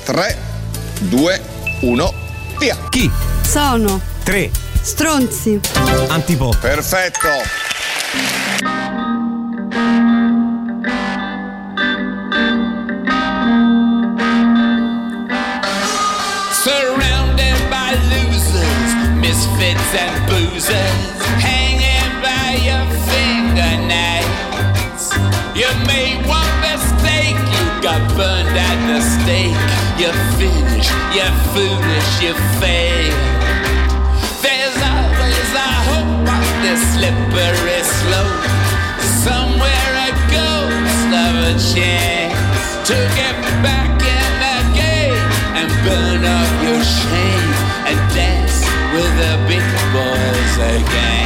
3, 0.05 0.37
2, 1.01 1.41
1, 1.81 2.15
via! 2.59 2.77
Chi? 2.89 3.11
Sono 3.43 4.01
3. 4.23 4.51
stronzi. 4.81 5.61
Antipop. 6.09 6.59
Perfetto! 6.59 8.44
And 19.97 20.29
boozers, 20.29 21.23
hanging 21.39 22.11
by 22.19 22.59
your 22.67 22.85
fingernails. 23.07 25.05
You 25.55 25.71
made 25.87 26.27
one 26.27 26.55
mistake, 26.67 27.39
you 27.55 27.65
got 27.79 28.03
burned 28.19 28.59
at 28.59 28.79
the 28.91 29.01
stake. 29.01 29.55
You're 30.01 30.19
finished, 30.35 30.91
you're 31.15 31.39
foolish, 31.55 32.11
you 32.23 32.35
failed. 32.59 33.15
There's 34.43 34.79
always 34.83 35.51
a 35.55 35.71
hope 35.87 36.27
on 36.27 36.45
this 36.67 36.83
slippery 36.99 37.83
slope. 37.99 38.43
Somewhere 39.23 39.91
a 40.07 40.11
ghost 40.35 41.11
of 41.23 41.35
a 41.51 41.55
chance 41.71 42.35
to 42.89 42.97
get 43.15 43.37
back 43.63 43.95
in 44.03 44.31
the 44.43 44.59
game 44.75 45.27
and 45.55 45.69
burn 45.87 46.25
up 46.25 46.51
your 46.67 46.83
shame 46.83 47.51
and 47.87 48.15
dance 48.15 48.34
with 48.95 49.17
the 49.19 49.33
big 49.49 49.67
boys 49.93 50.57
again. 50.79 51.24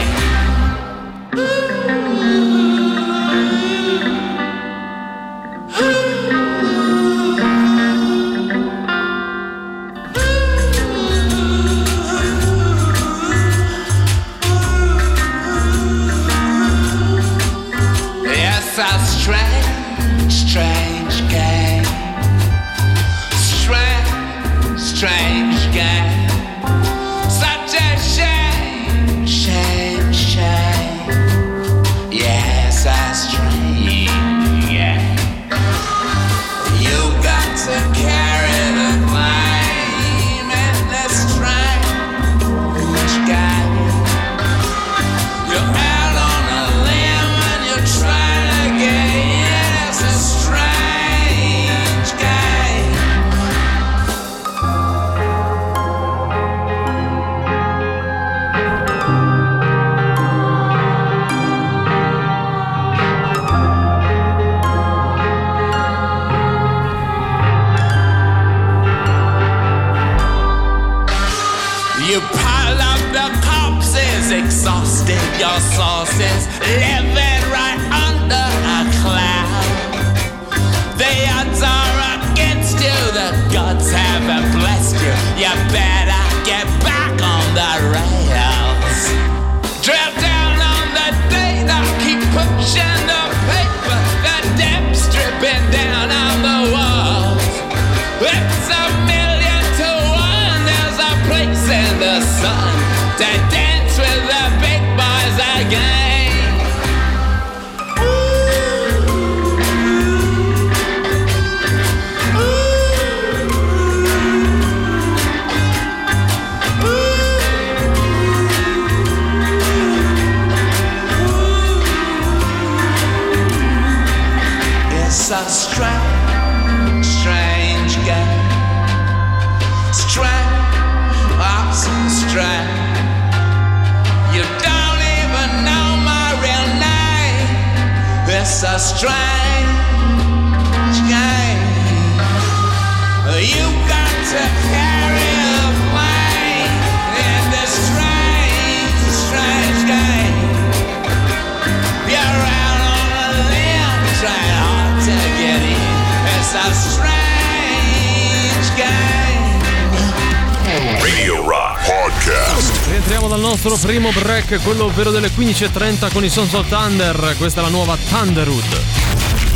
primo 163.98 164.12
break, 164.12 164.62
quello 164.62 164.84
ovvero 164.84 165.10
delle 165.10 165.28
15.30 165.28 166.12
con 166.12 166.22
i 166.22 166.28
Sons 166.28 166.52
of 166.52 166.68
Thunder. 166.68 167.34
Questa 167.36 167.60
è 167.60 167.64
la 167.64 167.68
nuova 167.68 167.96
Thunderwood. 167.96 168.82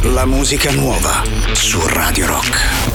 La 0.02 0.26
musica 0.26 0.72
nuova 0.72 1.22
su 1.52 1.80
Radio 1.86 2.26
Rock. 2.26 2.91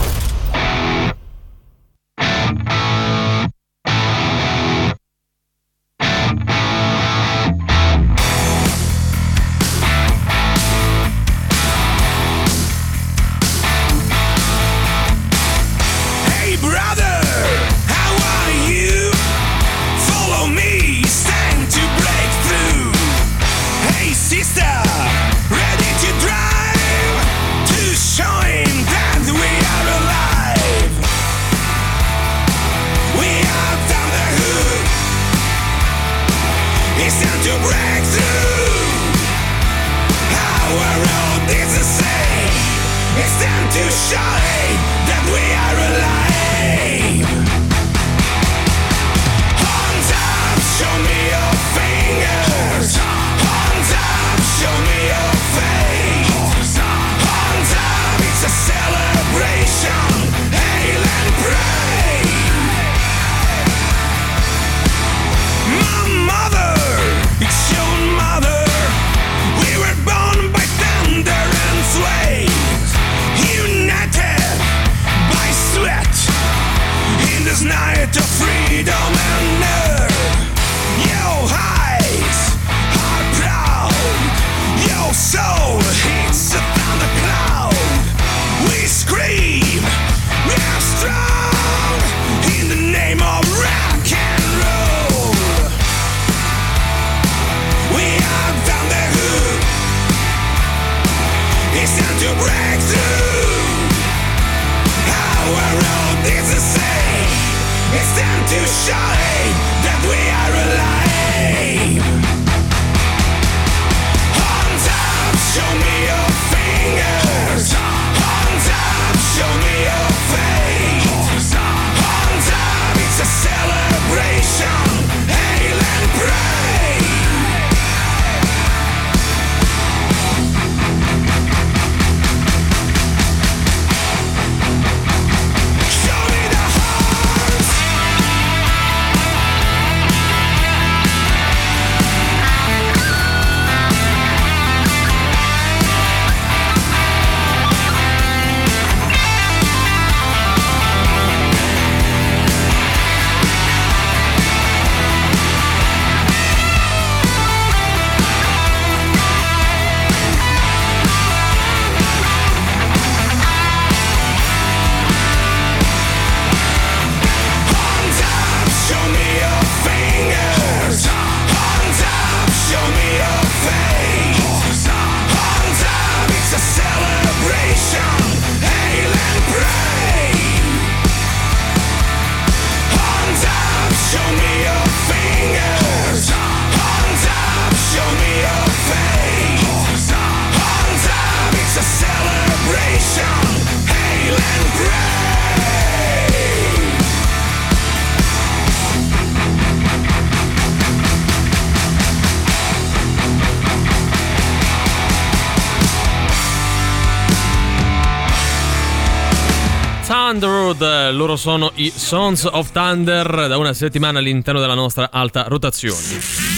Loro 211.28 211.36
sono 211.36 211.72
i 211.76 211.92
Sons 211.94 212.48
of 212.50 212.72
Thunder 212.72 213.48
da 213.50 213.58
una 213.58 213.74
settimana 213.74 214.20
all'interno 214.20 214.62
della 214.62 214.76
nostra 214.76 215.10
alta 215.12 215.44
rotazione. 215.50 216.57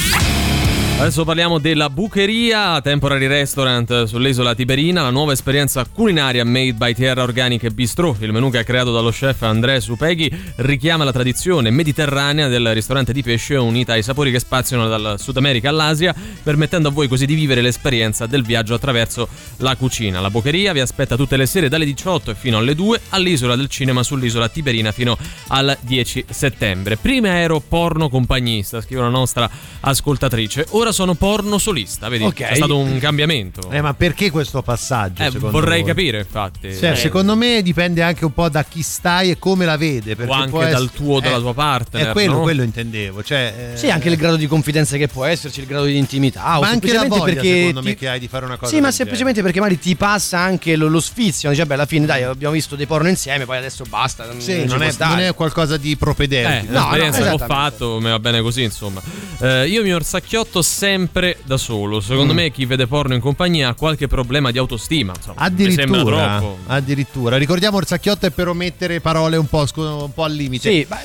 Adesso 1.00 1.24
parliamo 1.24 1.60
della 1.60 1.90
Bucheria, 1.90 2.82
Temporary 2.82 3.26
Restaurant 3.28 4.04
sull'isola 4.04 4.54
Tiberina, 4.54 5.02
la 5.02 5.10
nuova 5.10 5.32
esperienza 5.32 5.86
culinaria 5.86 6.44
made 6.44 6.74
by 6.74 6.94
Tierra 6.94 7.24
Organic 7.24 7.64
e 7.64 7.72
Bistro. 7.72 8.18
Il 8.20 8.34
menù 8.34 8.52
che 8.52 8.58
ha 8.58 8.64
creato 8.66 8.92
dallo 8.92 9.10
chef 9.10 9.42
André 9.44 9.80
Supeghi 9.80 10.30
richiama 10.58 11.06
la 11.06 11.14
tradizione 11.14 11.70
mediterranea 11.70 12.50
del 12.50 12.74
ristorante 12.74 13.14
di 13.14 13.24
pesce 13.24 13.56
unita 13.56 13.94
ai 13.94 14.04
sapori 14.04 14.30
che 14.30 14.40
spaziano 14.40 14.90
dal 14.90 15.16
Sud 15.18 15.38
America 15.38 15.70
all'Asia, 15.70 16.14
permettendo 16.44 16.90
a 16.90 16.92
voi 16.92 17.08
così 17.08 17.26
di 17.26 17.34
vivere 17.34 17.62
l'esperienza 17.62 18.26
del 18.26 18.44
viaggio 18.44 18.74
attraverso 18.74 19.30
la 19.60 19.78
cucina. 19.78 20.20
La 20.20 20.30
Bucheria 20.30 20.74
vi 20.74 20.82
aspetta 20.82 21.16
tutte 21.16 21.38
le 21.38 21.46
sere 21.46 21.70
dalle 21.70 21.86
18 21.86 22.36
fino 22.36 22.58
alle 22.58 22.76
2 22.76 23.00
all'isola 23.12 23.56
del 23.56 23.70
cinema 23.70 24.04
sull'isola 24.04 24.50
Tiberina 24.50 24.92
fino 24.92 25.18
al 25.48 25.78
10 25.80 26.26
settembre. 26.30 26.98
Prima 26.98 27.40
ero 27.40 27.62
porno 27.62 28.10
compagista, 28.10 28.82
scrive 28.82 29.00
una 29.00 29.10
nostra 29.10 29.50
ascoltatrice. 29.80 30.66
Ora 30.72 30.88
sono 30.92 31.14
porno 31.16 31.58
solista, 31.58 32.10
vedi? 32.10 32.24
Ok. 32.24 32.34
C'è 32.36 32.56
stato 32.56 32.78
un 32.78 32.98
cambiamento. 33.00 33.70
Eh, 33.72 33.82
ma 33.82 33.94
perché 33.94 34.30
questo 34.32 34.62
passaggio? 34.62 35.24
Eh, 35.24 35.30
vorrei 35.32 35.80
voi? 35.82 35.90
capire, 35.90 36.20
infatti. 36.20 36.74
Cioè, 36.76 36.92
Eh, 36.92 36.96
Secondo 36.96 37.36
me 37.36 37.62
dipende 37.62 38.02
anche 38.02 38.26
un 38.26 38.34
po' 38.34 38.50
da 38.50 38.64
chi 38.64 38.82
stai 38.82 39.32
e 39.32 39.40
come 39.40 39.66
la 39.66 39.78
vede. 39.78 40.16
o 40.26 40.32
anche 40.32 40.58
dal 40.58 40.68
essere- 40.68 40.90
tuo 40.94 41.16
o 41.16 41.20
dalla 41.20 41.38
Eh, 41.38 41.42
tua 41.42 41.54
partner. 41.54 42.08
È 42.10 42.12
quello, 42.12 42.34
no? 42.34 42.42
quello 42.42 42.64
intendevo. 42.64 43.24
Cioè, 43.24 43.72
eh, 43.74 43.78
Sì, 43.78 43.90
anche 43.90 44.10
il 44.10 44.16
grado 44.16 44.36
di 44.36 44.48
confidenza 44.48 44.98
che 44.98 45.08
può 45.08 45.26
esserci, 45.26 45.60
il 45.62 45.66
grado 45.66 45.86
di 45.86 45.98
intimità. 45.98 46.58
o 46.58 46.62
ma 46.62 46.70
anche 46.70 46.92
la 46.94 47.06
voglia, 47.06 47.24
perché 47.24 47.54
secondo 47.60 47.82
me, 47.82 47.90
ti- 47.92 47.96
che 47.98 48.10
hai 48.10 48.20
di 48.20 48.28
fare 48.28 48.46
una 48.46 48.58
cosa. 48.58 48.72
Sì, 48.74 48.80
ma 48.82 48.92
semplicemente 48.92 49.42
perché 49.42 49.60
magari 49.60 49.80
ti 49.80 49.96
passa 49.96 50.40
anche 50.40 50.76
lo, 50.76 50.88
lo 50.88 51.00
sfizio. 51.00 51.50
Dice, 51.50 51.66
beh, 51.66 51.74
alla 51.74 51.86
fine, 51.86 52.06
dai, 52.06 52.24
abbiamo 52.24 52.54
visto 52.54 52.76
dei 52.76 52.86
porno 52.86 53.08
insieme, 53.10 53.46
poi 53.46 53.58
adesso 53.58 53.84
basta. 53.88 54.26
non 54.26 54.40
Sì, 54.42 54.66
non 54.66 54.78
può 54.78 54.86
è, 54.88 54.94
non 55.00 55.20
è 55.20 55.34
qualcosa 55.34 55.78
di 55.78 55.92
Eh, 55.92 55.98
propedeutico. 55.98 56.72
l'esperienza 56.72 57.24
che 57.24 57.30
ho 57.30 57.38
fatto 57.38 58.00
mi 58.00 58.10
va 58.10 58.20
bene 58.20 58.42
così, 58.42 58.64
insomma. 58.64 59.02
Eh, 59.42 59.68
io 59.68 59.82
mi 59.84 59.94
orsacchiotto 59.94 60.62
sempre 60.80 61.38
da 61.44 61.58
solo. 61.58 62.00
Secondo 62.00 62.32
Mm. 62.32 62.36
me 62.38 62.52
chi 62.52 62.66
vede 62.66 62.88
porno 62.88 63.14
in 63.14 63.20
compagnia 63.20 63.68
ha 63.70 63.74
qualche 63.74 64.08
problema 64.08 64.50
di 64.52 64.58
autostima. 64.58 65.12
Insomma, 65.16 65.42
Addirittura, 65.42 66.42
addirittura. 66.68 67.36
Ricordiamo 67.38 67.78
Orsacchiotto 67.78 68.26
è 68.28 68.30
per 68.32 68.48
omettere 68.48 69.02
parole 69.02 69.36
un 69.38 69.48
po', 69.48 69.66
scu- 69.66 69.84
un 69.84 70.14
po' 70.14 70.24
al 70.24 70.32
limite. 70.34 70.70
Sì, 70.72 70.86
ma 70.90 71.00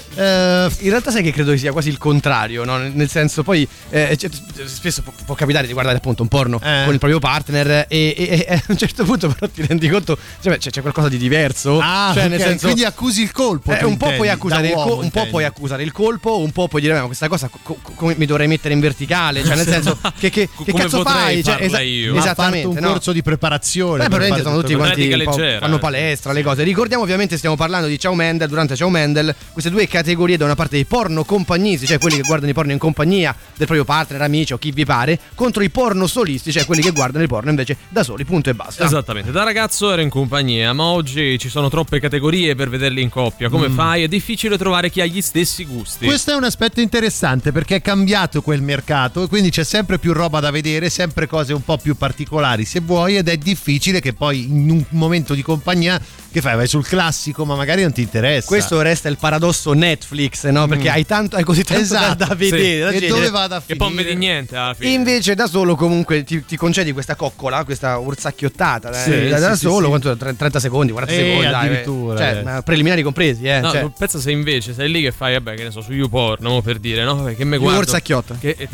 in 0.79 0.89
realtà 0.91 1.11
sai 1.11 1.23
che 1.25 1.33
credo 1.33 1.51
che 1.51 1.59
sia 1.59 1.73
quasi 1.73 1.89
il 1.89 1.99
contrario, 1.99 2.65
no? 2.65 2.77
Nel- 2.79 3.09
senso, 3.15 3.43
poi 3.43 3.67
eh, 3.91 4.17
cioè, 4.17 4.31
spesso 4.65 5.03
può, 5.03 5.13
può 5.27 5.35
capitare 5.35 5.67
di 5.67 5.73
guardare 5.73 5.97
appunto 5.99 6.23
un 6.23 6.29
porno 6.29 6.57
Eh. 6.63 6.83
con 6.85 6.93
il 6.93 6.99
proprio 6.99 7.19
partner 7.19 7.87
e, 7.89 8.15
e- 8.17 8.17
e- 8.17 8.47
e 8.49 8.55
a 8.55 8.63
un 8.69 8.77
certo 8.77 9.05
punto 9.05 9.29
però 9.29 9.51
ti 9.53 9.65
rendi 9.67 9.89
conto, 9.89 10.17
cioè, 10.41 10.57
c'è, 10.59 10.71
c'è 10.71 10.81
qualcosa 10.81 11.09
di 11.09 11.17
diverso. 11.19 11.79
Ah, 11.81 12.13
cioè, 12.15 12.29
nel 12.29 12.41
ok, 12.41 12.47
senso, 12.47 12.65
quindi 12.67 12.85
accusi 12.85 13.23
il 13.23 13.31
colpo. 13.33 13.73
eh, 13.73 13.85
un 13.85 13.97
po' 13.97 14.11
puoi 14.13 14.29
accusare 14.29 14.69
il 14.69 14.73
colpo, 14.75 14.99
un 15.03 15.11
po' 15.11 15.27
puoi 15.27 15.45
accusare 15.45 15.83
il 15.83 15.93
colpo, 15.93 16.39
un 16.39 16.51
po' 16.53 16.69
puoi 16.69 16.81
dire, 16.81 16.95
"Beh, 16.95 17.01
ma 17.01 17.07
questa 17.07 17.29
cosa 17.29 17.49
co- 17.49 17.59
co- 17.63 17.93
come 17.95 18.15
mi 18.17 18.27
dovrei 18.27 18.47
mettere 18.47 18.75
in 18.75 18.81
verticale? 18.81 19.45
Cioè, 19.45 19.57
nel 19.57 19.63
senso, 19.66 19.98
che, 20.18 20.31
che, 20.31 20.48
che 20.64 20.72
cazzo 20.72 21.03
fai? 21.03 21.42
Cioè, 21.42 21.57
esa- 21.61 21.81
io? 21.81 22.14
Ha 22.14 22.18
Esattamente. 22.18 22.66
un 22.66 22.77
no? 22.81 22.88
corso 22.92 23.12
di 23.12 23.22
preparazione. 23.22 23.98
Beh, 23.98 24.09
probabilmente 24.09 24.42
sono 24.44 24.61
tutti 24.61 24.74
quanti 24.74 25.09
leggera, 25.14 25.59
fanno 25.61 25.79
palestra, 25.79 26.33
le 26.33 26.42
cose. 26.42 26.62
Ricordiamo 26.62 27.03
ovviamente 27.03 27.37
stiamo 27.37 27.57
parlando 27.57 27.87
di 27.87 27.98
Ciao 27.98 28.14
Mendel, 28.14 28.48
durante 28.48 28.77
Ciao 28.77 28.88
Mendel, 28.90 29.35
queste 29.53 29.70
due 29.70 29.87
categorie 29.87 30.37
da 30.37 30.44
una 30.44 30.55
parte 30.55 30.77
dei 30.77 30.85
porno 30.85 31.24
compagnisti, 31.24 31.87
cioè 31.87 31.98
quelli 31.98 32.16
che 32.16 32.22
guardano 32.22 32.50
i 32.50 32.55
porno 32.55 32.72
in 32.72 32.79
compagnia 32.79 33.35
del 33.57 33.66
proprio 33.66 33.85
partner, 33.85 34.22
amici 34.22 34.53
o 34.53 34.59
chi 34.59 34.70
vi 34.70 34.85
pare, 34.85 35.18
contro 35.35 35.62
i 35.62 35.70
porno 35.70 36.07
solisti, 36.07 36.53
cioè 36.53 36.64
quelli 36.64 36.83
che 36.83 36.90
guardano 36.92 37.22
il 37.22 37.29
porno 37.29 37.50
invece 37.50 37.77
da 37.88 38.03
soli, 38.03 38.24
punto 38.24 38.50
e 38.50 38.55
basta. 38.55 38.85
Esattamente, 38.85 39.31
da 39.31 39.42
ragazzo 39.44 39.92
ero 39.92 40.00
in 40.03 40.09
compagnia, 40.11 40.72
ma 40.72 40.85
oggi 40.85 41.38
ci 41.38 41.48
sono 41.48 41.68
troppe 41.68 42.00
categorie 42.00 42.55
per 42.55 42.68
vederli 42.68 43.03
in 43.03 43.09
coppia. 43.09 43.48
Come 43.48 43.68
Mm. 43.68 43.74
fai? 43.74 44.03
È 44.03 44.09
difficile 44.09 44.59
trovare 44.59 44.90
chi 44.90 45.00
ha 45.00 45.07
gli 45.07 45.20
stessi 45.20 45.64
gusti. 45.64 46.05
Questo 46.07 46.33
è 46.33 46.35
un 46.35 46.44
aspetto 46.44 46.81
interessante 46.81 47.53
perché 47.53 47.77
è 47.77 47.83
cambiato 47.83 48.42
quel 48.42 48.62
mercato 48.62 49.22
e 49.24 49.29
quindi 49.29 49.43
c'è 49.50 49.64
sempre 49.64 49.98
più 49.98 50.12
roba 50.12 50.40
da 50.40 50.50
vedere, 50.50 50.90
sempre 50.90 51.26
cose 51.26 51.52
un 51.52 51.62
po' 51.64 51.76
più 51.78 51.96
particolari 51.96 52.64
se 52.64 52.80
vuoi 52.80 53.16
ed 53.16 53.28
è 53.28 53.37
difficile 53.37 54.00
che 54.00 54.12
poi 54.12 54.44
in 54.44 54.70
un 54.70 54.85
momento 54.90 55.35
di 55.35 55.42
compagnia 55.42 56.00
che 56.30 56.40
fai? 56.40 56.57
Vai 56.57 56.66
sul 56.66 56.85
classico 56.85 57.44
ma 57.44 57.54
magari 57.54 57.83
non 57.83 57.92
ti 57.92 58.00
interessa. 58.02 58.46
Questo 58.48 58.80
resta 58.80 59.09
il 59.09 59.16
paradosso 59.18 59.72
Netflix, 59.72 60.46
no? 60.48 60.66
Perché 60.66 60.90
hai, 60.90 61.07
tanto, 61.07 61.37
hai 61.37 61.44
così 61.44 61.62
tanto 61.62 61.92
da- 61.94 62.00
Esatto, 62.00 62.16
da, 62.16 62.26
sì. 62.30 62.50
vedere. 62.50 62.80
da 62.80 62.87
E 62.88 62.90
scegliere. 62.92 63.09
dove 63.14 63.30
vada 63.30 63.57
a 63.57 63.62
Che 63.64 63.76
poi 63.76 63.87
non 63.88 63.96
finire? 63.98 64.14
vedi 64.14 64.26
niente 64.26 64.57
alla 64.57 64.74
fine. 64.74 64.90
Invece 64.92 65.35
da 65.37 65.46
solo 65.46 65.76
comunque 65.76 66.24
ti, 66.24 66.44
ti 66.44 66.57
concedi 66.57 66.90
questa 66.92 67.14
coccola, 67.14 67.62
questa 67.64 67.98
ursacchiottata 67.98 68.90
eh, 68.90 68.94
Sì, 69.24 69.28
da, 69.28 69.38
da 69.38 69.54
sì, 69.54 69.61
solo, 69.66 69.83
sì, 69.94 70.00
quanto, 70.00 70.16
30 70.16 70.59
secondi, 70.61 70.90
40 70.92 71.14
Eh, 71.14 71.16
secondi, 71.24 71.46
dai, 71.50 71.66
addirittura, 71.66 72.16
cioè, 72.18 72.57
eh. 72.59 72.62
preliminari 72.62 73.02
compresi, 73.02 73.44
eh. 73.44 73.61
No, 73.61 73.70
cioè. 73.70 73.90
pensa 73.96 74.18
se 74.18 74.30
invece 74.33 74.74
sei 74.74 74.90
lì 74.90 75.02
che 75.02 75.12
fai, 75.12 75.35
vabbè, 75.35 75.54
che 75.54 75.62
ne 75.64 75.70
so, 75.70 75.83
su 75.83 75.92
YouPorn, 75.92 76.42
no, 76.42 76.62
per 76.62 76.78
dire, 76.78 77.04
no? 77.04 77.22
Che 77.37 77.44
me 77.44 77.59
guardo. 77.59 77.78
orsacchiotta. 77.78 78.38
Che, 78.40 78.57
e 78.59 78.68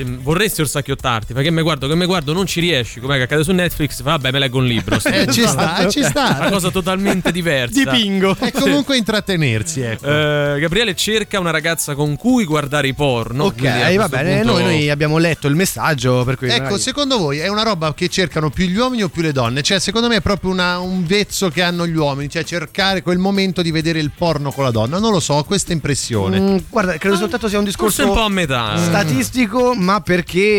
te- 0.65 0.69
vorresti 0.71 0.81
orsacchiottarti, 0.81 1.33
perché 1.33 1.51
me 1.51 1.63
guardo, 1.63 1.89
che 1.89 1.95
me 1.95 2.07
guardo, 2.07 2.33
non 2.33 2.47
ci 2.47 2.61
riesci, 2.61 3.01
com'è 3.01 3.17
che 3.17 3.23
accade 3.23 3.43
su 3.45 3.53
Netflix, 3.53 4.03
vabbè, 4.03 4.31
me 4.31 4.39
leggo 4.39 4.59
un 4.59 4.67
libro. 4.67 4.99
Eh, 5.03 5.27
ci 5.33 5.47
sta, 5.47 5.79
eh, 5.87 5.91
ci 5.91 6.03
sta. 6.05 6.37
Una 6.41 6.51
cosa 6.51 6.71
totalmente 6.71 7.33
diversa. 7.33 7.79
Dipingo. 7.93 8.37
È 8.39 8.53
comunque 8.53 8.97
intrattenersi, 8.97 9.81
ecco. 9.81 10.07
Eh, 10.07 10.59
Gabriele 10.61 10.95
cerca 10.95 11.39
una 11.39 11.51
ragazza 11.51 11.95
con 11.95 12.17
cui 12.17 12.45
guardare 12.45 12.89
i 12.89 12.95
porno. 12.95 13.45
Ok, 13.45 13.65
a 13.65 13.95
va 13.97 14.09
bene, 14.09 14.39
punto- 14.41 14.53
noi, 14.53 14.63
noi 14.63 14.91
abbiamo 14.91 15.19
letto 15.19 15.47
il 15.49 15.55
messaggio 15.55 16.25
per 16.25 16.37
cui 16.37 16.49
Ecco, 16.49 16.63
magari- 16.63 16.81
secondo 16.81 17.19
voi 17.19 17.39
è 17.39 17.49
una 17.49 17.63
roba 17.63 17.93
che 17.95 18.09
cercano 18.09 18.51
più 18.51 18.67
gli 18.67 18.77
uomini 18.77 19.03
o 19.03 19.09
più 19.09 19.23
le 19.23 19.33
donne? 19.33 19.63
Cioè, 19.63 19.79
secondo 19.81 20.09
me 20.09 20.17
è 20.17 20.21
proprio 20.21 20.51
una- 20.51 20.79
un 20.79 21.05
vezzo 21.05 21.49
che 21.49 21.63
hanno 21.63 21.87
gli 21.87 21.97
uomini, 21.97 22.29
cioè 22.31 22.45
cercare 22.45 23.03
quel 23.03 23.19
momento 23.19 23.63
di 23.63 23.71
vedere 23.71 23.99
il 24.01 24.11
porno 24.17 24.51
con 24.53 24.65
la 24.65 24.71
donna. 24.71 24.99
Non 24.99 25.13
lo 25.13 25.21
so, 25.21 25.35
ho 25.35 25.45
questa 25.45 25.73
impressione. 25.73 26.39
Mm, 26.41 26.57
guarda, 26.69 26.97
credo 26.99 27.17
soltanto 27.17 27.49
sia 27.49 27.59
un 27.59 27.65
discorso 27.65 28.03
Forse 28.03 28.11
un 28.11 28.17
po' 28.17 28.25
a 28.25 28.29
metà. 28.29 28.75
eh. 28.75 28.79
statistico, 28.79 29.75
ma 29.75 30.01
perché, 30.01 30.50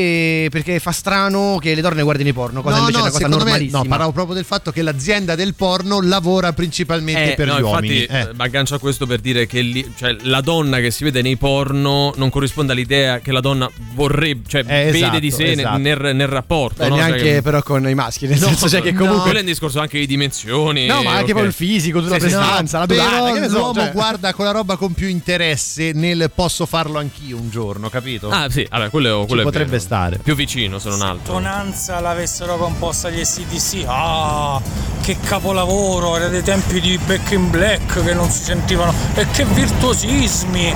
perché 0.52 0.80
fa 0.80 0.92
strano 0.92 1.58
che 1.62 1.74
le 1.76 1.82
donne 1.82 2.02
guardino 2.04 2.30
i 2.30 2.34
porno, 2.34 2.62
cosa 2.62 2.76
no, 2.78 2.82
invece 2.82 2.98
no, 2.98 3.06
è 3.06 3.10
una 3.10 3.12
cosa 3.12 3.24
secondo 3.26 3.44
me, 3.44 3.50
normalissima. 3.52 3.82
no, 3.84 3.88
parlavo 3.90 4.12
proprio 4.12 4.36
del 4.36 4.46
fatto 4.46 4.72
che 4.72 4.82
l'azienda 4.82 5.36
del 5.36 5.54
porno 5.56 6.02
lavora 6.02 6.54
principalmente 6.54 7.32
Eh, 7.34 7.36
per 7.36 7.48
no, 7.48 7.54
gli 7.56 7.64
infatti, 7.64 7.86
uomini. 7.86 8.04
Eh. 8.06 8.20
eh, 8.20 8.28
mi 8.34 8.44
aggancio 8.44 8.76
a 8.76 8.80
questo 8.80 9.06
per 9.06 9.20
dire 9.20 9.46
che 9.48 9.62
lì- 9.62 9.92
cioè, 9.98 10.16
la 10.22 10.42
donna 10.42 10.80
che 10.80 10.92
si 10.92 11.04
vede 11.04 11.22
nei 11.22 11.38
porno 11.38 12.14
non 12.16 12.30
corrisponde 12.30 12.72
all'idea 12.74 13.20
che 13.20 13.32
la 13.32 13.40
donna 13.42 13.70
vorrebbe, 13.94 14.48
cioè 14.48 14.62
Eh, 14.62 14.86
vede 14.86 14.98
esatto, 14.98 15.20
di 15.20 15.32
sé 15.32 15.52
esatto. 15.52 15.78
nel, 15.78 16.16
nel 16.16 16.28
rapporto. 16.28 16.84
Beh, 16.84 16.90
no? 16.90 16.96
Cioè 16.98 17.06
neanche 17.08 17.24
che- 17.24 17.42
però 17.42 17.62
con 17.64 17.88
i 17.88 17.94
maschi, 17.96 18.28
nel 18.28 18.40
No, 18.40 18.48
senso 18.48 18.70
cioè 18.70 18.82
che 18.82 18.92
no, 18.92 18.98
comunque 19.00 19.24
quello 19.24 19.38
è 19.38 19.42
un 19.42 19.48
discorso 19.48 19.80
anche 19.80 20.00
di 20.00 20.06
dimensioni. 20.08 20.86
No, 20.86 21.02
ma 21.04 21.12
anche 21.16 21.32
ok. 21.32 21.38
poi 21.38 21.48
il 21.48 21.54
fisico, 21.54 22.00
tutta 22.02 22.16
la 22.16 22.20
Sì, 22.20 22.30
sì. 22.30 22.36
prestanza, 22.36 22.80
la 22.80 22.86
Però 22.86 23.04
durata, 23.30 23.50
so, 23.50 23.58
l'uomo 23.58 23.74
cioè. 23.74 23.92
guarda 23.92 24.34
quella 24.34 24.52
roba 24.52 24.76
con 24.76 24.94
più 24.94 25.08
interesse 25.08 25.92
nel 25.94 26.32
posso 26.34 26.66
farlo 26.66 27.00
anch'io 27.00 27.38
un 27.38 27.50
giorno, 27.50 27.90
capito? 27.90 28.30
Ah, 28.30 28.50
sì, 28.50 28.66
vabbè, 28.70 28.90
quello, 28.90 29.26
quello 29.28 29.42
è 29.42 29.46
potrebbe. 29.46 29.70
Stare. 29.82 30.17
Più 30.17 30.34
vicino, 30.36 30.80
se 30.80 30.88
non 30.89 31.02
altro. 31.02 31.34
Tonanza 31.34 32.00
l'avessero 32.00 32.56
composta 32.58 33.10
gli 33.10 33.22
SDC. 33.24 33.84
Ah, 33.88 34.62
che 35.02 35.17
capolavoro! 35.22 36.15
Era 36.15 36.28
dei 36.30 36.44
tempi 36.44 36.80
di 36.80 36.98
Back 37.06 37.32
in 37.32 37.50
Black 37.50 38.04
che 38.04 38.13
non 38.13 38.30
si 38.30 38.44
sentivano. 38.44 38.94
E 39.15 39.28
che 39.32 39.44
virtuosismi! 39.46 40.74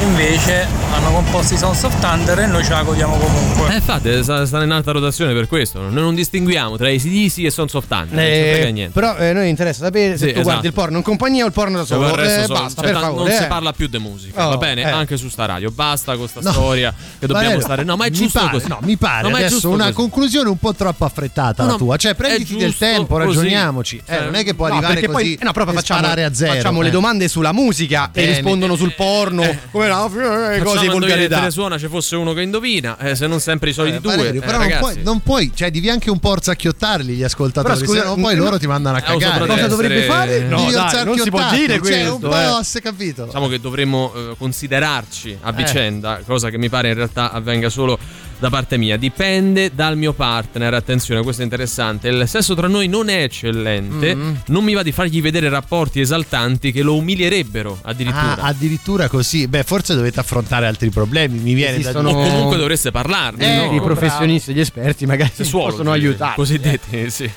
Invece 0.00 0.66
hanno 0.92 1.10
composto 1.10 1.54
i 1.54 1.56
Sons 1.56 1.82
of 1.82 1.98
Thunder 2.00 2.38
e 2.38 2.46
noi 2.46 2.62
ce 2.62 2.70
la 2.70 2.82
godiamo 2.82 3.16
comunque. 3.16 3.72
Eh, 3.72 3.76
infatti, 3.76 4.22
sta- 4.22 4.46
stanno 4.46 4.64
in 4.64 4.70
alta 4.70 4.92
rotazione 4.92 5.32
per 5.32 5.48
questo. 5.48 5.80
Noi 5.80 5.92
non 5.92 6.14
distinguiamo 6.14 6.76
tra 6.76 6.88
ACDC 6.88 7.38
e 7.44 7.50
Sons 7.50 7.74
of 7.74 7.86
Thunder. 7.86 8.14
Non 8.14 8.24
Eh, 8.24 8.50
frega 8.54 8.68
niente. 8.70 8.92
però 8.92 9.16
eh, 9.16 9.32
noi 9.32 9.48
interessa 9.48 9.84
sapere 9.84 10.12
se 10.16 10.18
Sì, 10.18 10.24
tu 10.26 10.38
esatto. 10.38 10.42
guardi 10.44 10.66
il 10.68 10.72
porno 10.72 10.96
in 10.98 11.02
compagnia 11.02 11.44
o 11.44 11.46
il 11.46 11.52
porno 11.52 11.78
da 11.78 11.84
solo. 11.84 12.06
il 12.08 12.14
resto 12.14 12.40
Eh, 12.40 12.44
sono- 12.46 12.60
basta, 12.60 12.82
cioè, 12.82 12.92
per 12.92 13.00
favore. 13.00 13.28
Non 13.28 13.38
si 13.38 13.42
eh. 13.44 13.46
parla 13.48 13.72
più 13.72 13.86
di 13.88 13.98
musica, 13.98 14.46
Oh, 14.46 14.50
va 14.50 14.56
bene? 14.56 14.82
eh. 14.82 14.90
Anche 14.90 15.16
su 15.16 15.28
sta 15.28 15.46
radio. 15.46 15.70
Basta 15.70 16.16
con 16.16 16.28
sta 16.28 16.40
No. 16.42 16.52
storia 16.52 16.94
che 17.18 17.26
dobbiamo 17.26 17.60
stare. 17.60 17.82
No, 17.84 17.96
ma 17.96 18.04
è 18.06 18.10
giusto 18.10 18.47
pare, 18.50 18.58
così. 18.58 18.68
No, 18.68 18.78
mi 18.82 18.96
pare 18.96 19.28
No, 19.28 19.36
adesso 19.36 19.68
una 19.70 19.84
così. 19.84 19.94
conclusione 19.94 20.48
un 20.48 20.58
po' 20.58 20.74
troppo 20.74 21.04
affrettata 21.04 21.62
No, 21.64 21.70
la 21.70 21.76
tua. 21.76 21.96
Cioè, 21.96 22.14
prenditi 22.14 22.56
del 22.56 22.76
tempo, 22.76 23.14
così. 23.16 23.26
ragioniamoci. 23.26 24.02
Eh, 24.04 24.14
Cioè, 24.14 24.24
non 24.24 24.34
è 24.34 24.44
che 24.44 24.54
può 24.54 24.66
No, 24.68 24.74
arrivare 24.74 24.94
così 25.00 25.06
poi 25.12 25.34
eh, 25.34 25.44
no, 25.44 25.52
proprio 25.52 25.74
e 25.74 25.78
facciamo, 25.80 26.06
a 26.06 26.34
zero. 26.34 26.52
facciamo 26.54 26.80
le 26.80 26.88
eh. 26.88 26.92
domande 26.92 27.28
sulla 27.28 27.52
musica 27.52 28.06
e 28.06 28.10
Bene. 28.20 28.26
rispondono 28.34 28.76
sul 28.76 28.94
porno 28.94 29.42
come 29.70 29.86
no, 29.88 30.06
eh, 30.06 30.58
Facciamo 30.58 30.62
cose 30.64 30.88
volgarità. 30.88 31.38
telesuona 31.38 31.78
ci 31.78 31.88
fosse 31.88 32.16
uno 32.16 32.32
che 32.32 32.42
indovina, 32.42 32.98
eh, 32.98 33.14
se 33.14 33.26
non 33.26 33.40
sempre 33.40 33.70
i 33.70 33.72
soliti 33.72 33.96
Eh, 33.96 34.00
due. 34.00 34.16
Valerio, 34.16 34.42
eh, 34.42 34.44
però 34.44 34.58
non 34.58 34.76
puoi, 34.78 35.02
non 35.02 35.20
puoi, 35.20 35.52
cioè 35.54 35.70
devi 35.70 35.88
anche 35.90 36.10
un 36.10 36.18
po' 36.18 36.30
orzacchiottarli 36.30 37.14
gli 37.14 37.22
ascoltatori, 37.22 37.74
Però 37.74 37.86
scusa, 37.86 38.00
se 38.02 38.06
no 38.06 38.14
poi 38.16 38.36
loro 38.36 38.58
ti 38.58 38.66
mandano 38.66 38.96
a 38.96 39.00
eh, 39.00 39.02
cagare. 39.02 39.46
Cosa 39.46 39.66
dovrebbe 39.66 40.02
fare? 40.02 40.40
No, 40.40 40.68
non 41.04 41.18
si 41.18 41.30
può 41.30 41.48
dire 41.50 41.80
cioè, 41.82 42.08
un 42.08 42.18
questo. 42.20 42.28
po' 42.28 42.60
eh. 42.60 42.64
si 42.64 42.78
è 42.78 42.80
capito. 42.80 43.24
Diciamo 43.24 43.48
che 43.48 43.60
dovremmo 43.60 44.12
eh, 44.14 44.34
considerarci 44.38 45.38
a 45.42 45.48
Eh. 45.50 45.52
vicenda, 45.52 46.20
cosa 46.26 46.50
che 46.50 46.58
mi 46.58 46.68
pare 46.68 46.88
in 46.88 46.94
realtà 46.94 47.32
avvenga 47.32 47.68
solo 47.68 47.98
da 48.38 48.48
parte 48.50 48.76
mia. 48.76 48.96
Dipende 48.96 49.72
dal 49.74 49.96
mio 49.96 50.12
partner. 50.12 50.74
Attenzione, 50.74 51.22
questo 51.22 51.42
è 51.42 51.44
interessante. 51.44 52.08
Il 52.08 52.28
sesso 52.28 52.54
tra 52.54 52.68
noi 52.68 52.88
non 52.88 53.08
è 53.08 53.22
eccellente. 53.22 54.14
Mm. 54.14 54.34
Non 54.46 54.64
mi 54.64 54.74
va 54.74 54.82
di 54.82 54.92
fargli 54.92 55.20
vedere 55.20 55.48
rapporti 55.48 56.00
esaltanti 56.00 56.72
che 56.72 56.82
lo 56.82 56.96
umilierebbero 56.96 57.78
addirittura. 57.82 58.36
Ah, 58.38 58.46
addirittura 58.48 59.08
così. 59.08 59.46
Beh, 59.48 59.62
forse 59.64 59.94
dovete 59.94 60.20
affrontare 60.20 60.66
altri 60.66 60.90
problemi. 60.90 61.38
Mi 61.38 61.54
viene 61.54 61.78
Esistono- 61.78 62.10
da 62.12 62.16
o 62.16 62.22
dire. 62.22 62.32
comunque 62.34 62.56
dovreste 62.56 62.90
parlarne. 62.90 63.64
Eh, 63.64 63.66
no? 63.66 63.74
I 63.74 63.80
professionisti, 63.80 64.52
gli 64.54 64.60
esperti 64.60 65.06
magari 65.06 65.30
Sessuologi, 65.34 65.70
possono 65.70 65.92
aiutare. 65.92 66.34
Cosiddetti, 66.34 67.10
sì. 67.10 67.30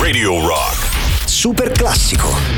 Radio 0.00 0.46
Rock. 0.46 0.88
Super 1.26 1.70
classico. 1.72 2.49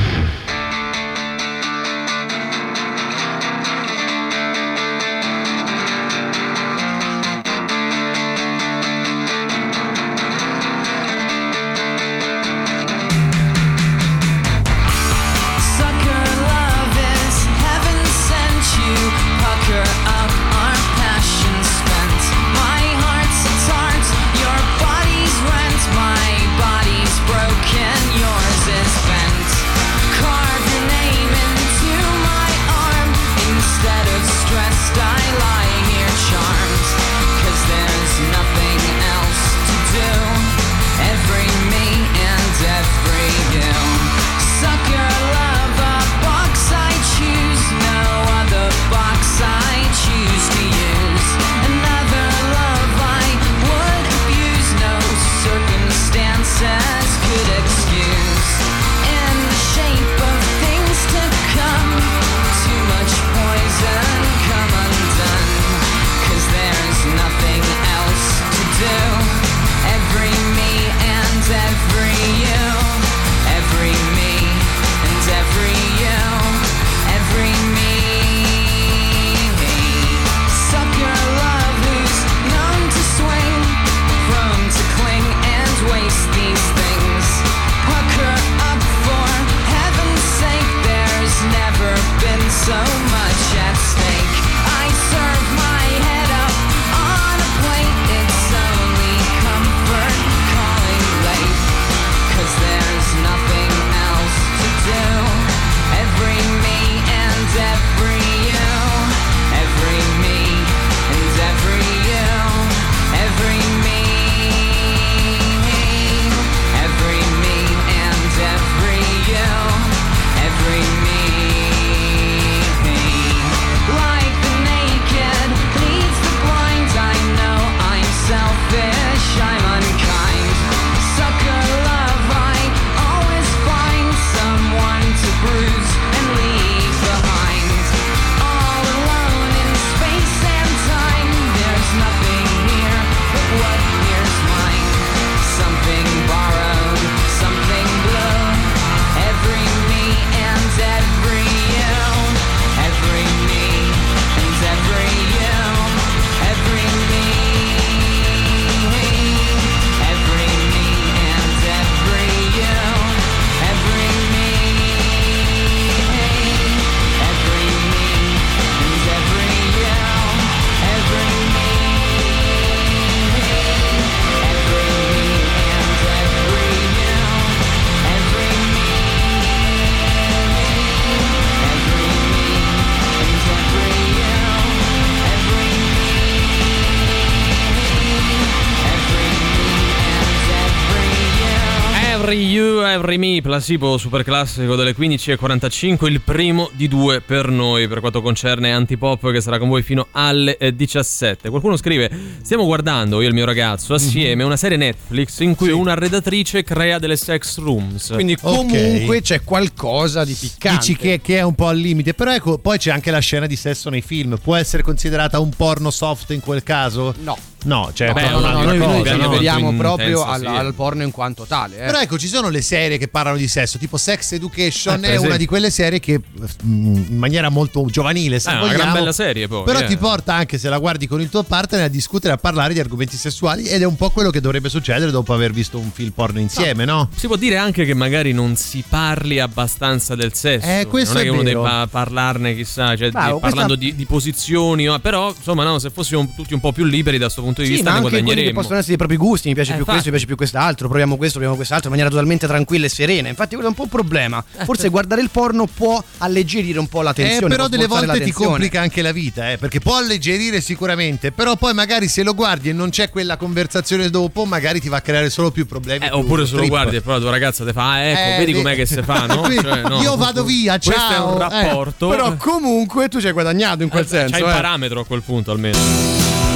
Me, 193.04 193.40
Placebo 193.42 193.98
super 193.98 194.22
classico 194.22 194.76
delle 194.76 194.94
15.45, 194.94 196.06
il 196.06 196.20
primo 196.20 196.70
di 196.72 196.88
due 196.88 197.20
per 197.20 197.48
noi 197.48 197.88
per 197.88 198.00
quanto 198.00 198.22
concerne 198.22 198.72
Antipop 198.72 199.30
che 199.32 199.40
sarà 199.40 199.58
con 199.58 199.68
voi 199.68 199.82
fino 199.82 200.06
alle 200.12 200.56
eh, 200.56 200.74
17. 200.74 201.50
Qualcuno 201.50 201.76
scrive, 201.76 202.10
stiamo 202.42 202.64
guardando 202.64 203.16
io 203.20 203.26
e 203.26 203.28
il 203.28 203.34
mio 203.34 203.44
ragazzo 203.44 203.94
assieme 203.94 204.44
una 204.44 204.56
serie 204.56 204.76
Netflix 204.76 205.40
in 205.40 205.54
cui 205.54 205.70
una 205.70 205.94
redattrice 205.94 206.62
crea 206.62 206.98
delle 206.98 207.16
sex 207.16 207.58
rooms. 207.58 208.10
Quindi 208.12 208.36
comunque 208.36 209.20
c'è 209.20 209.42
qualcosa 209.42 210.24
di 210.24 210.34
piccante. 210.38 210.78
Dici 210.78 210.96
che, 210.96 211.20
che 211.20 211.38
è 211.38 211.42
un 211.42 211.54
po' 211.54 211.66
al 211.66 211.76
limite, 211.76 212.14
però 212.14 212.32
ecco, 212.32 212.58
poi 212.58 212.78
c'è 212.78 212.90
anche 212.90 213.10
la 213.10 213.18
scena 213.18 213.46
di 213.46 213.56
sesso 213.56 213.90
nei 213.90 214.02
film. 214.02 214.38
Può 214.42 214.54
essere 214.54 214.82
considerata 214.82 215.38
un 215.40 215.50
porno 215.50 215.90
soft 215.90 216.30
in 216.30 216.40
quel 216.40 216.62
caso? 216.62 217.14
No. 217.18 217.36
No, 217.64 217.90
cioè 217.94 218.12
No, 218.12 218.20
no, 218.20 218.28
no, 218.30 218.38
un'altra 218.38 218.64
noi, 218.64 218.78
noi 218.78 219.04
ci 219.06 219.16
no? 219.16 219.30
riferiamo 219.30 219.72
proprio 219.74 220.18
Intenso, 220.20 220.24
al, 220.24 220.40
sì. 220.40 220.46
al 220.46 220.74
porno 220.74 221.02
in 221.02 221.10
quanto 221.10 221.44
tale. 221.44 221.76
eh. 221.76 221.86
Però 221.86 222.00
ecco, 222.00 222.18
ci 222.18 222.26
sono 222.26 222.48
le 222.48 222.60
serie 222.62 222.91
che 222.98 223.08
parlano 223.08 223.36
di 223.36 223.48
sesso, 223.48 223.78
tipo 223.78 223.96
Sex 223.96 224.32
Education 224.32 225.04
Eh, 225.04 225.10
è 225.12 225.16
una 225.16 225.36
di 225.36 225.46
quelle 225.46 225.70
serie 225.70 226.00
che 226.00 226.20
mm, 226.64 226.94
in 227.10 227.16
maniera 227.18 227.48
molto 227.48 227.84
giovanile, 227.90 228.38
se 228.40 228.48
Eh, 228.50 228.52
una 228.52 228.60
vogliamo, 228.62 228.78
gran 228.78 228.92
bella 228.92 229.12
serie 229.12 229.48
poi, 229.48 229.64
Però 229.64 229.80
eh. 229.80 229.86
ti 229.86 229.96
porta 229.96 230.34
anche 230.34 230.58
se 230.58 230.68
la 230.68 230.78
guardi 230.78 231.06
con 231.06 231.20
il 231.20 231.28
tuo 231.28 231.42
partner 231.42 231.82
a 231.84 231.88
discutere, 231.88 232.34
a 232.34 232.36
parlare 232.36 232.72
di 232.74 232.80
argomenti 232.80 233.16
sessuali 233.16 233.64
ed 233.64 233.82
è 233.82 233.84
un 233.84 233.96
po' 233.96 234.10
quello 234.10 234.30
che 234.30 234.40
dovrebbe 234.40 234.68
succedere 234.68 235.10
dopo 235.10 235.32
aver 235.34 235.52
visto 235.52 235.78
un 235.78 235.90
film 235.92 236.10
porno 236.10 236.38
insieme, 236.40 236.84
no? 236.84 237.08
Si 237.14 237.26
può 237.26 237.36
dire 237.36 237.56
anche 237.56 237.84
che 237.84 237.94
magari 237.94 238.32
non 238.32 238.56
si 238.56 238.82
parli 238.88 239.38
abbastanza 239.40 240.14
del 240.14 240.34
sesso. 240.34 240.66
Eh, 240.66 240.86
questo 240.88 241.14
non 241.14 241.22
è, 241.22 241.26
è 241.26 241.28
che 241.28 241.32
uno 241.34 241.42
debba 241.42 241.86
parlarne, 241.90 242.54
chissà, 242.54 242.96
cioè, 242.96 243.10
Bravo, 243.10 243.34
di- 243.34 243.40
parlando 243.40 243.74
questa- 243.76 243.90
di, 243.92 243.96
di 243.96 244.06
posizioni, 244.06 244.88
però 245.00 245.32
insomma, 245.36 245.64
no, 245.64 245.78
se 245.78 245.90
fossimo 245.90 246.32
tutti 246.36 246.54
un 246.54 246.60
po' 246.60 246.72
più 246.72 246.84
liberi 246.84 247.16
da 247.18 247.24
questo 247.24 247.42
punto 247.42 247.60
di 247.62 247.66
Sì, 247.68 247.72
vista, 247.74 247.90
ma 247.90 247.96
ne 247.96 248.00
guadagneremmo. 248.02 248.52
possono 248.52 248.78
essere 248.78 248.94
i 248.94 248.96
propri 248.96 249.16
gusti, 249.16 249.48
mi 249.48 249.54
piace 249.54 249.72
Eh, 249.72 249.76
più 249.76 249.84
questo, 249.84 250.04
mi 250.04 250.10
piace 250.10 250.26
più 250.26 250.36
quest'altro, 250.36 250.88
proviamo 250.88 251.16
questo, 251.16 251.34
proviamo 251.34 251.56
quest'altro, 251.56 251.86
in 251.88 251.94
maniera 251.94 252.10
totalmente 252.10 252.46
tranquilla 252.46 252.81
e 252.86 252.88
serena. 252.88 253.28
Infatti 253.28 253.50
quello 253.54 253.66
è 253.66 253.68
un 253.70 253.74
po' 253.76 253.82
un 253.84 253.88
problema. 253.88 254.42
Forse 254.64 254.88
guardare 254.88 255.20
il 255.22 255.30
porno 255.30 255.66
può 255.66 256.02
alleggerire 256.18 256.78
un 256.78 256.88
po' 256.88 257.02
la 257.02 257.10
Eh, 257.10 257.14
tensione. 257.14 257.48
però 257.48 257.68
può 257.68 257.76
delle 257.76 257.86
volte 257.86 258.12
ti 258.14 258.18
tensione. 258.24 258.46
complica 258.46 258.80
anche 258.80 259.02
la 259.02 259.12
vita, 259.12 259.50
eh, 259.52 259.58
perché 259.58 259.80
può 259.80 259.96
alleggerire 259.96 260.60
sicuramente, 260.60 261.32
però 261.32 261.56
poi 261.56 261.74
magari 261.74 262.08
se 262.08 262.22
lo 262.22 262.34
guardi 262.34 262.68
e 262.68 262.72
non 262.72 262.90
c'è 262.90 263.10
quella 263.10 263.36
conversazione 263.36 264.10
dopo, 264.10 264.44
magari 264.44 264.80
ti 264.80 264.88
va 264.88 264.98
a 264.98 265.00
creare 265.00 265.30
solo 265.30 265.50
più 265.50 265.66
problemi. 265.66 266.04
Eh, 266.04 266.08
più 266.08 266.18
oppure 266.18 266.46
se 266.46 266.56
lo 266.56 266.66
guardi 266.66 266.96
e 266.96 267.00
poi 267.00 267.14
la 267.14 267.20
tua 267.20 267.30
ragazza 267.30 267.64
ti 267.64 267.72
fa, 267.72 267.92
ah, 267.92 268.00
ecco, 268.00 268.20
Eh, 268.20 268.38
vedi 268.38 268.52
com'è 268.52 268.74
che 268.74 268.86
si 268.86 269.00
fa, 269.02 269.26
no? 269.26 269.40
Cioè, 269.62 269.82
no, 269.82 270.00
io 270.02 270.16
vado 270.16 270.44
via, 270.44 270.78
ciao. 270.78 270.92
Questo 270.94 271.12
è 271.14 271.18
un 271.18 271.34
Eh, 271.36 271.38
rapporto. 271.68 272.08
Però 272.08 272.36
comunque 272.36 273.08
tu 273.08 273.20
ci 273.20 273.26
hai 273.26 273.32
guadagnato 273.32 273.82
in 273.82 273.88
quel 273.88 274.06
senso. 274.06 274.30
C'hai 274.32 274.40
il 274.42 274.48
eh. 274.48 274.52
parametro 274.52 275.00
a 275.00 275.04
quel 275.06 275.22
punto 275.22 275.50
almeno. 275.50 276.51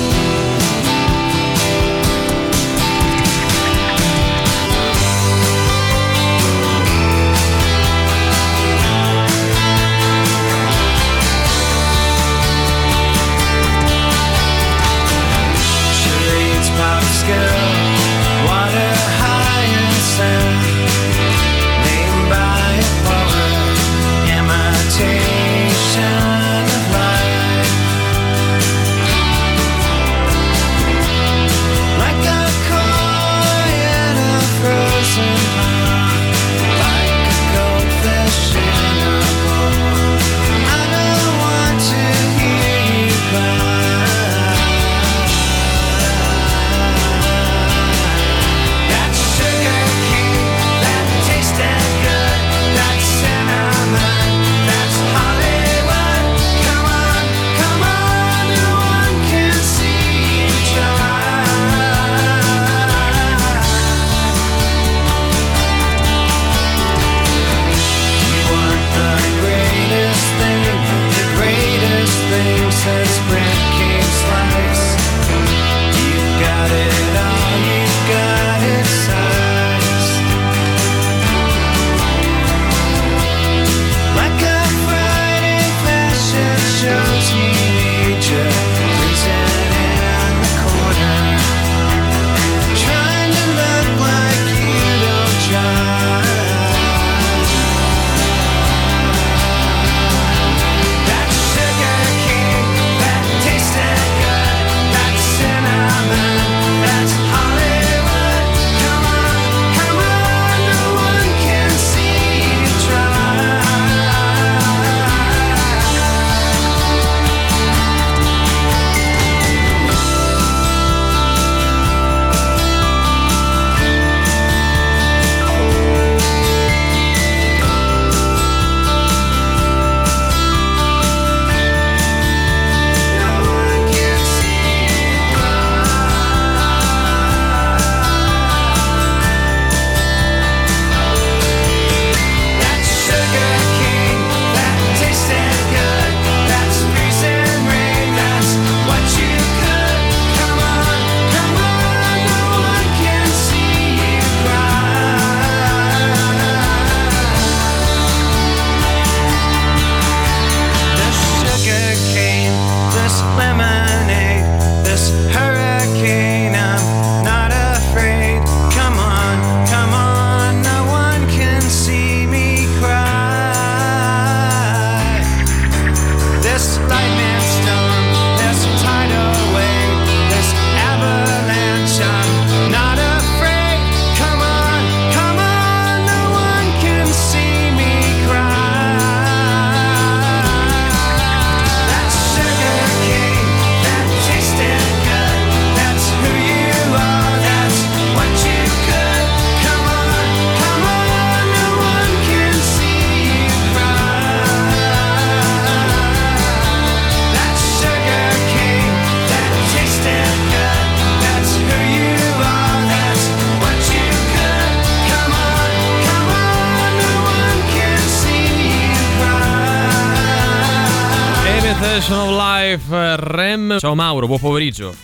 Ciao 223.78 223.94
Mauro, 223.94 224.26
buon 224.26 224.38
pomeriggio. 224.38 224.94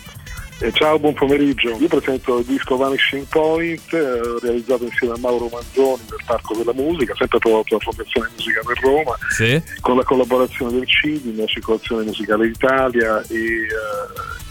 Eh, 0.59 0.71
ciao, 0.71 0.97
buon 0.97 1.13
pomeriggio. 1.13 1.75
Io 1.77 1.87
presento 1.87 2.37
il 2.37 2.45
disco 2.45 2.77
Vanishing 2.77 3.25
Point, 3.27 3.93
eh, 3.93 4.39
realizzato 4.41 4.85
insieme 4.85 5.15
a 5.15 5.17
Mauro 5.17 5.49
Manzoni 5.51 6.03
del 6.07 6.21
Parco 6.25 6.55
della 6.55 6.73
Musica, 6.73 7.13
sempre 7.17 7.39
prodotto 7.39 7.77
dalla 7.77 7.91
Fondazione 7.91 8.29
Musica 8.35 8.61
per 8.65 8.79
Roma, 8.81 9.17
Sì. 9.29 9.61
con 9.81 9.97
la 9.97 10.03
collaborazione 10.03 10.71
del 10.71 10.87
CIDI, 10.87 11.35
la 11.35 11.45
Circolazione 11.47 12.05
Musicale 12.05 12.47
d'Italia 12.47 13.21
e, 13.27 13.67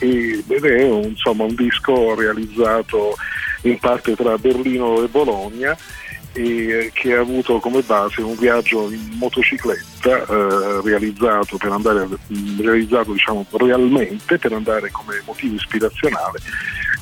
eh, 0.01 0.45
ed 0.47 0.65
è 0.65 0.83
un, 0.85 1.05
insomma, 1.05 1.45
un 1.45 1.55
disco 1.55 2.15
realizzato 2.15 3.15
in 3.63 3.79
parte 3.79 4.15
tra 4.15 4.37
Berlino 4.37 5.03
e 5.03 5.09
Bologna 5.09 5.77
e 6.35 6.43
eh, 6.43 6.91
che 6.93 7.15
ha 7.15 7.21
avuto 7.21 7.59
come 7.59 7.81
base 7.83 8.21
un 8.21 8.37
viaggio 8.37 8.91
in 8.91 9.17
motocicletta 9.19 9.92
eh, 10.11 10.81
realizzato 10.83 11.57
per 11.57 11.71
andare 11.71 12.09
realizzato 12.59 13.13
diciamo 13.13 13.47
realmente 13.53 14.39
per 14.39 14.53
andare 14.53 14.91
come 14.91 15.23
motivo 15.25 15.55
ispirazionale 15.55 16.41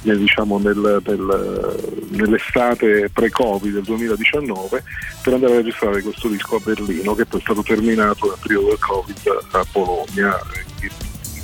nel- 0.02 0.18
diciamo, 0.18 0.58
nel- 0.58 1.02
nel- 1.04 2.06
nell'estate 2.10 3.10
pre-Covid 3.12 3.72
del 3.74 3.82
2019 3.82 4.82
per 5.22 5.32
andare 5.34 5.52
a 5.52 5.56
registrare 5.56 6.02
questo 6.02 6.28
disco 6.28 6.56
a 6.56 6.60
Berlino 6.62 7.14
che 7.14 7.26
poi 7.26 7.40
è 7.40 7.42
stato 7.42 7.62
terminato 7.62 8.26
nel 8.26 8.38
periodo 8.40 8.68
del 8.68 8.78
Covid 8.78 9.38
a 9.52 9.64
Bologna 9.72 10.38
eh, 10.38 10.90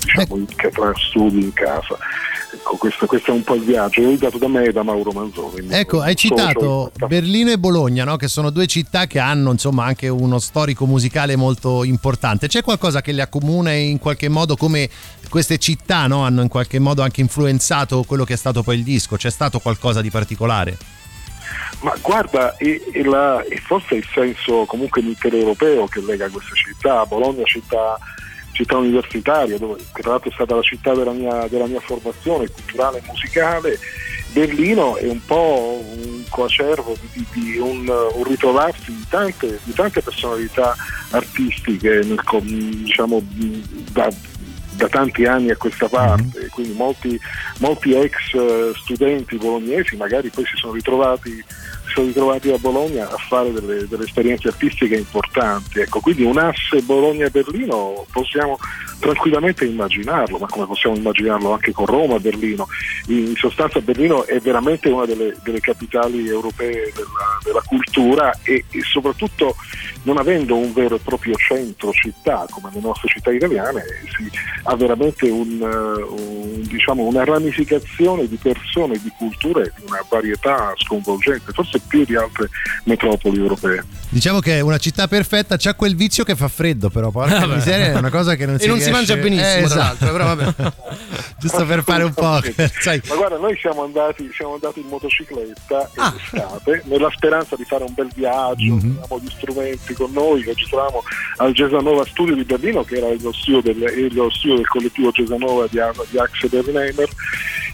diciamo 0.00 0.44
tra 0.72 0.92
studi 0.94 1.42
in 1.42 1.52
casa 1.52 1.96
ecco 2.66 2.76
questo, 2.78 3.06
questo 3.06 3.30
è 3.30 3.34
un 3.34 3.44
po' 3.44 3.54
il 3.54 3.62
viaggio 3.62 4.00
realizzato 4.00 4.38
da 4.38 4.48
me 4.48 4.64
e 4.64 4.72
da 4.72 4.82
Mauro 4.82 5.12
Manzoni 5.12 5.68
Ecco, 5.70 6.00
hai 6.00 6.16
citato 6.16 6.90
Berlino 7.06 7.52
e 7.52 7.58
Bologna, 7.58 8.02
no? 8.04 8.16
che 8.16 8.26
sono 8.26 8.50
due 8.50 8.66
città 8.66 9.06
che 9.06 9.20
hanno 9.20 9.52
insomma 9.52 9.84
anche 9.84 10.08
uno 10.08 10.40
storico 10.40 10.84
musicale 10.84 11.36
molto 11.36 11.84
importante. 11.84 12.48
C'è 12.48 12.62
qualcosa 12.62 13.00
che 13.02 13.12
le 13.12 13.22
accomuna 13.22 13.72
in 13.72 13.98
qualche 13.98 14.28
modo 14.28 14.56
come 14.56 14.88
queste 15.28 15.58
città 15.58 16.08
no? 16.08 16.24
hanno 16.24 16.42
in 16.42 16.48
qualche 16.48 16.80
modo 16.80 17.02
anche 17.02 17.20
influenzato 17.20 18.02
quello 18.02 18.24
che 18.24 18.34
è 18.34 18.36
stato 18.36 18.62
poi 18.62 18.76
il 18.78 18.82
disco? 18.82 19.16
C'è 19.16 19.30
stato 19.30 19.60
qualcosa 19.60 20.00
di 20.00 20.10
particolare? 20.10 20.76
Ma 21.80 21.94
guarda, 22.00 22.56
e, 22.56 22.82
e 22.92 23.04
la- 23.04 23.44
e 23.44 23.58
forse 23.58 23.94
il 23.96 24.06
senso 24.12 24.64
comunque 24.64 25.02
mitteleuropeo 25.02 25.86
che 25.86 26.00
lega 26.00 26.28
queste 26.28 26.54
città, 26.54 27.04
Bologna 27.04 27.44
città, 27.44 27.98
città 28.56 28.78
universitaria, 28.78 29.58
dove, 29.58 29.76
che 29.92 30.02
tra 30.02 30.12
l'altro 30.12 30.30
è 30.30 30.32
stata 30.32 30.54
la 30.54 30.62
città 30.62 30.94
della 30.94 31.12
mia, 31.12 31.46
della 31.48 31.66
mia 31.66 31.80
formazione 31.80 32.48
culturale 32.48 32.98
e 32.98 33.02
musicale, 33.06 33.78
Berlino 34.32 34.96
è 34.96 35.08
un 35.08 35.24
po' 35.24 35.82
un 35.96 36.22
coacervo 36.28 36.96
di, 37.12 37.26
di- 37.32 37.58
un, 37.58 37.88
un 37.88 38.24
ritrovarsi 38.24 38.94
di 38.94 39.04
tante, 39.08 39.60
di 39.62 39.72
tante 39.72 40.02
personalità 40.02 40.74
artistiche 41.10 42.00
nel 42.02 42.20
diciamo, 42.82 43.22
da, 43.92 44.10
da 44.72 44.88
tanti 44.88 45.24
anni 45.24 45.50
a 45.50 45.56
questa 45.56 45.88
parte, 45.88 46.48
quindi 46.50 46.74
molti, 46.74 47.18
molti 47.58 47.94
ex 47.94 48.34
eh, 48.34 48.72
studenti 48.74 49.36
bolognesi 49.36 49.96
magari 49.96 50.28
poi 50.30 50.44
si 50.44 50.56
sono 50.56 50.72
ritrovati, 50.72 51.42
sono 51.86 52.06
ritrovati 52.06 52.50
a 52.50 52.58
Bologna 52.58 53.08
a 53.08 53.16
fare 53.16 53.52
delle, 53.52 53.86
delle 53.86 54.04
esperienze 54.04 54.48
artistiche 54.48 54.96
importanti. 54.96 55.80
Ecco, 55.80 56.00
quindi 56.00 56.22
un 56.22 56.38
asse 56.38 56.82
Bologna-Berlino 56.82 58.06
possiamo 58.10 58.58
tranquillamente 58.98 59.64
immaginarlo, 59.64 60.38
ma 60.38 60.46
come 60.46 60.66
possiamo 60.66 60.96
immaginarlo 60.96 61.52
anche 61.52 61.72
con 61.72 61.86
Roma, 61.86 62.18
Berlino. 62.18 62.66
In 63.08 63.34
sostanza 63.36 63.80
Berlino 63.80 64.24
è 64.24 64.38
veramente 64.40 64.88
una 64.88 65.04
delle, 65.04 65.36
delle 65.42 65.60
capitali 65.60 66.26
europee 66.28 66.92
della, 66.94 67.38
della 67.44 67.62
cultura 67.64 68.32
e, 68.42 68.64
e 68.70 68.80
soprattutto 68.82 69.54
non 70.02 70.18
avendo 70.18 70.56
un 70.56 70.72
vero 70.72 70.94
e 70.94 71.00
proprio 71.00 71.34
centro 71.34 71.90
città 71.92 72.46
come 72.50 72.70
le 72.72 72.80
nostre 72.80 73.08
città 73.08 73.32
italiane, 73.32 73.82
si, 74.16 74.30
ha 74.62 74.76
veramente 74.76 75.28
un, 75.28 75.60
un, 75.60 76.62
diciamo, 76.62 77.04
una 77.04 77.24
ramificazione 77.24 78.28
di 78.28 78.36
persone 78.36 78.98
di 78.98 79.12
culture 79.18 79.72
di 79.76 79.84
una 79.86 80.04
varietà 80.08 80.72
sconvolgente, 80.76 81.52
forse 81.52 81.75
più 81.86 82.04
di 82.04 82.16
altre 82.16 82.48
metropoli 82.84 83.38
europee. 83.38 83.84
Diciamo 84.08 84.38
che 84.40 84.58
è 84.58 84.60
una 84.60 84.78
città 84.78 85.08
perfetta, 85.08 85.56
c'ha 85.58 85.74
quel 85.74 85.96
vizio 85.96 86.22
che 86.24 86.36
fa 86.36 86.48
freddo, 86.48 86.90
però 86.90 87.10
porca 87.10 87.40
Vabbè. 87.40 87.54
miseria, 87.56 87.86
è 87.86 87.96
una 87.96 88.10
cosa 88.10 88.34
che 88.36 88.46
non 88.46 88.54
E 88.54 88.60
si 88.60 88.66
non 88.68 88.78
si 88.78 88.90
riesce- 88.90 89.14
mangia 89.14 89.22
benissimo, 89.22 89.48
Eh, 89.48 89.54
tra 89.54 89.64
esatto. 89.64 90.04
l'altro, 90.04 90.12
però 90.12 90.34
vabbè. 90.34 90.72
Giusto 91.38 91.66
per 91.66 91.82
fare 91.82 92.04
un 92.04 92.14
po', 92.14 92.40
sai. 92.80 93.00
Ma 93.08 93.14
guarda, 93.16 93.36
noi 93.38 93.56
siamo 93.60 93.82
andati, 93.84 94.30
siamo 94.34 94.54
andati 94.54 94.80
in 94.80 94.86
motocicletta 94.88 95.90
Ah. 95.96 96.14
estate, 96.16 96.82
nella 96.86 97.10
speranza 97.14 97.56
di 97.56 97.64
fare 97.64 97.84
un 97.84 97.92
bel 97.94 98.08
viaggio, 98.14 98.74
Mhm. 98.74 98.98
avevamo 99.02 99.20
gli 99.22 99.30
strumenti 99.30 99.92
con 99.94 100.10
noi, 100.12 100.42
registravamo 100.44 101.02
al 101.38 101.52
Gesanova 101.52 102.04
Studio 102.06 102.34
di 102.34 102.44
Berlino, 102.44 102.84
che 102.84 102.96
era 102.96 103.08
lo 103.20 103.32
studio 103.32 103.60
del, 103.60 104.08
lo 104.14 104.30
studio 104.30 104.56
del 104.56 104.68
collettivo 104.68 105.10
Gesanova 105.10 105.66
di, 105.68 105.78
di 106.10 106.18
Axel 106.18 106.48
Berliner. 106.48 107.08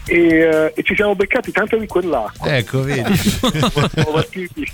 E, 0.05 0.17
eh, 0.17 0.73
e 0.75 0.83
ci 0.83 0.95
siamo 0.95 1.15
beccati 1.15 1.51
tanta 1.51 1.77
di 1.77 1.87
quell'acqua. 1.87 2.55
Ecco, 2.57 2.81
vedi. 2.83 3.15
siamo 3.15 4.11
partiti, 4.11 4.69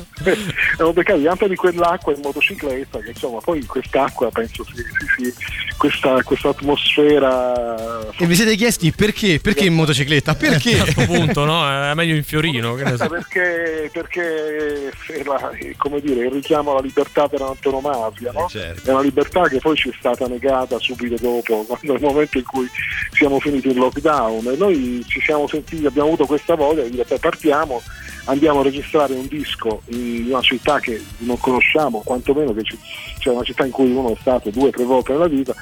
siamo 0.76 0.94
beccati 0.94 1.24
tanta 1.24 1.48
di 1.48 1.56
quell'acqua 1.56 2.14
in 2.14 2.22
motocicletta, 2.22 3.00
che 3.00 3.10
insomma 3.10 3.40
poi 3.40 3.64
quest'acqua 3.66 4.30
penso 4.32 4.64
sì, 4.66 4.76
sì, 4.76 5.32
sì, 5.32 5.34
questa, 5.78 6.22
questa 6.24 6.50
atmosfera 6.50 8.12
E 8.18 8.26
vi 8.26 8.36
siete 8.36 8.56
chiesti 8.56 8.92
perché? 8.92 9.40
Perché 9.40 9.66
in 9.66 9.76
motocicletta? 9.76 10.36
Perché? 10.36 10.80
A 10.80 10.84
questo 10.84 11.06
punto, 11.06 11.46
no? 11.46 11.68
È 11.70 11.94
meglio 11.94 12.16
in 12.16 12.24
Fiorino. 12.24 12.74
Che 12.76 12.84
ne 12.84 12.98
so. 12.98 13.08
perché, 13.08 13.90
perché 13.92 14.92
la- 15.26 15.52
come 15.78 16.02
dire, 16.02 16.26
il 16.26 16.32
richiamo 16.32 16.72
alla 16.72 16.82
libertà 16.82 17.28
per 17.28 17.42
antonomasia, 17.42 18.32
no? 18.32 18.50
è 18.52 18.90
una 18.90 19.02
libertà 19.02 19.48
che 19.48 19.60
poi 19.60 19.76
ci 19.76 19.90
è 19.90 19.94
stata 19.98 20.28
negata 20.28 20.80
subito 20.80 21.16
dopo, 21.20 21.64
quando 21.64 21.94
nel 21.94 22.02
momento 22.02 22.38
in 22.38 22.46
cui 22.46 22.68
siamo 23.12 23.40
finiti 23.40 23.70
in 23.70 23.78
lockdown 23.78 24.48
e 24.48 24.56
noi 24.56 25.04
ci 25.08 25.19
siamo 25.22 25.48
sentiti, 25.48 25.86
abbiamo 25.86 26.08
avuto 26.10 26.26
questa 26.26 26.56
voglia 26.56 26.84
di 26.84 26.92
dire 26.92 27.06
"Beh, 27.08 27.20
partiamo, 27.20 27.82
andiamo 28.26 28.60
a 28.60 28.64
registrare 28.64 29.14
un 29.14 29.28
disco 29.28 29.82
in 29.88 30.26
una 30.30 30.42
città 30.42 30.80
che 30.80 31.02
non 31.20 31.38
conosciamo, 31.40 32.02
quantomeno 32.04 32.54
che 32.54 32.64
ci- 32.64 32.80
cioè 33.20 33.34
una 33.34 33.44
città 33.44 33.66
in 33.66 33.72
cui 33.72 33.92
uno 33.92 34.14
è 34.14 34.18
stato 34.20 34.50
due 34.50 34.68
o 34.68 34.72
tre 34.72 34.84
volte 34.84 35.12
nella 35.14 35.28
vita 35.28 35.54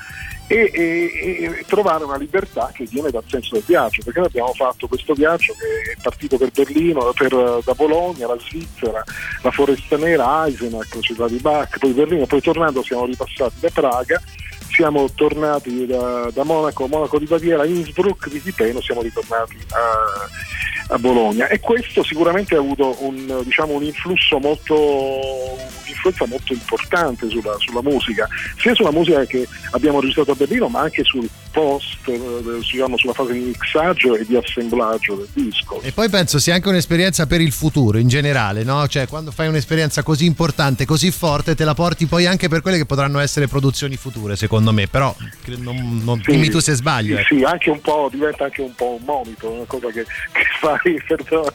e, 0.49 0.72
e- 0.74 1.43
e 1.43 1.64
trovare 1.68 2.03
una 2.05 2.18
libertà 2.18 2.72
che 2.74 2.86
viene 2.89 3.10
dal 3.12 3.24
senso 3.28 3.55
del 3.55 3.64
viaggio, 3.66 4.01
perché 4.03 4.20
noi 4.20 4.28
abbiamo 4.30 4.53
fatto 4.53 4.88
questo 4.88 5.14
viaggio 5.14 5.53
che 5.53 5.91
è 5.91 5.95
partito 6.01 6.38
per 6.38 6.51
Berlino, 6.51 7.12
per- 7.16 7.60
da 7.64 7.74
Bologna, 7.74 8.28
la 8.28 8.38
Svizzera, 8.39 9.03
la 9.43 9.51
Foresta 9.51 9.97
Nera, 9.97 10.45
Eisenach, 10.45 10.95
la 10.95 11.01
città 11.01 11.28
di 11.28 11.38
Bach, 11.38 11.78
poi 11.80 11.91
Berlino, 11.91 12.26
poi 12.26 12.41
tornando 12.41 12.82
siamo 12.84 13.05
ripassati 13.05 13.55
da 13.60 13.70
Praga, 13.74 14.22
siamo 14.70 15.09
tornati 15.13 15.86
da, 15.86 16.30
da 16.34 16.43
Monaco, 16.43 16.88
Monaco 16.88 17.20
di 17.20 17.26
Baviera, 17.26 17.65
Innsbruck, 17.65 18.30
di 18.30 18.39
Pipeno, 18.39 18.82
siamo 18.82 19.01
ritornati 19.01 19.57
a, 19.70 20.93
a 20.93 20.99
Bologna 20.99 21.47
e 21.47 21.59
questo 21.59 22.03
sicuramente 22.03 22.55
ha 22.55 22.59
avuto 22.59 22.95
un, 22.99 23.41
diciamo, 23.43 23.74
un 23.74 23.84
influsso 23.84 24.39
molto 24.39 25.76
un'influenza 25.97 26.26
molto 26.28 26.53
importante 26.53 27.30
sulla, 27.30 27.55
sulla 27.57 27.82
musica, 27.82 28.28
sia 28.57 28.74
sulla 28.76 28.91
musica 28.91 29.26
che 29.26 29.47
abbiamo 29.72 29.99
registrato 29.99 30.32
a 30.32 30.36
Berlino, 30.36 30.68
ma 30.68 30.82
anche 30.82 31.03
sul 31.03 31.28
post, 31.51 32.07
eh, 32.07 32.20
diciamo, 32.59 32.97
sulla 32.97 33.13
fase 33.13 33.34
di 33.34 33.39
mixaggio 33.39 34.15
e 34.15 34.26
di 34.26 34.36
assemblaggio 34.36 35.15
del 35.15 35.28
disco. 35.34 35.82
E 35.82 35.91
poi 35.91 36.09
penso 36.09 36.39
sia 36.39 36.53
anche 36.53 36.70
un'esperienza 36.70 37.26
per 37.26 37.41
il 37.41 37.51
futuro 37.51 37.97
in 37.97 38.07
generale, 38.07 38.63
no? 38.63 38.88
Cioè, 38.88 39.07
quando 39.07 39.32
fai 39.32 39.47
un'esperienza 39.47 40.03
così 40.03 40.26
importante, 40.26 40.86
così 40.86 41.11
forte, 41.11 41.55
te 41.55 41.63
la 41.63 41.74
porti 41.74 42.05
poi 42.05 42.26
anche 42.26 42.47
per 42.47 42.61
quelle 42.61 42.78
che 42.78 42.86
potranno 42.86 43.20
essere 43.20 43.47
produzioni 43.47 43.95
future, 43.97 44.36
secondo 44.36 44.55
me. 44.57 44.57
Però 44.88 45.16
cre- 45.43 45.58
non, 45.58 46.01
non- 46.03 46.22
Sì, 46.24 46.32
dimmi 46.32 46.49
tu 46.49 46.60
se 46.60 46.74
sbaglio. 46.74 47.16
Sì, 47.18 47.22
ecco. 47.22 47.36
sì, 47.36 47.43
anche 47.43 47.70
un 47.70 47.82
po', 47.82 48.10
diventa 48.12 48.45
anche 48.45 48.62
un 48.62 48.74
po' 48.76 48.97
un 48.99 49.05
monito, 49.05 49.49
una 49.49 49.64
cosa 49.66 49.88
che, 49.88 50.03
che 50.03 50.43
fai, 50.60 51.01
perdona, 51.08 51.51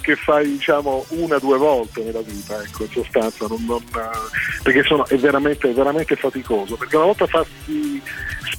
che 0.00 0.16
fai 0.16 0.46
diciamo 0.52 1.04
una 1.10 1.36
o 1.36 1.40
due 1.40 1.58
volte 1.58 2.02
nella 2.02 2.20
vita, 2.22 2.60
ecco, 2.62 2.84
in 2.84 2.90
sostanza, 2.90 3.46
non- 3.46 3.64
non, 3.64 3.82
eh, 3.82 4.60
perché 4.62 4.82
sono, 4.84 5.06
è, 5.06 5.16
veramente, 5.16 5.70
è 5.70 5.72
veramente 5.72 6.16
faticoso, 6.16 6.76
perché 6.76 6.96
una 6.96 7.06
volta 7.06 7.26
farsi, 7.26 8.00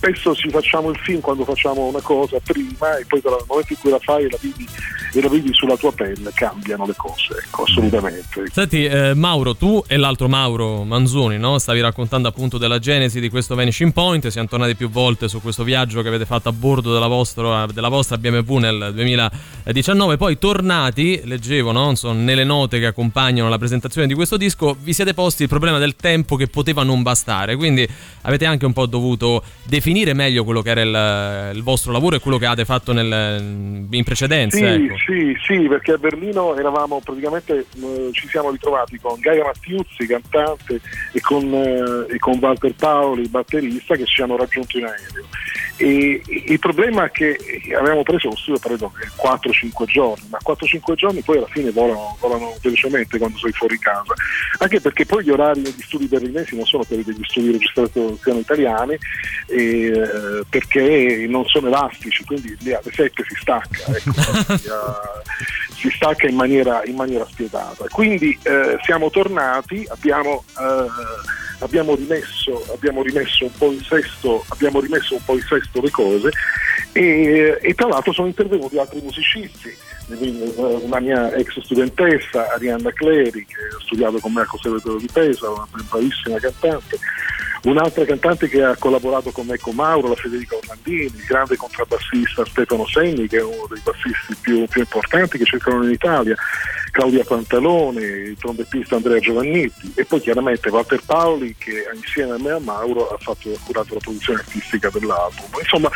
spesso 0.06 0.36
ci 0.36 0.49
facciamo 0.49 0.91
il 0.91 0.97
film 0.97 1.20
quando 1.20 1.43
facciamo 1.43 1.88
una 1.88 2.01
cosa 2.01 2.39
prima 2.39 2.95
e 2.97 3.06
poi 3.06 3.22
dal 3.22 3.43
momento 3.47 3.74
in 3.74 3.80
cui 3.80 3.89
la 3.89 3.99
fai 3.99 4.26
e 4.26 4.30
la 4.30 4.38
vivi, 4.39 4.68
e 5.14 5.22
la 5.22 5.30
vivi 5.30 5.51
sulla 5.51 5.76
tua 5.78 5.91
pelle 5.91 6.32
cambiano 6.34 6.86
le 6.86 6.93
cose, 6.95 7.41
ecco, 7.43 7.64
assolutamente. 7.64 8.43
Senti, 8.51 8.86
eh, 8.86 9.16
Mauro, 9.16 9.56
tu 9.56 9.84
e 9.88 9.97
l'altro 9.97 10.28
Mauro 10.28 10.84
Manzoni, 10.84 11.39
no? 11.39 11.58
Stavi 11.58 11.82
raccontando 11.82 12.28
appunto 12.28 12.60
della 12.60 12.78
genesi 12.78 13.20
di 13.20 13.30
questo 13.30 13.56
Vanishing 13.56 13.93
Point. 13.93 14.28
Siamo 14.28 14.47
tornati 14.47 14.76
più 14.76 14.89
volte 14.89 15.28
su 15.28 15.41
questo 15.41 15.64
viaggio 15.64 16.03
che 16.03 16.08
avete 16.08 16.26
fatto 16.26 16.49
a 16.49 16.51
bordo 16.51 16.93
della 16.93 17.08
vostra, 17.08 17.66
della 17.66 17.89
vostra 17.89 18.20
BMW 18.20 18.58
nel 18.58 18.91
2019. 18.93 20.18
Poi 20.18 20.38
tornati, 20.38 21.22
leggevo, 21.24 21.72
no? 21.72 21.89
Insomma, 21.89 22.22
nelle 22.22 22.43
note 22.43 22.78
che 22.78 22.86
accompagnano 22.86 23.49
la 23.49 23.58
presentazione 23.58 24.06
di 24.06 24.14
questo 24.14 24.38
disco, 24.38 24.78
vi 24.80 24.93
siete 24.93 25.16
posti 25.16 25.43
il 25.43 25.49
problema 25.49 25.80
del 25.80 25.95
tempo 25.95 26.36
che 26.36 26.45
poteva 26.45 26.84
non 26.84 27.01
bastare. 27.01 27.56
Quindi 27.56 27.88
avete 28.22 28.45
anche 28.45 28.66
un 28.66 28.74
po' 28.74 28.86
dovuto 28.86 29.41
definire 29.64 29.95
definire 29.96 30.14
meglio 30.14 30.43
quello 30.43 30.62
che 30.62 30.70
era 30.72 30.82
il, 30.82 31.56
il 31.56 31.64
vostro 31.64 31.93
lavoro 31.93 32.18
e 32.18 32.20
quello 32.20 32.38
che 32.38 32.46
avete 32.46 32.66
fatto 32.66 32.91
nel- 32.91 33.88
in 33.89 34.04
precedenza. 34.04 34.58
Sì, 34.58 34.64
ecco. 34.64 34.98
sì, 34.98 35.38
sì, 35.46 35.68
perché 35.68 35.93
a 35.93 35.98
Berlino 35.98 36.56
eravamo 36.56 37.00
praticamente, 37.04 37.66
eh, 37.82 38.10
ci 38.12 38.28
siamo 38.28 38.52
ritrovati 38.52 39.00
con 39.00 39.20
Gaia 39.20 39.46
Mattiuzzi, 39.46 40.06
cantante, 40.06 40.82
e 41.14 41.22
con, 41.22 41.43
eh, 41.54 42.14
e 42.14 42.20
con 42.20 42.38
Walter 42.39 42.74
Paoli, 42.76 43.28
batterista, 43.30 43.96
che 43.96 44.06
ci 44.06 44.22
hanno 44.22 44.36
raggiunto 44.36 44.78
in 44.78 44.86
aereo. 44.86 45.26
E, 45.78 46.22
e 46.26 46.43
il 46.48 46.60
problema 46.60 47.06
è 47.06 47.12
che 47.12 47.38
avevamo 47.78 48.04
preso 48.04 48.30
lo 48.30 48.36
studio 48.38 48.60
credo 48.60 48.91
che 48.98 49.08
4-5 49.22 49.86
giorni, 49.86 50.28
ma 50.30 50.38
4-5 50.41 50.93
giorni 50.96 51.22
poi 51.22 51.38
alla 51.38 51.48
fine 51.48 51.72
volano, 51.72 52.16
volano 52.20 52.56
velocemente 52.62 53.18
quando 53.18 53.38
sei 53.38 53.52
fuori 53.52 53.78
casa, 53.78 54.14
anche 54.60 54.80
perché 54.80 55.06
poi 55.06 55.26
gli 55.26 55.32
orari 55.32 55.62
degli 55.62 55.82
studi 55.82 56.08
berlinesi 56.08 56.56
non 56.56 56.66
sono 56.66 56.86
quelli 56.86 57.04
degli 57.04 57.24
studi 57.24 57.48
di 57.48 57.52
registrazione 57.54 58.39
italiani, 58.39 58.98
eh, 59.88 60.44
perché 60.50 61.26
non 61.28 61.46
sono 61.46 61.68
elastici, 61.68 62.24
quindi 62.24 62.56
lì 62.62 62.74
alle 62.74 62.92
7 62.92 63.24
si 63.28 63.36
stacca. 63.40 63.96
ecco, 63.96 64.14
si, 64.58 64.68
eh, 64.68 65.76
si 65.76 65.90
stacca 65.90 66.28
in 66.28 66.36
maniera, 66.36 66.84
in 66.86 66.96
maniera 66.96 67.26
spietata. 67.26 67.86
Quindi 67.90 68.38
eh, 68.44 68.78
siamo 68.84 69.10
tornati, 69.10 69.86
abbiamo, 69.90 70.44
eh, 70.60 71.64
abbiamo, 71.64 71.96
rimesso, 71.96 72.66
abbiamo 72.74 73.02
rimesso 73.02 73.46
un 73.46 73.52
po' 73.58 73.72
in 73.72 73.82
sesto, 73.82 74.44
abbiamo 74.50 74.80
rimesso 74.80 75.16
un 75.16 75.24
po' 75.24 75.36
in 75.36 75.42
sesto 75.48 75.82
le 75.82 75.90
cose 75.92 76.30
e, 76.92 77.58
e 77.62 77.74
tra 77.74 77.88
l'altro 77.88 78.14
sono 78.14 78.28
intervenuti 78.28 78.78
altri 78.78 79.02
musicisti. 79.02 79.70
eh, 80.10 80.54
Una 80.56 81.00
mia 81.00 81.34
ex 81.34 81.60
studentessa, 81.62 82.54
Arianna 82.54 82.92
Cleri, 82.92 83.46
che 83.46 83.56
ha 83.76 83.82
studiato 83.82 84.20
con 84.20 84.34
me 84.34 84.42
al 84.42 84.48
Conservatorio 84.48 85.00
di 85.00 85.10
Pesa, 85.12 85.50
una 85.50 85.68
bravissima 85.90 86.40
cantante, 86.40 86.98
un'altra 87.70 88.05
cantante 88.05 88.47
che 88.47 88.63
ha 88.63 88.76
collaborato 88.78 89.32
con 89.32 89.47
me 89.47 89.57
con 89.57 89.76
Mauro, 89.76 90.09
la 90.09 90.16
Federica 90.16 90.55
Orlandini, 90.55 91.05
il 91.05 91.26
grande 91.28 91.55
contrabbassista 91.55 92.45
Stefano 92.45 92.86
Segni, 92.88 93.28
che 93.28 93.38
è 93.38 93.43
uno 93.43 93.68
dei 93.70 93.82
bassisti 93.84 94.36
più, 94.39 94.66
più 94.68 94.82
importanti 94.82 95.38
che 95.38 95.45
cercano 95.45 95.84
in 95.84 95.91
Italia, 95.91 96.36
Claudia 96.91 97.24
Pantalone, 97.26 98.01
il 98.01 98.38
trombettista 98.38 98.95
Andrea 98.95 99.20
Giovannitti 99.20 99.91
e 99.95 100.05
poi 100.05 100.22
chiaramente 100.22 100.70
Walter 100.70 101.01
Paoli 101.05 101.55
che 101.57 101.86
insieme 101.93 102.34
a 102.34 102.38
me 102.38 102.49
e 102.49 102.53
a 102.53 102.59
Mauro 102.59 103.09
ha, 103.09 103.18
fatto, 103.18 103.49
ha 103.49 103.59
curato 103.66 103.95
la 103.95 103.99
produzione 103.99 104.39
artistica 104.39 104.89
dell'album. 104.89 105.49
Insomma, 105.59 105.89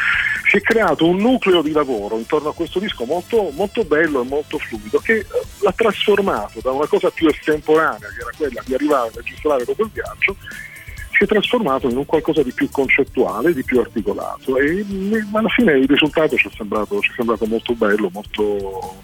si 0.50 0.58
è 0.58 0.62
creato 0.62 1.06
un 1.06 1.18
nucleo 1.18 1.62
di 1.62 1.72
lavoro 1.72 2.18
intorno 2.18 2.50
a 2.50 2.54
questo 2.54 2.80
disco 2.80 3.06
molto, 3.06 3.52
molto 3.54 3.84
bello 3.84 4.22
e 4.22 4.26
molto 4.26 4.58
fluido 4.58 5.00
che 5.00 5.18
eh, 5.18 5.26
l'ha 5.62 5.72
trasformato 5.72 6.60
da 6.62 6.72
una 6.72 6.88
cosa 6.88 7.12
più 7.12 7.28
estemporanea, 7.28 8.10
che 8.10 8.22
era 8.22 8.32
quella 8.36 8.62
di 8.66 8.74
arrivare 8.74 9.08
a 9.08 9.12
registrare 9.14 9.64
dopo 9.64 9.84
il 9.84 9.92
viaggio, 9.94 10.36
si 11.20 11.26
è 11.26 11.28
trasformato 11.28 11.90
in 11.90 11.98
un 11.98 12.06
qualcosa 12.06 12.42
di 12.42 12.54
più 12.54 12.70
concettuale, 12.72 13.54
di 13.54 13.64
più 13.66 13.82
articolato 13.82 14.56
e 14.56 14.86
alla 15.34 15.50
fine 15.50 15.74
il 15.74 15.88
risultato 15.88 16.38
ci 16.38 16.48
è 16.48 16.52
sembrato, 16.56 17.02
ci 17.02 17.12
è 17.12 17.14
sembrato 17.18 17.46
molto 17.46 17.74
bello, 17.74 18.10
molto, 18.14 18.96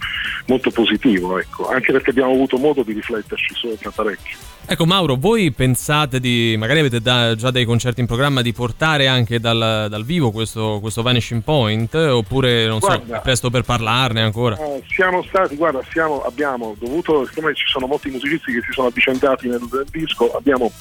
molto 0.46 0.72
positivo, 0.72 1.38
ecco. 1.38 1.68
anche 1.68 1.92
perché 1.92 2.12
abbiamo 2.12 2.32
avuto 2.32 2.58
modo 2.58 2.84
di 2.84 2.94
rifletterci 2.94 3.54
sopra 3.54 3.92
parecchio. 3.92 4.38
Ecco 4.66 4.86
Mauro, 4.86 5.16
voi 5.16 5.52
pensate 5.52 6.22
di, 6.22 6.56
magari 6.58 6.80
avete 6.80 7.02
da- 7.02 7.36
già 7.36 7.52
dei 7.52 7.66
concerti 7.66 8.00
in 8.00 8.08
programma, 8.08 8.42
di 8.42 8.54
portare 8.54 9.08
anche 9.08 9.42
dal, 9.42 9.88
dal 9.90 10.06
vivo 10.06 10.32
questo, 10.32 10.80
questo 10.80 11.02
Vanishing 11.02 11.44
Point 11.44 11.94
oppure 11.96 12.66
non 12.66 12.80
so, 12.80 12.88
Guarda. 12.88 13.18
è 13.18 13.22
presto 13.22 13.50
per 13.50 13.64
parlarne 13.64 14.22
ancora? 14.22 14.58
Eh, 14.58 14.82
siamo 14.88 15.22
stati, 15.24 15.58
guarda, 15.58 15.84
siamo, 15.92 16.24
abbiamo 16.24 16.76
dovuto, 16.80 17.26
siccome 17.28 17.54
ci 17.54 17.68
sono 17.68 17.88
molti 17.88 18.10
musicisti 18.10 18.54
che 18.54 18.62
si 18.62 18.72
sono 18.72 18.88
avvicendati 18.88 19.50
nel, 19.50 19.60
nel 19.70 19.86
disco, 19.92 20.32
abbiamo, 20.32 20.72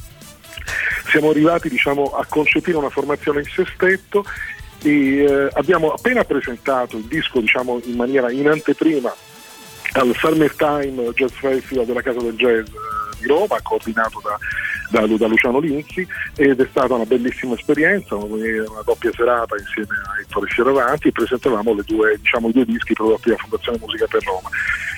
siamo 1.11 1.31
arrivati 1.31 1.69
diciamo, 1.69 2.13
a 2.17 2.25
concepire 2.29 2.77
una 2.77 2.91
formazione 2.91 3.41
in 3.41 3.47
sestetto 3.47 4.25
e 4.83 5.25
eh, 5.25 5.49
abbiamo 5.55 5.93
appena 5.93 6.25
presentato 6.25 6.97
il 6.97 7.05
disco 7.05 7.41
diciamo, 7.41 7.81
in 7.85 7.97
maniera 7.97 8.31
in 8.31 8.49
anteprima 8.49 9.15
al 9.93 10.15
Summertime 10.17 11.11
Jazz 11.13 11.33
Festival 11.33 11.87
della 11.87 12.03
Casa 12.03 12.21
del 12.21 12.35
Jazz 12.35 12.67
eh, 12.67 13.17
di 13.21 13.27
Roma, 13.27 13.57
coordinato 13.63 14.21
da, 14.23 14.37
da, 14.91 15.07
da 15.07 15.27
Luciano 15.27 15.61
Linzi 15.61 16.07
ed 16.37 16.61
è 16.61 16.67
stata 16.71 16.95
una 16.95 17.07
bellissima 17.07 17.55
esperienza, 17.55 18.17
una, 18.17 18.83
doppia 18.85 19.11
serata 19.15 19.55
insieme 19.57 19.95
a 19.95 20.21
Ettore 20.21 20.51
Fioravanti 20.51 21.09
e 21.09 21.13
presentavamo 21.13 21.75
due, 21.87 22.19
diciamo, 22.21 22.49
i 22.49 22.53
due 22.53 22.65
dischi 22.65 22.93
prodotti 22.93 23.29
dalla 23.29 23.41
Fondazione 23.41 23.79
Musica 23.81 24.07
per 24.07 24.23
Roma. 24.25 24.49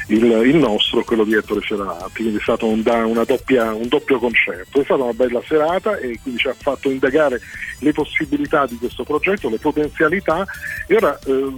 Il, 0.09 0.25
il 0.25 0.57
nostro, 0.57 1.03
quello 1.03 1.25
di 1.25 1.35
Ettore 1.35 1.61
Fioravanti, 1.61 2.23
quindi 2.23 2.37
è 2.37 2.41
stato 2.41 2.67
un, 2.67 2.83
una 2.87 3.25
doppia- 3.25 3.75
un 3.75 3.89
doppio 3.89 4.19
concerto. 4.19 4.81
È 4.81 4.85
stata 4.85 5.03
una 5.03 5.13
bella 5.13 5.43
serata 5.47 5.97
e 5.99 6.19
quindi 6.23 6.41
ci 6.41 6.49
ha 6.49 6.55
fatto 6.57 6.89
indagare 6.89 7.41
le 7.81 7.93
possibilità 7.93 8.67
di 8.67 8.77
questo 8.77 9.05
progetto, 9.05 9.49
le 9.49 9.59
potenzialità 9.59 10.45
e 10.87 10.95
ora 10.95 11.19
eh, 11.27 11.53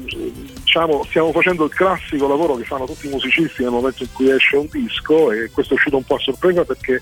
diciamo, 0.63 1.05
stiamo 1.05 1.33
facendo 1.33 1.65
il 1.65 1.71
classico 1.71 2.27
lavoro 2.27 2.57
che 2.57 2.65
fanno 2.65 2.87
tutti 2.87 3.07
i 3.07 3.11
musicisti 3.11 3.63
nel 3.63 3.71
momento 3.71 4.03
in 4.03 4.09
cui 4.13 4.31
esce 4.31 4.57
un 4.57 4.69
disco 4.71 5.31
e 5.33 5.51
questo 5.51 5.75
è 5.75 5.77
uscito 5.77 5.97
un 5.97 6.05
po' 6.05 6.17
a 6.17 6.21
sorpresa 6.21 6.65
perché, 6.65 7.01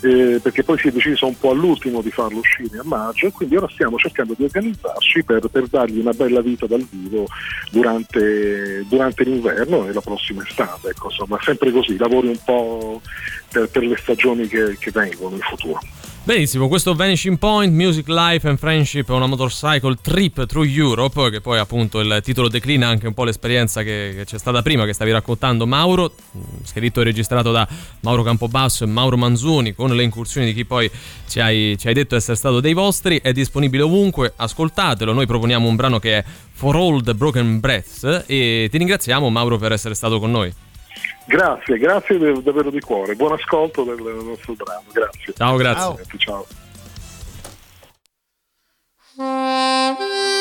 eh, 0.00 0.40
perché 0.42 0.62
poi 0.62 0.78
si 0.78 0.88
è 0.88 0.92
deciso 0.92 1.26
un 1.26 1.38
po' 1.38 1.50
all'ultimo 1.50 2.00
di 2.02 2.10
farlo 2.10 2.38
uscire 2.38 2.78
a 2.78 2.84
maggio 2.84 3.30
quindi 3.30 3.56
ora 3.56 3.68
stiamo 3.68 3.96
cercando 3.98 4.34
di 4.36 4.44
organizzarci 4.44 5.24
per, 5.24 5.48
per 5.48 5.66
dargli 5.66 5.98
una 5.98 6.12
bella 6.12 6.40
vita 6.40 6.66
dal 6.66 6.86
vivo 6.88 7.26
durante, 7.70 8.84
durante 8.88 9.24
l'inverno 9.24 9.86
e 9.86 9.92
la 9.92 10.00
prossima 10.00 10.42
estate. 10.46 10.88
Ecco, 10.90 11.08
insomma, 11.10 11.38
sempre 11.42 11.70
così, 11.70 11.96
lavori 11.96 12.28
un 12.28 12.38
po' 12.44 13.00
per, 13.50 13.68
per 13.68 13.84
le 13.84 13.96
stagioni 13.96 14.46
che, 14.46 14.76
che 14.78 14.90
vengono 14.90 15.36
in 15.36 15.42
futuro. 15.42 15.80
Benissimo, 16.28 16.68
questo 16.68 16.94
Vanishing 16.94 17.38
Point, 17.38 17.72
Music, 17.72 18.06
Life 18.06 18.46
and 18.46 18.58
Friendship 18.58 19.08
una 19.08 19.24
motorcycle 19.24 19.96
trip 19.98 20.44
through 20.44 20.68
Europe, 20.68 21.30
che 21.30 21.40
poi 21.40 21.58
appunto 21.58 22.00
il 22.00 22.20
titolo 22.22 22.48
declina 22.48 22.86
anche 22.86 23.06
un 23.06 23.14
po' 23.14 23.24
l'esperienza 23.24 23.82
che, 23.82 24.12
che 24.14 24.24
c'è 24.26 24.36
stata 24.36 24.60
prima, 24.60 24.84
che 24.84 24.92
stavi 24.92 25.10
raccontando 25.10 25.66
Mauro, 25.66 26.12
mh, 26.32 26.40
scritto 26.64 27.00
e 27.00 27.04
registrato 27.04 27.50
da 27.50 27.66
Mauro 28.00 28.22
Campobasso 28.24 28.84
e 28.84 28.88
Mauro 28.88 29.16
Manzoni, 29.16 29.74
con 29.74 29.96
le 29.96 30.02
incursioni 30.02 30.48
di 30.48 30.52
chi 30.52 30.66
poi 30.66 30.90
ci 31.26 31.40
hai, 31.40 31.78
ci 31.78 31.88
hai 31.88 31.94
detto 31.94 32.14
essere 32.14 32.36
stato 32.36 32.60
dei 32.60 32.74
vostri, 32.74 33.22
è 33.22 33.32
disponibile 33.32 33.84
ovunque, 33.84 34.34
ascoltatelo, 34.36 35.14
noi 35.14 35.24
proponiamo 35.24 35.66
un 35.66 35.76
brano 35.76 35.98
che 35.98 36.18
è 36.18 36.24
For 36.52 36.76
All 36.76 37.02
the 37.02 37.14
Broken 37.14 37.58
Breaths 37.58 38.24
e 38.26 38.68
ti 38.70 38.76
ringraziamo 38.76 39.30
Mauro 39.30 39.56
per 39.56 39.72
essere 39.72 39.94
stato 39.94 40.18
con 40.18 40.30
noi. 40.30 40.52
Grazie, 41.26 41.78
grazie 41.78 42.18
davvero 42.42 42.70
di 42.70 42.80
cuore. 42.80 43.14
Buon 43.14 43.32
ascolto 43.32 43.84
del 43.84 44.00
nostro 44.00 44.54
brano, 44.54 44.84
grazie. 44.92 45.32
Ciao, 45.34 45.56
grazie. 45.56 46.04
Ciao. 46.18 46.46
Thank 49.18 50.37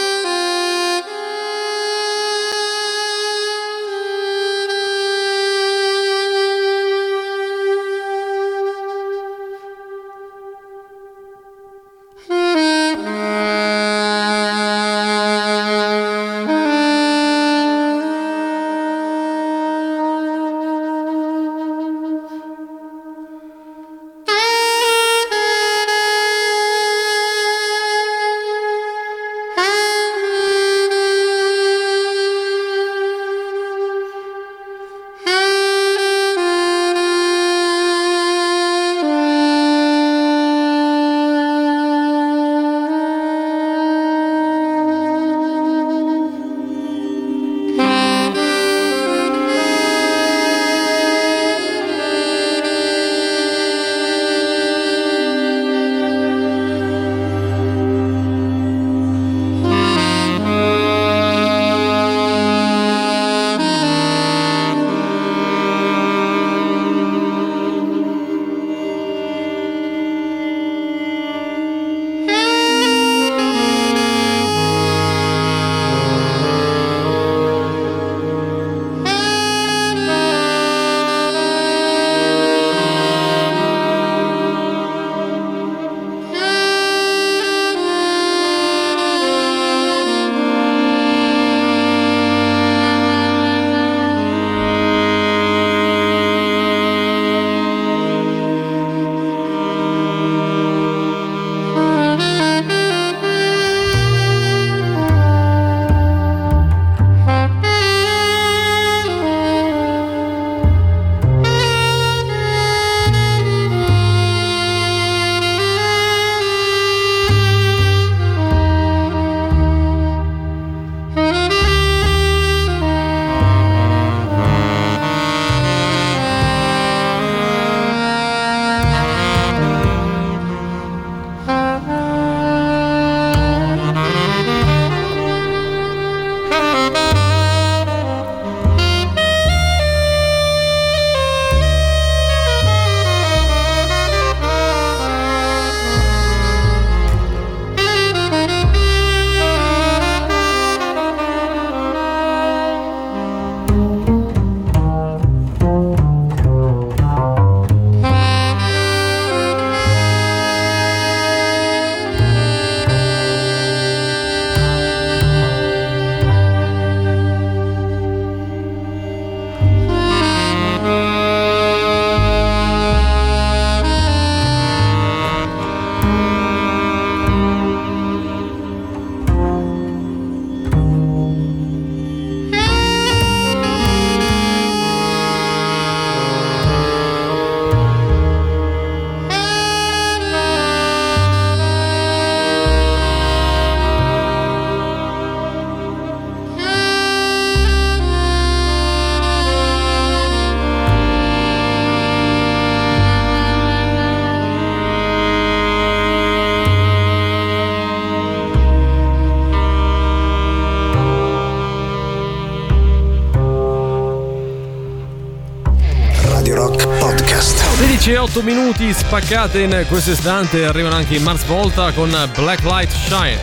8 218.37 218.45
minuti 218.45 218.93
spaccate 218.93 219.61
in 219.61 219.85
questo 219.87 220.11
istante 220.11 220.63
arrivano 220.63 220.93
anche 220.93 221.15
in 221.15 221.23
Mars 221.23 221.43
Volta 221.45 221.91
con 221.91 222.11
Black 222.35 222.61
Light 222.61 222.91
Shine. 222.91 223.41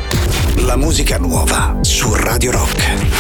La 0.65 0.77
musica 0.77 1.19
nuova 1.19 1.77
su 1.81 2.15
Radio 2.15 2.53
Rock. 2.53 3.14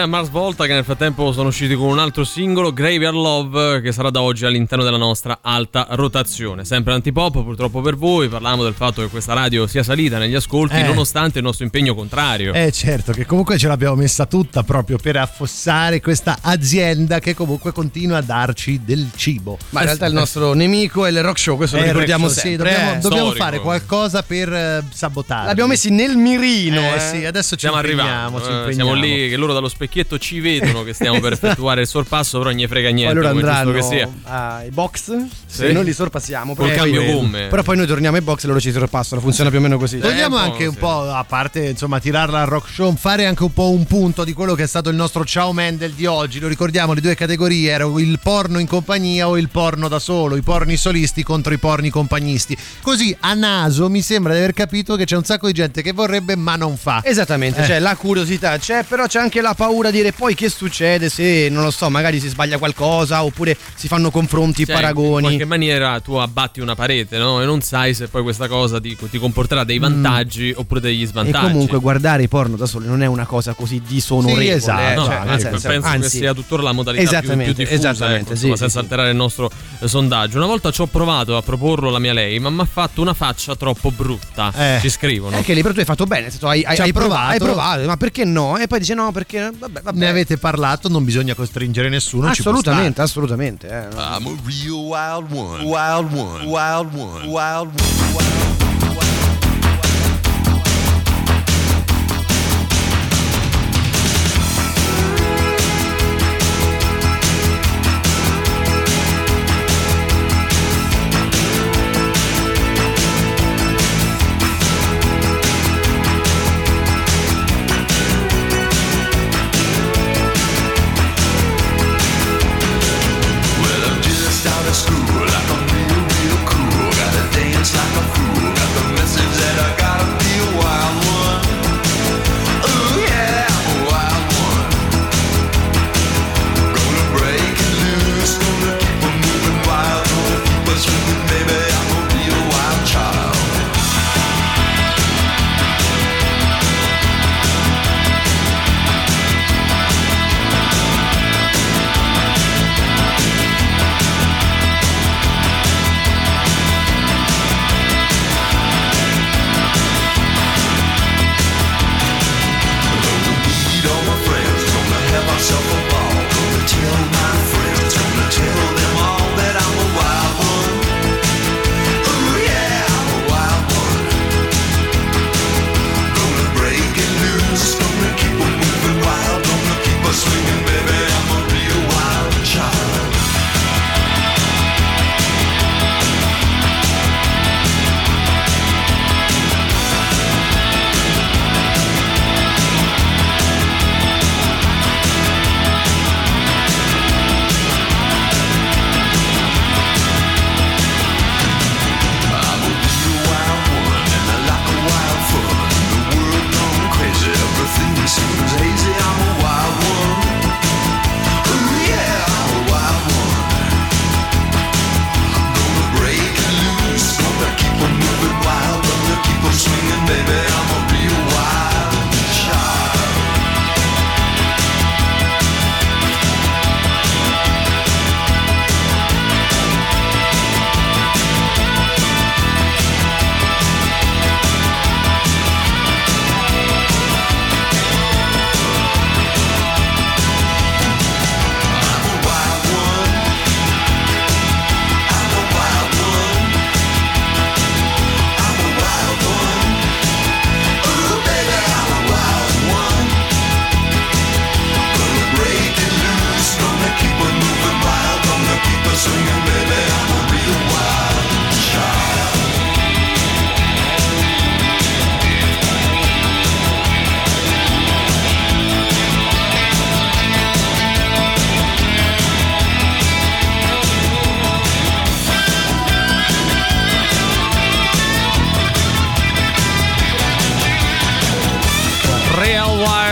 Shine, 0.00 0.06
Mars 0.06 0.30
Volta 0.30 0.66
che 0.66 0.72
nel 0.72 0.84
frattempo 0.84 1.30
sono 1.32 1.48
usciti 1.48 1.74
con 1.74 1.88
un 1.88 1.98
altro 1.98 2.24
singolo, 2.24 2.72
Graveyard 2.72 3.14
Love, 3.14 3.80
che 3.82 3.92
sarà 3.92 4.08
da 4.10 4.22
oggi 4.22 4.46
all'interno 4.46 4.82
della 4.82 4.96
nostra 4.96 5.40
alta 5.42 5.86
rotazione. 5.90 6.64
Sempre 6.64 6.94
antipop, 6.94 7.42
purtroppo 7.42 7.80
per 7.82 7.96
voi, 7.96 8.28
parlavamo 8.28 8.62
del 8.62 8.72
fatto 8.74 9.02
che 9.02 9.08
questa 9.08 9.34
radio 9.34 9.66
sia 9.66 9.82
salita 9.82 10.16
negli 10.18 10.34
ascolti 10.34 10.76
Eh. 10.76 10.82
nonostante 10.84 11.38
il 11.38 11.44
nostro 11.44 11.64
impegno 11.64 11.94
contrario. 11.94 12.52
Eh 12.54 12.72
certo, 12.72 13.12
che 13.12 13.26
comunque 13.26 13.58
ce 13.58 13.68
l'abbiamo 13.68 13.94
messa 13.96 14.24
tutta 14.26 14.62
proprio 14.62 14.96
per 14.96 15.16
affossare 15.16 16.00
questa 16.00 16.38
azienda 16.40 17.18
che 17.18 17.34
comunque 17.34 17.72
continua 17.72 18.18
a 18.18 18.22
darci 18.22 18.80
del 18.84 19.10
cibo. 19.16 19.58
Ma 19.70 19.80
in 19.80 19.86
realtà 19.86 20.06
il 20.06 20.14
nostro 20.14 20.54
nemico 20.54 21.04
è 21.04 21.10
il 21.10 21.22
rock 21.22 21.38
show, 21.38 21.56
questo 21.56 21.76
lo 21.76 21.82
Eh, 21.82 21.86
ricordiamo 21.88 22.26
Rexo, 22.26 22.40
sì, 22.40 22.48
sempre. 22.48 22.70
dobbiamo, 22.70 22.92
eh. 22.92 23.00
dobbiamo 23.00 23.32
fare 23.32 23.60
qualcosa 23.60 24.22
per 24.22 24.52
eh, 24.52 24.82
sabotarli. 24.92 25.46
L'abbiamo 25.46 25.70
messi 25.70 25.90
nel 25.90 26.16
mirino. 26.16 26.80
Eh, 26.80 26.94
eh. 26.94 27.00
sì, 27.00 27.24
adesso 27.24 27.56
ci 27.56 27.66
Stiamo 27.66 27.76
impegniamo, 27.80 28.40
ci 28.40 28.46
eh, 28.48 28.52
impegniamo. 28.52 28.72
siamo 28.72 28.92
lì 28.94 29.28
che 29.28 29.36
loro 29.36 29.52
dallo 29.52 29.68
specchietto 29.90 30.18
ci 30.18 30.38
vedono 30.38 30.84
che 30.84 30.92
stiamo 30.94 31.18
per 31.18 31.32
effettuare 31.34 31.80
il 31.80 31.86
sorpasso, 31.88 32.38
però 32.38 32.50
non 32.50 32.58
gli 32.60 32.66
frega 32.66 32.90
niente, 32.90 33.14
giusto 33.14 33.28
andranno 33.28 33.72
che 33.72 33.82
sia. 33.82 34.08
ai 34.24 34.70
box 34.70 35.16
Sì. 35.46 35.64
e 35.64 35.72
noi 35.72 35.84
li 35.84 35.92
sorpassiamo. 35.92 36.54
Col 36.54 36.68
però 36.68 36.82
cambio 36.82 37.02
poi- 37.02 37.12
gomme. 37.12 37.46
Però 37.48 37.62
poi 37.62 37.76
noi 37.76 37.86
torniamo 37.86 38.16
ai 38.16 38.22
box 38.22 38.44
e 38.44 38.46
loro 38.46 38.60
ci 38.60 38.70
sorpassano. 38.70 39.20
Funziona 39.20 39.50
più 39.50 39.58
o 39.58 39.62
meno 39.62 39.76
così. 39.78 39.98
Vogliamo 39.98 40.36
Eh, 40.36 40.38
po', 40.38 40.44
anche 40.44 40.66
un 40.66 40.72
sì. 40.74 40.78
po', 40.78 41.10
a 41.10 41.24
parte 41.24 41.66
insomma 41.66 41.98
tirarla 41.98 42.42
al 42.42 42.46
rock 42.46 42.68
show, 42.70 42.94
fare 42.94 43.26
anche 43.26 43.42
un 43.42 43.52
po' 43.52 43.70
un 43.70 43.84
punto 43.86 44.22
di 44.22 44.32
quello 44.32 44.54
che 44.54 44.62
è 44.62 44.66
stato 44.66 44.88
il 44.90 44.96
nostro 44.96 45.24
Ciao 45.24 45.52
Mendel 45.52 45.92
di 45.92 46.06
oggi. 46.06 46.38
Lo 46.38 46.46
ricordiamo, 46.46 46.92
le 46.92 47.00
due 47.00 47.16
categorie 47.16 47.70
erano 47.70 47.98
il 47.98 48.20
porno 48.22 48.60
in 48.60 48.68
compagnia 48.68 49.26
o 49.28 49.36
il 49.36 49.48
porno 49.48 49.88
da 49.88 49.98
solo, 49.98 50.36
i 50.36 50.42
porni 50.42 50.76
solisti 50.76 51.24
contro 51.24 51.52
i 51.52 51.58
porni 51.58 51.90
compagnisti. 51.90 52.56
Così 52.80 53.14
a 53.20 53.34
naso 53.34 53.90
mi 53.90 54.02
sembra 54.02 54.32
di 54.34 54.38
aver 54.38 54.52
capito 54.52 54.94
che 54.94 55.04
c'è 55.04 55.16
un 55.16 55.24
sacco 55.24 55.48
di 55.48 55.52
gente 55.52 55.82
che 55.82 55.92
vorrebbe 55.92 56.36
ma 56.36 56.54
non 56.54 56.76
fa. 56.76 57.00
Esattamente, 57.04 57.62
Eh. 57.62 57.66
cioè 57.66 57.78
la 57.80 57.96
curiosità 57.96 58.56
c'è, 58.58 58.84
però 58.84 59.06
c'è 59.06 59.18
anche 59.18 59.40
la 59.40 59.54
paura 59.54 59.78
di 59.88 59.96
dire 59.96 60.12
poi 60.12 60.34
che 60.34 60.50
succede 60.50 61.08
se, 61.08 61.48
non 61.50 61.62
lo 61.64 61.70
so, 61.70 61.88
magari 61.88 62.20
si 62.20 62.28
sbaglia 62.28 62.58
qualcosa 62.58 63.24
oppure 63.24 63.56
si 63.74 63.88
fanno 63.88 64.10
confronti, 64.10 64.66
Cioè, 64.66 64.74
In 64.74 64.80
paragoni. 64.80 65.22
qualche 65.22 65.44
maniera 65.46 65.98
tu 66.00 66.14
abbatti 66.14 66.60
una 66.60 66.74
parete, 66.74 67.16
no? 67.16 67.40
E 67.40 67.46
non 67.46 67.62
sai 67.62 67.94
se 67.94 68.08
poi 68.08 68.22
questa 68.22 68.48
cosa 68.48 68.78
ti, 68.80 68.96
ti 69.10 69.18
comporterà 69.18 69.64
dei 69.64 69.78
vantaggi 69.78 70.52
oppure 70.54 70.80
degli 70.80 70.98
Mm. 71.00 71.02
E 71.02 71.06
svantaggi. 71.06 71.46
comunque 71.52 71.78
guardare 71.78 72.22
i 72.24 72.28
porno 72.28 72.56
da 72.56 72.66
soli 72.66 72.86
non 72.86 73.02
è 73.02 73.06
una 73.06 73.24
cosa 73.24 73.54
così 73.54 73.80
disonorevole. 73.86 74.44
Sì, 74.44 74.50
esatto, 74.50 74.80
eh, 74.90 74.94
No, 74.94 75.04
cioè, 75.06 75.14
ecco, 75.14 75.38
senso, 75.38 75.68
penso 75.68 75.80
che 75.88 75.94
anzi, 75.94 76.16
sia 76.18 76.34
tuttora 76.34 76.62
la 76.62 76.72
modalità 76.72 77.20
più, 77.20 77.36
più 77.36 77.52
diffusa, 77.54 77.90
esattamente, 77.90 78.20
ecco, 78.32 78.34
sì, 78.36 78.46
insomma, 78.48 78.54
sì, 78.54 78.58
senza 78.60 78.78
sì. 78.78 78.84
alterare 78.84 79.10
il 79.10 79.16
nostro 79.16 79.50
eh, 79.78 79.88
sondaggio. 79.88 80.36
Una 80.36 80.46
volta 80.46 80.70
ci 80.70 80.80
ho 80.82 80.86
provato 80.86 81.36
a 81.36 81.42
proporlo 81.42 81.90
la 81.90 81.98
mia 81.98 82.12
lei, 82.12 82.38
ma 82.38 82.50
mi 82.50 82.60
ha 82.60 82.64
fatto 82.66 83.00
una 83.00 83.14
faccia 83.14 83.54
troppo 83.56 83.90
brutta. 83.90 84.52
Eh. 84.56 84.78
Ci 84.80 84.90
scrivono. 84.90 85.36
È 85.36 85.42
che 85.42 85.54
lì 85.54 85.62
però 85.62 85.72
tu 85.72 85.80
hai 85.80 85.86
fatto 85.86 86.04
bene, 86.04 86.30
hai, 86.42 86.64
hai, 86.64 86.76
hai 86.78 86.92
provato, 86.92 86.92
provato. 86.92 87.30
hai 87.30 87.38
provato, 87.38 87.86
ma 87.86 87.96
perché 87.96 88.24
no? 88.24 88.58
E 88.58 88.66
poi 88.66 88.78
dice 88.80 88.94
no, 88.94 89.10
perché 89.12 89.50
vabbè, 89.70 89.84
vabbè. 89.84 89.98
Ne 89.98 90.08
avete 90.08 90.36
parlato, 90.36 90.88
non 90.88 91.04
bisogna 91.04 91.34
costringere 91.34 91.88
nessuno. 91.88 92.28
assolutamente, 92.28 93.00
assolutamente. 93.00 93.68
eh. 93.68 93.88
I'm 93.94 94.26
a 94.26 94.36
real 94.44 94.84
wild 94.86 95.32
one. 95.32 95.62
Wild 95.64 96.12
one. 96.12 96.44
Wild 96.46 96.94
one. 96.94 97.26
Wild 97.26 97.80
one. 97.80 98.49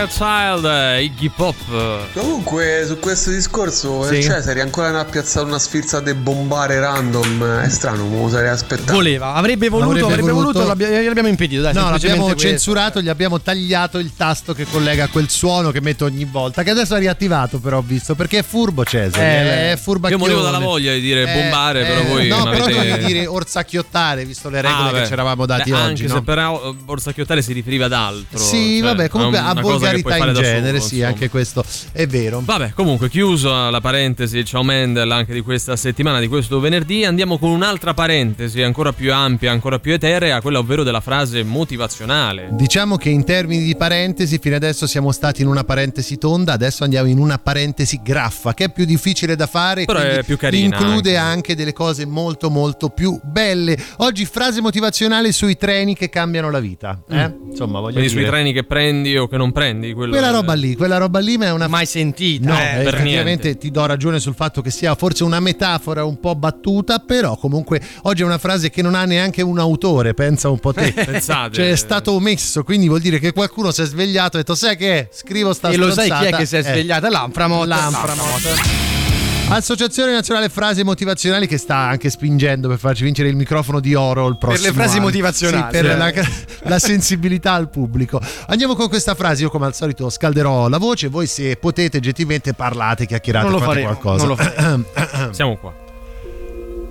Child, 0.09 0.65
eh, 0.65 1.03
Iggy 1.03 1.29
Pop. 1.29 1.55
Comunque, 2.13 2.83
su 2.87 2.97
questo 2.99 3.29
discorso, 3.29 4.05
Sì. 4.07 4.15
il 4.15 4.23
Cesari 4.23 4.59
ancora 4.59 4.89
non 4.89 4.99
ha 4.99 5.05
piazzato 5.05 5.45
una 5.45 5.59
sfilza 5.59 5.99
di 6.01 6.13
bombare 6.13 6.79
random. 6.79 7.61
È 7.61 7.69
strano, 7.69 8.05
me 8.07 8.21
lo 8.23 8.29
sarei 8.29 8.49
aspettato. 8.49 8.93
Voleva, 8.93 9.33
avrebbe 9.33 9.69
voluto, 9.69 9.89
Avrebbe 9.91 10.07
avrebbe 10.07 10.31
voluto, 10.31 10.51
voluto- 10.59 10.67
l'abbia- 10.67 10.89
gliel'abbiamo 11.01 11.27
impedito. 11.29 11.61
Dai, 11.61 11.73
No, 11.73 11.89
l'abbiamo 11.91 12.23
questo. 12.25 12.39
censurato, 12.41 13.01
gli 13.01 13.07
abbiamo 13.07 13.39
tagliato 13.39 13.97
il 13.99 14.11
tasto 14.15 14.53
che 14.53 14.65
collega 14.69 15.07
quel 15.07 15.29
suono 15.29 15.71
che 15.71 15.79
metto 15.79 16.05
ogni 16.05 16.25
volta. 16.25 16.63
Che 16.63 16.69
adesso 16.71 16.95
è 16.95 16.99
riattivato, 16.99 17.59
però 17.59 17.77
ho 17.77 17.83
visto. 17.85 18.15
Perché 18.15 18.39
è 18.39 18.43
furbo 18.43 18.83
Cesare. 18.83 19.23
Eh, 19.23 19.71
è 19.73 19.77
furbacchione. 19.77 20.23
Io 20.23 20.29
morivo 20.29 20.41
dalla 20.45 20.63
voglia 20.63 20.91
di 20.93 21.01
dire 21.01 21.25
bombare, 21.31 21.85
però 21.85 22.03
voi 22.03 22.27
No, 22.27 22.43
però 22.43 22.65
avete- 22.65 22.77
voglio 22.77 22.97
dire 23.05 23.25
orsacchiottare, 23.27 24.25
visto 24.25 24.49
le 24.49 24.61
regole 24.61 24.89
Ah, 24.89 25.01
che 25.01 25.07
ci 25.07 25.13
eravamo 25.13 25.45
dati 25.45 25.69
Beh, 25.71 25.77
oggi. 25.77 25.87
Anche 25.89 26.07
no? 26.07 26.13
se 26.15 26.21
però 26.21 26.69
eh, 26.69 26.73
Borsacchiottare 26.73 27.41
si 27.41 27.53
riferiva 27.53 27.85
ad 27.85 27.93
altro. 27.93 28.37
Sì, 28.39 28.77
cioè, 28.79 28.87
vabbè, 28.89 29.09
comunque 29.09 29.37
a 29.37 29.51
una 29.51 29.61
puoi 30.01 30.17
in 30.19 30.33
genere, 30.33 30.77
solo, 30.79 30.89
sì, 30.89 31.03
anche 31.03 31.29
questo 31.29 31.63
è 31.91 32.07
vero. 32.07 32.41
Vabbè, 32.43 32.71
comunque, 32.73 33.09
chiuso 33.09 33.69
la 33.69 33.81
parentesi, 33.81 34.43
ciao 34.45 34.63
Mendel, 34.63 35.09
anche 35.11 35.33
di 35.33 35.41
questa 35.41 35.75
settimana, 35.75 36.19
di 36.19 36.27
questo 36.27 36.59
venerdì, 36.59 37.05
andiamo 37.05 37.37
con 37.37 37.49
un'altra 37.49 37.93
parentesi 37.93 38.61
ancora 38.61 38.93
più 38.93 39.13
ampia, 39.13 39.51
ancora 39.51 39.79
più 39.79 39.93
eterea, 39.93 40.41
quella 40.41 40.59
ovvero 40.59 40.83
della 40.83 41.01
frase 41.01 41.43
motivazionale. 41.43 42.49
Diciamo 42.51 42.97
che 42.97 43.09
in 43.09 43.23
termini 43.23 43.63
di 43.63 43.75
parentesi, 43.75 44.37
fino 44.39 44.55
adesso 44.55 44.87
siamo 44.87 45.11
stati 45.11 45.41
in 45.41 45.47
una 45.47 45.63
parentesi 45.63 46.17
tonda, 46.17 46.53
adesso 46.53 46.83
andiamo 46.83 47.07
in 47.09 47.17
una 47.17 47.37
parentesi 47.37 47.99
graffa, 48.03 48.53
che 48.53 48.65
è 48.65 48.71
più 48.71 48.85
difficile 48.85 49.35
da 49.35 49.47
fare. 49.47 49.85
Però 49.85 49.99
è 49.99 50.23
più 50.23 50.37
carina 50.37 50.77
Include 50.77 51.17
anche. 51.17 51.33
anche. 51.33 51.55
delle 51.55 51.73
cose 51.73 52.05
molto, 52.05 52.49
molto 52.49 52.89
più 52.89 53.19
belle. 53.23 53.77
Oggi 53.97 54.25
frase 54.25 54.61
motivazionale 54.61 55.31
sui 55.31 55.57
treni 55.57 55.95
che 55.95 56.09
cambiano 56.09 56.49
la 56.49 56.59
vita. 56.59 57.01
Eh? 57.09 57.33
Insomma, 57.49 57.79
voglio 57.79 57.93
Quindi 57.93 58.09
sui 58.09 58.19
dire. 58.19 58.31
treni 58.31 58.53
che 58.53 58.63
prendi 58.63 59.17
o 59.17 59.27
che 59.27 59.37
non 59.37 59.51
prendi. 59.51 59.88
Quello- 59.93 60.11
Quella 60.11 60.31
roba 60.31 60.53
lì, 60.53 60.75
quella 60.75 60.97
roba 60.97 61.19
lì 61.19 61.37
ma 61.37 61.45
è 61.45 61.51
una 61.51 61.67
mai 61.67 61.85
sentita. 61.85 62.47
No, 62.51 62.57
Eh, 62.59 62.83
per 62.83 62.95
effettivamente 62.95 63.57
ti 63.57 63.71
do 63.71 63.85
ragione 63.85 64.19
sul 64.19 64.33
fatto 64.35 64.61
che 64.61 64.71
sia 64.71 64.95
forse 64.95 65.23
una 65.23 65.39
metafora 65.39 66.03
un 66.03 66.19
po' 66.19 66.35
battuta, 66.35 66.99
però 66.99 67.37
comunque 67.37 67.81
oggi 68.03 68.21
è 68.21 68.25
una 68.25 68.37
frase 68.37 68.69
che 68.69 68.81
non 68.81 68.95
ha 68.95 69.05
neanche 69.05 69.41
un 69.41 69.59
autore, 69.59 70.13
pensa 70.13 70.49
un 70.49 70.59
po' 70.59 70.73
te. 70.73 70.91
Pensate. 70.93 71.53
Cioè 71.55 71.71
è 71.71 71.75
stato 71.75 72.11
omesso, 72.13 72.63
quindi 72.63 72.87
vuol 72.87 73.01
dire 73.01 73.19
che 73.19 73.31
qualcuno 73.33 73.71
si 73.71 73.81
è 73.81 73.85
svegliato 73.85 74.37
e 74.37 74.39
ha 74.39 74.43
detto 74.43 74.55
sai 74.55 74.75
che 74.77 74.97
è? 74.99 75.09
scrivo 75.11 75.53
sta 75.53 75.69
E 75.69 75.77
lo 75.77 75.91
sai 75.91 76.05
chi 76.07 76.11
è 76.11 76.15
stronzata." 76.15 76.37
che 76.37 76.45
si 76.45 76.55
è 76.55 76.59
Eh, 76.59 76.63
svegliata? 76.63 77.09
L'Anframot. 77.09 77.67
L'Anframot. 77.67 78.88
Associazione 79.51 80.11
Nazionale 80.13 80.47
Frasi 80.47 80.83
Motivazionali 80.83 81.47
che 81.47 81.57
sta 81.57 81.75
anche 81.75 82.09
spingendo 82.11 82.67
per 82.67 82.77
farci 82.77 83.03
vincere 83.03 83.29
il 83.29 83.35
microfono 83.35 83.79
di 83.79 83.95
oro 83.95 84.27
il 84.27 84.37
prossimo 84.37 84.67
le 84.67 84.73
frasi 84.73 84.97
anno. 84.97 85.05
motivazionali. 85.05 85.75
Sì, 85.75 85.81
per 85.81 85.97
la, 85.97 86.13
la 86.69 86.79
sensibilità 86.79 87.53
al 87.53 87.69
pubblico. 87.69 88.21
Andiamo 88.47 88.75
con 88.75 88.87
questa 88.89 89.15
frase, 89.15 89.43
io 89.43 89.49
come 89.49 89.65
al 89.65 89.73
solito 89.73 90.09
scalderò 90.09 90.67
la 90.67 90.77
voce, 90.77 91.07
voi 91.07 91.25
se 91.25 91.55
potete 91.57 91.99
gentilmente 91.99 92.53
parlate, 92.53 93.05
chiacchierate, 93.07 93.45
Non 93.49 93.53
lo 93.53 93.59
fate 93.65 93.81
faremo, 93.81 93.97
qualcosa. 93.97 94.25
non 94.25 94.37
lo 95.25 95.33
Siamo 95.33 95.57
qua. 95.57 95.73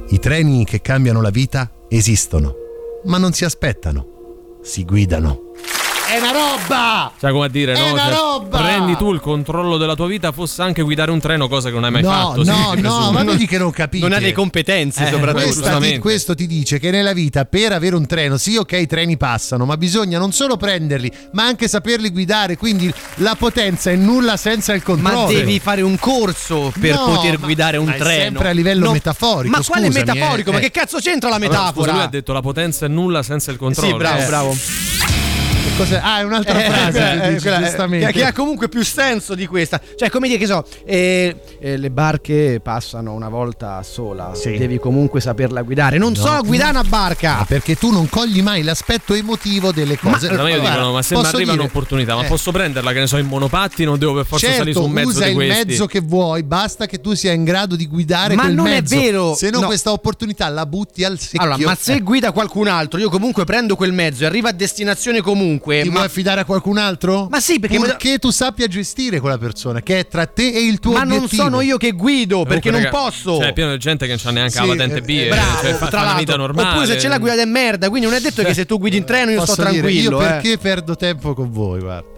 I 0.09 0.19
treni 0.19 0.65
che 0.65 0.81
cambiano 0.81 1.21
la 1.23 1.31
vita 1.31 1.71
esistono, 1.89 2.55
ma 3.05 3.19
non 3.19 3.33
si 3.33 3.45
aspettano, 3.45 4.59
si 4.63 4.85
guidano. 4.85 5.53
È 6.19 6.21
una 6.21 6.33
roba! 6.33 7.12
Cioè, 7.16 7.31
come 7.31 7.45
a 7.45 7.49
dire, 7.49 7.75
È 7.75 7.79
no? 7.79 7.93
una 7.93 8.03
Cioè, 8.07 8.12
roba! 8.14 8.59
Prendi 8.59 8.97
tu 8.97 9.12
il 9.12 9.21
controllo 9.21 9.77
della 9.77 9.95
tua 9.95 10.09
vita, 10.09 10.33
fosse 10.33 10.62
anche 10.62 10.83
guidare 10.83 11.12
un 11.12 11.21
treno, 11.21 11.47
cosa 11.47 11.69
che 11.69 11.75
non 11.77 11.85
hai 11.85 11.93
mai 11.93 12.03
no, 12.03 12.11
fatto. 12.11 12.43
no, 12.43 12.53
no, 12.57 12.71
presumo. 12.73 13.11
ma 13.12 13.23
vedi 13.23 13.47
che 13.47 13.57
non 13.59 13.71
capite. 13.71 14.05
Non 14.09 14.16
ha 14.16 14.21
le 14.21 14.33
competenze, 14.33 15.05
Eh, 15.07 15.11
soprattutto. 15.12 15.45
ti- 15.45 15.53
giustamente. 15.53 15.99
questo 16.01 16.35
ti 16.35 16.47
dice 16.49 16.81
che 16.81 16.91
nella 16.91 17.12
vita 17.12 17.45
per 17.45 17.73
avere 17.73 17.95
un 17.95 18.05
treno, 18.07 18.37
sì, 18.37 18.57
ok, 18.57 18.73
i 18.73 18.87
treni 18.87 19.16
passano, 19.16 19.64
ma 19.64 19.77
bisogna 19.77 20.19
non 20.19 20.33
solo 20.33 20.57
prenderli, 20.57 21.11
ma 21.33 21.45
anche 21.45 21.69
saperli 21.69 22.11
guidare. 22.11 22.57
Quindi 22.57 22.93
la 23.16 23.37
potenza 23.39 23.91
è 23.93 23.95
nulla 23.97 24.37
senza 24.37 24.73
il 24.73 24.83
controllo. 24.83 25.21
Ma 25.27 25.33
devi 25.33 25.61
fare 25.61 25.83
un 25.83 25.99
corso 26.01 26.73
per 26.81 26.95
No, 26.97 27.05
poter 27.14 27.39
ma- 27.39 27.45
guidare 27.45 27.77
un 27.77 27.87
ma 27.87 27.95
è 27.95 27.99
treno. 27.99 28.23
sempre 28.23 28.49
a 28.49 28.53
livello 28.53 28.87
No, 28.87 28.93
metaforico, 28.93 29.57
Ma 29.57 29.62
quale 29.64 29.87
scusami, 29.87 30.05
metaforico? 30.05 30.51
eh, 30.51 30.53
Ma 30.55 30.59
eh. 30.59 30.62
che 30.62 30.71
cazzo 30.73 30.99
c'entra 30.99 31.29
la 31.29 31.37
Allora, 31.37 31.51
scusa, 31.53 31.62
metafora? 31.69 31.93
lui 31.93 32.03
ha 32.03 32.07
detto 32.09 32.33
la 32.33 32.41
potenza 32.41 32.87
è 32.87 32.89
nulla 32.89 33.23
senza 33.23 33.53
il 33.53 33.57
controllo. 33.57 33.91
sì, 33.93 33.97
bravo, 33.97 34.21
Eh. 34.23 34.27
bravo. 34.27 34.57
Cos'è? 35.77 36.01
Ah, 36.03 36.21
è 36.21 36.23
un'altra 36.25 36.59
Eh, 36.64 36.71
frase, 36.71 36.91
quella- 36.91 37.23
eh, 37.25 37.29
dici, 37.31 37.43
quella- 37.43 37.59
giustamente. 37.62 38.07
che, 38.07 38.12
che 38.12 38.25
ha 38.25 38.33
comunque 38.33 38.69
più 38.69 38.83
senso 38.85 39.35
di 39.35 39.47
questa. 39.47 39.81
Cioè, 39.97 40.11
come 40.11 40.27
dire 40.27 40.39
che 40.41 40.47
so, 40.47 40.64
eh, 40.85 41.37
eh, 41.61 41.77
le 41.77 41.91
barche 41.91 42.61
passano 42.62 43.12
una 43.12 43.29
volta 43.29 43.83
sola. 43.83 44.33
Sì. 44.35 44.57
Devi 44.57 44.79
comunque 44.79 45.21
saperla 45.21 45.62
guidare. 45.62 45.99
Non 45.99 46.12
No. 46.16 46.21
so 46.21 46.41
guidare 46.45 46.71
una 46.71 46.85
barca. 46.85 47.45
Perché 47.47 47.77
tu 47.77 47.91
non 47.93 48.09
cogli 48.09 48.43
mai 48.43 48.62
l'aspetto 48.62 49.14
emotivo 49.14 49.71
delle 49.73 49.99
cose. 49.99 50.29
Ma, 50.31 50.49
io 50.49 50.57
Guarda, 50.59 50.71
dicono, 50.71 50.93
ma 50.93 51.03
se 51.03 51.14
mi 51.14 51.21
arriva 51.25 51.39
dire- 51.53 51.53
un'opportunità, 51.62 52.14
ma 52.16 52.25
eh, 52.25 52.29
posso 52.29 52.51
prenderla, 52.51 52.93
che 52.93 52.99
ne 53.01 53.07
so, 53.07 53.16
in 53.19 53.27
monopattino 53.27 53.93
o 53.93 53.97
devo 53.97 54.14
per 54.14 54.27
forza 54.27 54.47
salire 54.47 54.64
Certo, 54.64 54.81
su 54.81 54.87
un 54.87 54.93
mezzo 54.93 55.09
usa 55.09 55.25
di 55.25 55.31
il 55.31 55.35
questi? 55.37 55.66
mezzo 55.66 55.87
che 55.87 56.01
vuoi, 56.01 56.43
basta 56.43 56.87
che 56.87 57.01
tu 57.01 57.14
sia 57.14 57.33
in 57.33 57.45
grado 57.45 57.77
di 57.77 57.87
guidare 57.87 58.35
Ma 58.35 58.49
non 58.49 58.66
è 58.66 58.81
mezzo. 58.81 58.97
vero, 58.97 59.35
Se 59.35 59.51
no, 59.51 59.61
no. 59.61 59.66
questa 59.66 59.93
opportunità 59.93 60.49
la 60.49 60.66
butti 60.66 61.05
al 61.05 61.19
secchio. 61.19 61.41
Allora, 61.43 61.59
ma 61.64 61.77
se 61.81 61.95
Eh, 61.95 62.01
guida 62.01 62.33
qualcun 62.33 62.66
altro, 62.69 62.99
io 62.99 63.11
comunque 63.11 63.45
prendo 63.45 63.77
quel 63.77 63.93
mezzo 63.93 64.23
e 64.25 64.27
arrivo 64.27 64.49
a 64.49 64.53
destinazione 64.53 65.21
comunque. 65.21 65.58
Ti 65.61 65.89
ma, 65.89 65.95
vuoi 65.95 66.05
affidare 66.07 66.41
a 66.41 66.45
qualcun 66.45 66.79
altro? 66.79 67.29
Ma 67.31 67.41
sì, 67.41 67.59
perché- 67.59 67.77
Purché 67.79 68.19
tu 68.19 68.31
sappia 68.31 68.67
gestire 68.67 69.21
quella 69.21 69.39
persona 69.39 69.81
che 69.81 70.01
è 70.01 70.07
tra 70.09 70.27
te 70.27 70.51
e 70.53 70.61
il 70.67 70.79
tuo 70.79 70.93
ma 70.93 71.03
non 71.05 71.17
obiettivo. 71.19 71.43
sono 71.43 71.61
io 71.61 71.77
che 71.77 71.93
guido 71.93 72.45
perché 72.45 72.71
non 72.71 72.83
raga, 72.83 72.97
posso. 72.97 73.37
Cioè, 73.39 73.49
è 73.49 73.53
pieno 73.53 73.71
di 73.73 73.79
gente 73.79 74.05
che 74.07 74.13
non 74.13 74.21
c'ha 74.23 74.31
neanche 74.31 74.53
Sì, 74.53 74.61
la 74.61 74.67
patente 74.67 75.01
B, 75.03 75.09
eh, 75.09 75.27
eh, 75.27 75.29
Bravo, 75.29 75.61
cioè, 75.61 75.75
fa, 75.75 75.87
tra 75.89 76.01
fa 76.03 76.15
vita 76.19 76.37
normale. 76.37 76.69
Oppure 76.71 76.87
se 76.87 76.97
c'è 76.97 77.09
la 77.09 77.19
guida 77.19 77.41
è 77.41 77.45
merda, 77.45 77.89
quindi 77.89 78.07
non 78.07 78.17
è 78.17 78.21
detto 78.21 78.43
che 78.43 78.55
se 78.55 78.67
tu 78.67 78.79
guidi 78.79 78.97
in 78.97 79.05
treno 79.05 79.31
io 79.31 79.45
sto 79.45 79.55
Posso 79.55 79.69
dire, 79.71 79.83
tranquillo. 79.83 80.21
io 80.21 80.25
eh. 80.25 80.29
perché 80.29 80.59
perdo 80.59 80.97
tempo 80.97 81.35
con 81.35 81.51
voi, 81.51 81.81
guarda. 81.81 82.17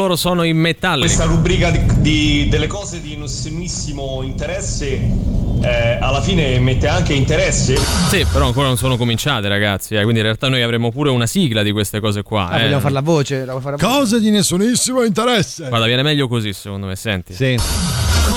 Loro 0.00 0.16
sono 0.16 0.42
in 0.44 0.56
metallica. 0.56 1.06
Questa 1.06 1.24
rubrica 1.24 1.70
di, 1.70 1.80
di- 2.00 2.48
delle 2.48 2.66
cose 2.66 3.00
di 3.02 3.16
nessunissimo 3.16 4.22
interesse 4.22 4.98
eh, 5.62 5.98
alla 6.00 6.22
fine 6.22 6.58
mette 6.58 6.88
anche 6.88 7.12
interesse. 7.12 7.76
Sì, 8.08 8.24
però 8.32 8.46
ancora 8.46 8.66
non 8.68 8.78
sono 8.78 8.96
cominciate, 8.96 9.46
ragazzi. 9.48 9.94
eh, 9.94 10.00
quindi 10.02 10.18
in 10.20 10.24
realtà 10.24 10.48
noi 10.48 10.62
avremo 10.62 10.90
pure 10.90 11.10
una 11.10 11.26
sigla 11.26 11.62
di 11.62 11.70
queste 11.72 12.00
cose 12.00 12.22
qua. 12.22 12.48
Ah, 12.48 12.58
eh. 12.58 12.62
vogliamo 12.62 12.80
fare 12.80 12.94
la 12.94 13.00
voce? 13.02 13.44
La 13.44 13.60
fare 13.60 13.74
a 13.76 13.78
voce? 13.78 13.98
Cose 13.98 14.20
di 14.20 14.30
nessunissimo 14.30 15.02
interesse. 15.02 15.68
Guarda, 15.68 15.86
viene 15.86 16.02
meglio 16.02 16.28
così, 16.28 16.52
secondo 16.54 16.86
me. 16.86 16.96
Senti. 16.96 17.34
Sì. 17.34 17.58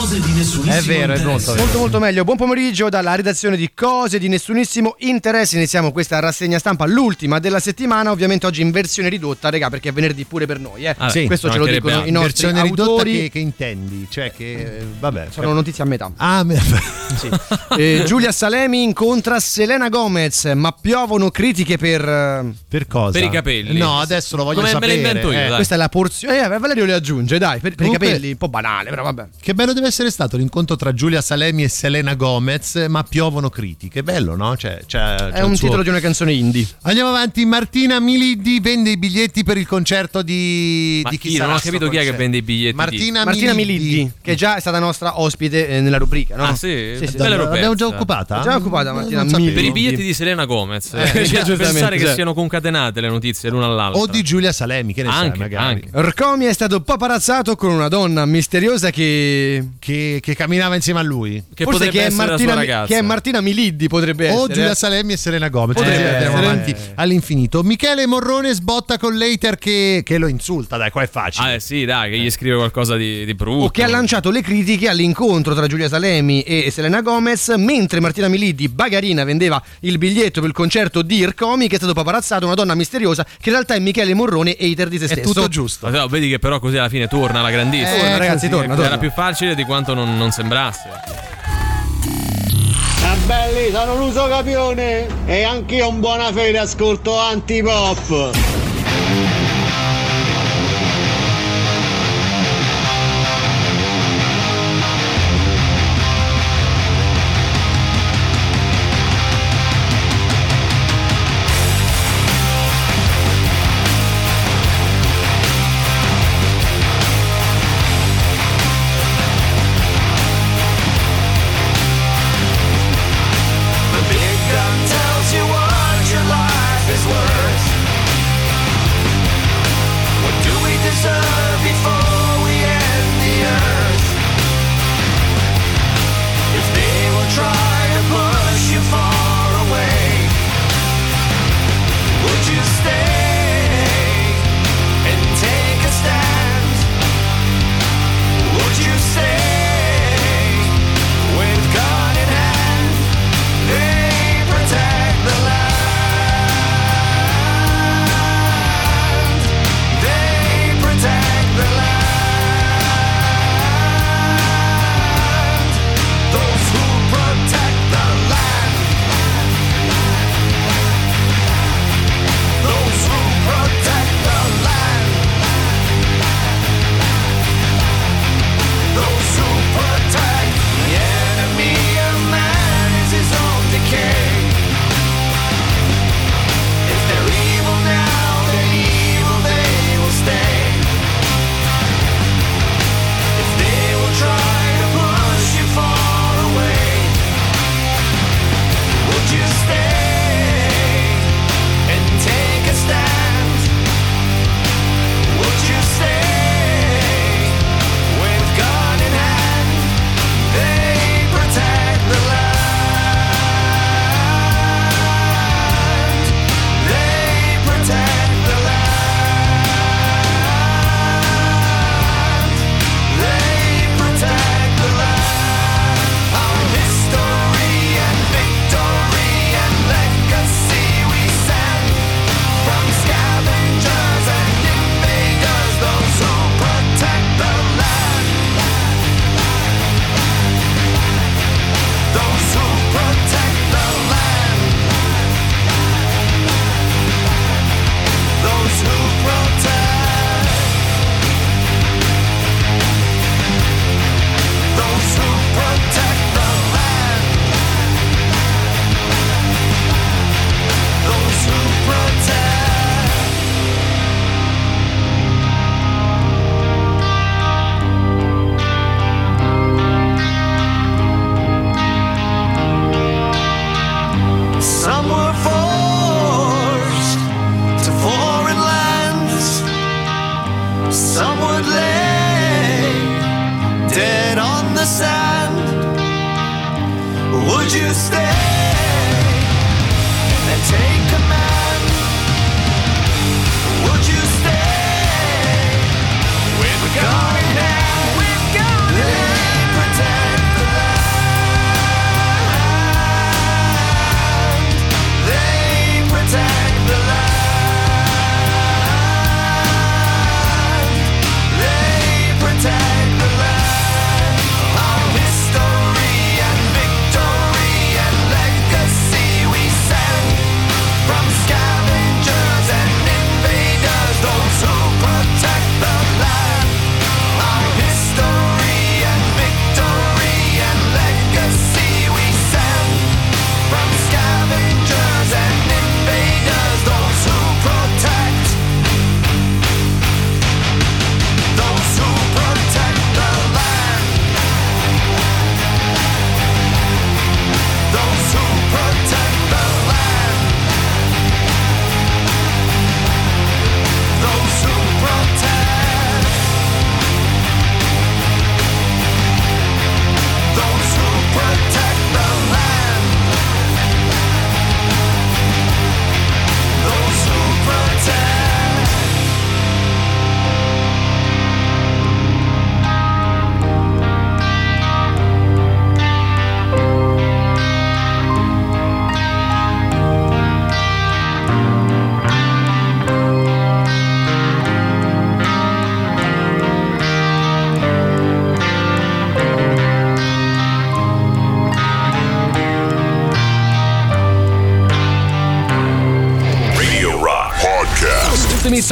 Cose 0.04 0.20
di 0.20 0.32
nessunissimo 0.34 0.74
È 0.76 0.82
vero, 0.82 1.14
è 1.14 1.18
interesse. 1.18 1.24
molto 1.26 1.52
vero. 1.54 1.64
Molto 1.64 1.78
molto 1.78 2.00
meglio, 2.00 2.24
buon 2.26 2.36
pomeriggio 2.36 2.90
dalla 2.90 3.16
redazione 3.16 3.56
di 3.56 3.70
Cose 3.74 4.20
di 4.20 4.28
nessunissimo 4.28 4.96
interesse. 4.98 5.56
Iniziamo 5.56 5.94
questa 5.94 6.20
rassegna 6.20 6.60
stampa, 6.60 6.86
l'ultima 6.86 7.40
della 7.40 7.62
settimana, 7.62 8.12
ovviamente 8.12 8.46
oggi 8.46 8.62
in 8.62 8.72
versione 8.72 9.08
ridotta, 9.08 9.50
regà, 9.50 9.70
perché 9.70 9.90
è 9.90 9.94
venerdì 9.94 10.26
pure 10.26 10.46
per 10.46 10.60
noi, 10.60 10.84
eh. 10.84 10.94
Ah, 10.98 11.08
sì, 11.08 11.26
Questo 11.26 11.50
ce 11.50 11.58
lo 11.58 11.66
dicono 11.66 11.92
i 11.94 11.96
altro. 12.00 12.12
nostri 12.12 12.44
versione 12.48 12.62
ridotta 12.64 12.90
autori. 12.92 13.14
che, 13.14 13.30
che 13.30 13.40
intendi? 13.40 14.08
Cioè 14.10 14.34
che 14.36 14.52
eh, 14.80 14.86
vabbè. 15.00 15.28
Sono 15.30 15.54
notizie 15.54 15.84
a 15.86 15.88
metà. 15.88 16.12
Ah, 16.18 16.44
me- 16.44 16.62
Sì. 17.14 17.30
Eh, 17.78 18.04
Giulia 18.08 18.32
Salemi 18.32 18.82
incontra 18.84 19.40
Selena 19.40 19.88
Gomez, 19.88 20.46
ma 20.56 20.72
piovono 20.74 21.30
critiche 21.30 21.78
per... 21.78 22.02
eh, 22.04 22.54
Per 22.68 22.88
cosa? 22.88 23.12
Per 23.12 23.24
i 23.24 23.30
capelli. 23.30 23.78
No, 23.78 24.00
adesso 24.00 24.36
lo 24.36 24.44
voglio 24.44 24.56
Come 24.58 24.68
me 24.70 24.74
sapere. 24.74 24.92
le 24.94 24.98
invento 24.98 25.32
io, 25.32 25.40
eh. 25.40 25.56
Questa 25.56 25.76
è 25.76 25.78
la 25.78 25.88
porzione... 25.90 26.44
Eh, 26.44 26.58
Valerio 26.58 26.84
le 26.86 26.94
aggiunge, 26.94 27.38
dai, 27.38 27.60
per, 27.60 27.76
per 27.76 27.86
i 27.86 27.92
capelli, 27.92 28.32
un 28.32 28.38
po' 28.38 28.50
banale, 28.50 28.90
però 28.90 29.04
vabbè. 29.04 29.28
Che 29.40 29.54
bello 29.54 29.72
deve 29.74 29.88
essere 29.88 29.92
stato 30.10 30.38
l'incontro 30.38 30.76
tra 30.76 30.94
Giulia 30.94 31.22
Salemi 31.22 31.64
e 31.64 31.68
Selena 31.70 32.14
Gomez, 32.16 32.86
ma 32.90 33.04
piovono 33.04 33.50
critiche. 33.50 34.04
Bello, 34.04 34.36
no? 34.36 34.56
Cioè, 34.58 34.82
c'è- 34.86 35.16
c'è 35.16 35.30
È 35.30 35.42
un 35.42 35.56
suo- 35.56 35.68
titolo 35.68 35.84
di 35.84 35.90
una 35.90 36.00
canzone 36.00 36.34
indie. 36.34 36.66
Andiamo 36.84 37.10
avanti. 37.10 37.46
Martina 37.46 38.00
Miliddi 38.00 38.60
vende 38.60 38.90
i 38.92 38.98
biglietti 38.98 39.44
per 39.44 39.58
il 39.58 39.68
concerto 39.68 40.22
di, 40.22 41.02
Ma 41.04 41.10
di 41.10 41.18
chi, 41.18 41.30
chi? 41.30 41.38
Non 41.38 41.52
ho 41.52 41.60
capito 41.60 41.90
chi 41.90 41.98
è 41.98 42.04
che 42.04 42.14
vende 42.14 42.38
i 42.38 42.42
biglietti. 42.42 42.76
Martina, 42.76 43.24
Martina 43.26 43.54
Miliddi. 43.54 43.84
Miliddi, 43.84 44.12
che 44.22 44.36
già 44.36 44.56
è 44.56 44.60
stata 44.60 44.80
nostra 44.80 45.20
ospite 45.20 45.68
eh, 45.68 45.82
nella 45.82 45.98
rubrica, 45.98 46.36
no? 46.36 46.46
Ah, 46.46 46.56
sì? 46.56 46.96
Sì, 47.00 47.08
sì. 47.08 47.18
L'ero 47.18 47.44
L'abbiamo 47.50 47.76
già 47.76 47.88
occupata? 47.88 48.42
Già 48.42 48.56
occupata 48.56 48.94
Martina. 48.94 49.24
Miliddi. 49.24 49.52
Per 49.52 49.64
i 49.64 49.72
biglietti 49.72 50.02
di 50.04 50.14
Selena 50.14 50.46
Gomez. 50.46 50.94
Eh, 50.94 51.02
Eh, 51.02 51.04
mi 51.04 51.12
piace 51.12 51.28
giustamente, 51.28 51.64
pensare 51.64 51.98
che 51.98 52.06
cioè. 52.06 52.14
siano 52.14 52.34
concatenate 52.34 53.02
le 53.02 53.10
notizie 53.10 53.50
l'una 53.50 53.66
all'altra. 53.66 54.02
O 54.02 54.08
di 54.08 54.22
Giulia 54.24 54.52
Salemi, 54.52 54.94
che 54.94 55.04
ne 55.04 55.10
sai, 55.12 55.26
Anche, 55.28 55.38
magari. 55.40 55.66
anche. 55.92 56.10
Rcomi 56.10 56.46
è 56.46 56.54
stato 56.54 56.82
paparazzato 56.82 57.56
con 57.56 57.72
una 57.72 57.88
donna 57.88 58.26
misteriosa 58.26 58.90
che... 58.90 59.68
Che, 59.84 60.20
che 60.22 60.34
camminava 60.34 60.76
insieme 60.76 61.02
a 61.02 61.04
lui. 61.04 61.44
Che 61.54 61.66
forse 61.66 61.88
potrebbe 61.88 61.98
che 61.98 62.04
è, 62.04 62.08
essere 62.08 62.24
la 62.24 62.30
Martina, 62.30 62.52
sua 62.54 62.60
ragazza. 62.62 62.94
che 62.94 63.00
è 63.00 63.02
Martina 63.02 63.42
Miliddi 63.42 63.88
potrebbe 63.90 64.30
O 64.30 64.34
essere. 64.34 64.54
Giulia 64.54 64.72
eh. 64.72 64.76
Salemi 64.76 65.12
e 65.12 65.18
Selena 65.18 65.50
Gomez. 65.50 65.76
Potrebbe 65.76 66.10
andiamo 66.10 66.38
essere. 66.38 66.46
avanti 66.46 66.76
all'infinito. 66.96 67.64
Michele 67.64 68.06
Morrone 68.08 68.54
sbotta 68.54 68.98
con 68.98 69.18
l'hater 69.18 69.58
che, 69.58 70.02
che 70.06 70.18
lo 70.18 70.28
insulta. 70.28 70.78
Dai, 70.78 70.90
qua 70.90 71.02
è 71.02 71.10
facile. 71.10 71.46
Ah, 71.48 71.52
eh, 71.56 71.60
sì, 71.60 71.84
dai, 71.84 72.12
che 72.12 72.18
gli 72.18 72.32
scrive 72.32 72.56
qualcosa 72.56 72.96
di, 72.96 73.26
di 73.26 73.34
brutto. 73.34 73.66
o 73.66 73.70
che 73.72 73.84
ha 73.84 73.88
lanciato 73.90 74.30
le 74.32 74.42
critiche 74.42 74.88
all'incontro 74.88 75.54
tra 75.54 75.68
Giulia 75.68 75.90
Salemi 75.90 76.44
e 76.44 76.72
Selena 76.72 77.02
Gomez 77.02 77.54
mentre 77.58 78.00
Martina 78.00 78.30
Miliddi, 78.30 78.70
bagarina, 78.70 79.26
vendeva 79.26 79.62
il 79.82 79.98
biglietto 79.98 80.40
per 80.40 80.48
il 80.48 80.56
concerto 80.56 81.02
di 81.02 81.26
Rcomi 81.26 81.68
che 81.68 81.76
è 81.76 81.78
stato 81.78 81.92
paparazzato 81.94 82.46
una 82.46 82.56
donna 82.56 82.74
misteriosa 82.74 83.26
che 83.26 83.50
in 83.50 83.52
realtà 83.52 83.74
è 83.74 83.80
Michele 83.80 84.14
Morrone 84.14 84.56
hater 84.58 84.88
di 84.88 84.98
se 84.98 85.04
È 85.04 85.08
stesso. 85.10 85.34
tutto 85.34 85.50
giusto. 85.50 85.90
Ma 85.90 85.98
no, 85.98 86.08
vedi 86.08 86.30
che 86.30 86.40
però 86.40 86.60
così 86.60 86.78
alla 86.78 86.88
fine 86.88 87.10
torna 87.10 87.42
la 87.42 87.52
grandissima. 87.52 87.96
Eh, 87.96 88.00
torna, 88.00 88.18
ragazzi, 88.18 88.48
così, 88.48 88.50
torna, 88.50 88.64
ecco. 88.66 88.74
Era 88.76 88.82
torna. 88.84 88.98
più 88.98 89.12
facile 89.12 89.56
di 89.56 89.64
quanto 89.64 89.72
non, 89.80 90.18
non 90.18 90.32
sembrasse. 90.32 90.90
Ah, 93.06 93.16
belli, 93.26 93.72
sono 93.72 93.96
l'uso 93.96 94.28
capione 94.28 95.08
e 95.26 95.44
anch'io 95.44 95.90
un 95.90 96.00
buona 96.00 96.32
fede 96.32 96.60
ascolto 96.60 97.18
antipop. 97.18 98.63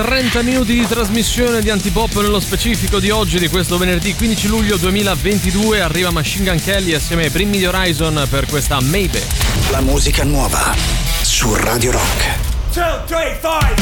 30 0.03 0.41
minuti 0.41 0.73
di 0.73 0.87
trasmissione 0.87 1.61
di 1.61 1.69
Antipop 1.69 2.15
nello 2.21 2.39
specifico 2.39 2.99
di 2.99 3.11
oggi, 3.11 3.37
di 3.37 3.47
questo 3.47 3.77
venerdì 3.77 4.15
15 4.15 4.47
luglio 4.47 4.77
2022. 4.77 5.81
Arriva 5.81 6.09
Machine 6.09 6.49
Gun 6.49 6.59
Kelly 6.59 6.93
assieme 6.93 7.25
ai 7.25 7.29
primi 7.29 7.57
di 7.57 7.65
Horizon 7.65 8.25
per 8.29 8.47
questa 8.47 8.79
Maybe. 8.81 9.21
La 9.69 9.79
musica 9.81 10.23
nuova 10.23 10.75
su 11.21 11.53
Radio 11.53 11.91
Rock. 11.91 12.35
Two, 12.73 13.03
three, 13.05 13.37
five. 13.39 13.75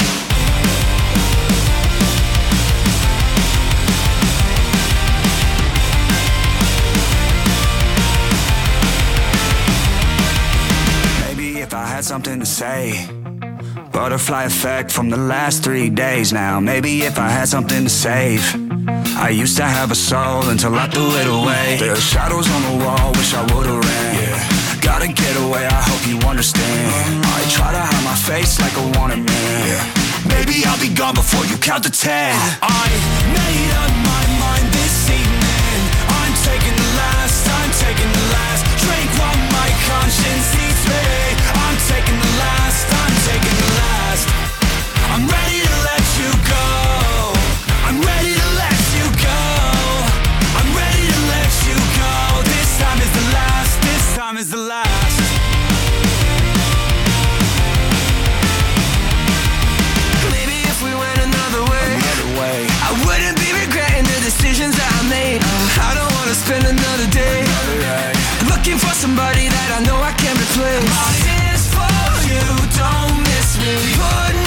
Maybe 11.25 11.61
if 11.61 11.73
I 11.73 11.85
had 11.85 12.03
something 12.03 12.39
to 12.39 12.45
say. 12.45 13.18
Butterfly 13.99 14.45
effect 14.45 14.93
from 14.93 15.09
the 15.09 15.17
last 15.17 15.61
three 15.61 15.89
days 15.89 16.31
now. 16.31 16.61
Maybe 16.61 17.03
if 17.03 17.19
I 17.19 17.27
had 17.27 17.49
something 17.49 17.84
to 17.84 17.89
save. 17.89 18.41
I 19.19 19.27
used 19.27 19.57
to 19.57 19.65
have 19.65 19.91
a 19.91 19.99
soul 20.09 20.47
until 20.47 20.73
I 20.73 20.88
threw 20.88 21.11
it 21.19 21.27
away. 21.27 21.76
There 21.84 21.91
are 21.91 22.05
shadows 22.15 22.47
on 22.49 22.61
the 22.69 22.76
wall, 22.85 23.11
wish 23.19 23.34
I 23.34 23.43
would've 23.51 23.76
ran. 23.76 24.15
Yeah. 24.15 24.80
Gotta 24.80 25.09
get 25.11 25.35
away, 25.43 25.67
I 25.67 25.81
hope 25.84 26.07
you 26.07 26.15
understand. 26.26 27.26
I 27.27 27.43
try 27.51 27.76
to 27.76 27.84
hide 27.91 28.05
my 28.07 28.15
face 28.15 28.55
like 28.63 28.71
a 28.80 28.85
wanted 28.97 29.19
man. 29.19 29.76
Maybe 30.31 30.63
I'll 30.63 30.80
be 30.80 30.95
gone 30.95 31.15
before 31.15 31.43
you 31.51 31.57
count 31.57 31.84
to 31.84 31.91
ten. 31.91 32.31
I 32.63 32.88
made 33.35 33.71
up 33.84 33.93
my 33.99 34.23
mind 34.39 34.67
this 34.80 35.11
evening. 35.11 35.80
I'm 36.07 36.34
taking 36.47 36.71
the 36.71 36.89
last, 37.03 37.43
I'm 37.51 37.71
taking 37.84 38.11
the 38.15 38.26
last 38.31 38.63
drink 38.80 39.09
while 39.19 39.39
my 39.59 39.69
conscience 39.91 40.68
somebody 68.99 69.47
that 69.47 69.69
I 69.77 69.80
know 69.88 69.95
I 69.95 70.11
can 70.11 70.35
replace. 70.35 70.84
My 70.91 71.11
hands 71.23 71.65
for 71.72 71.88
you, 72.27 72.43
don't 72.76 73.15
miss 73.23 73.56
me. 73.64 73.73
Put 73.95 74.39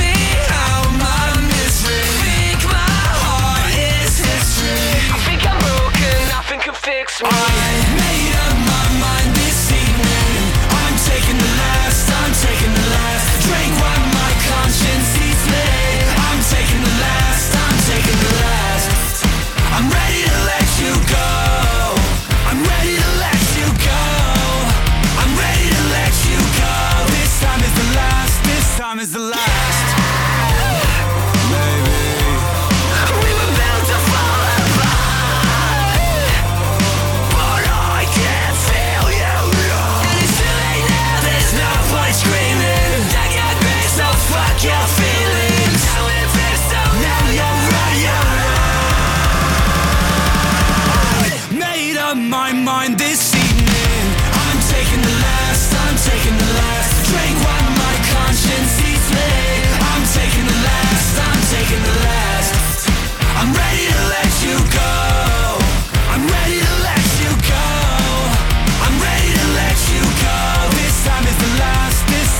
fix 6.82 7.22
me. 7.22 7.28
I 7.30 7.94
made 7.96 8.34
up 8.34 8.66
my 8.66 8.81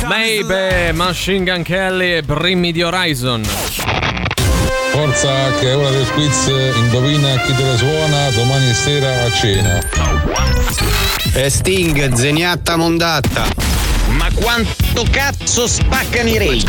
Maybe, 0.07 0.93
Machine 0.93 1.45
Gun 1.45 1.63
Kelly 1.63 2.17
e 2.17 2.23
primi 2.23 2.71
di 2.71 2.83
Horizon. 2.83 3.43
Forza 4.91 5.51
che 5.59 5.71
è 5.71 5.77
ora 5.77 5.91
del 5.91 6.07
quiz, 6.11 6.47
indovina 6.77 7.41
chi 7.41 7.55
te 7.55 7.63
la 7.63 7.77
suona 7.77 8.31
domani 8.31 8.75
sera 8.75 9.25
a 9.25 9.33
cena. 9.33 9.81
E 11.33 11.49
Sting, 11.49 12.13
zeniatta 12.13 12.77
mondatta. 12.77 13.47
Ma 14.09 14.29
quanto 14.35 14.82
cazzo 15.11 15.67
spaccano 15.67 16.29
i 16.29 16.39
rage? 16.39 16.67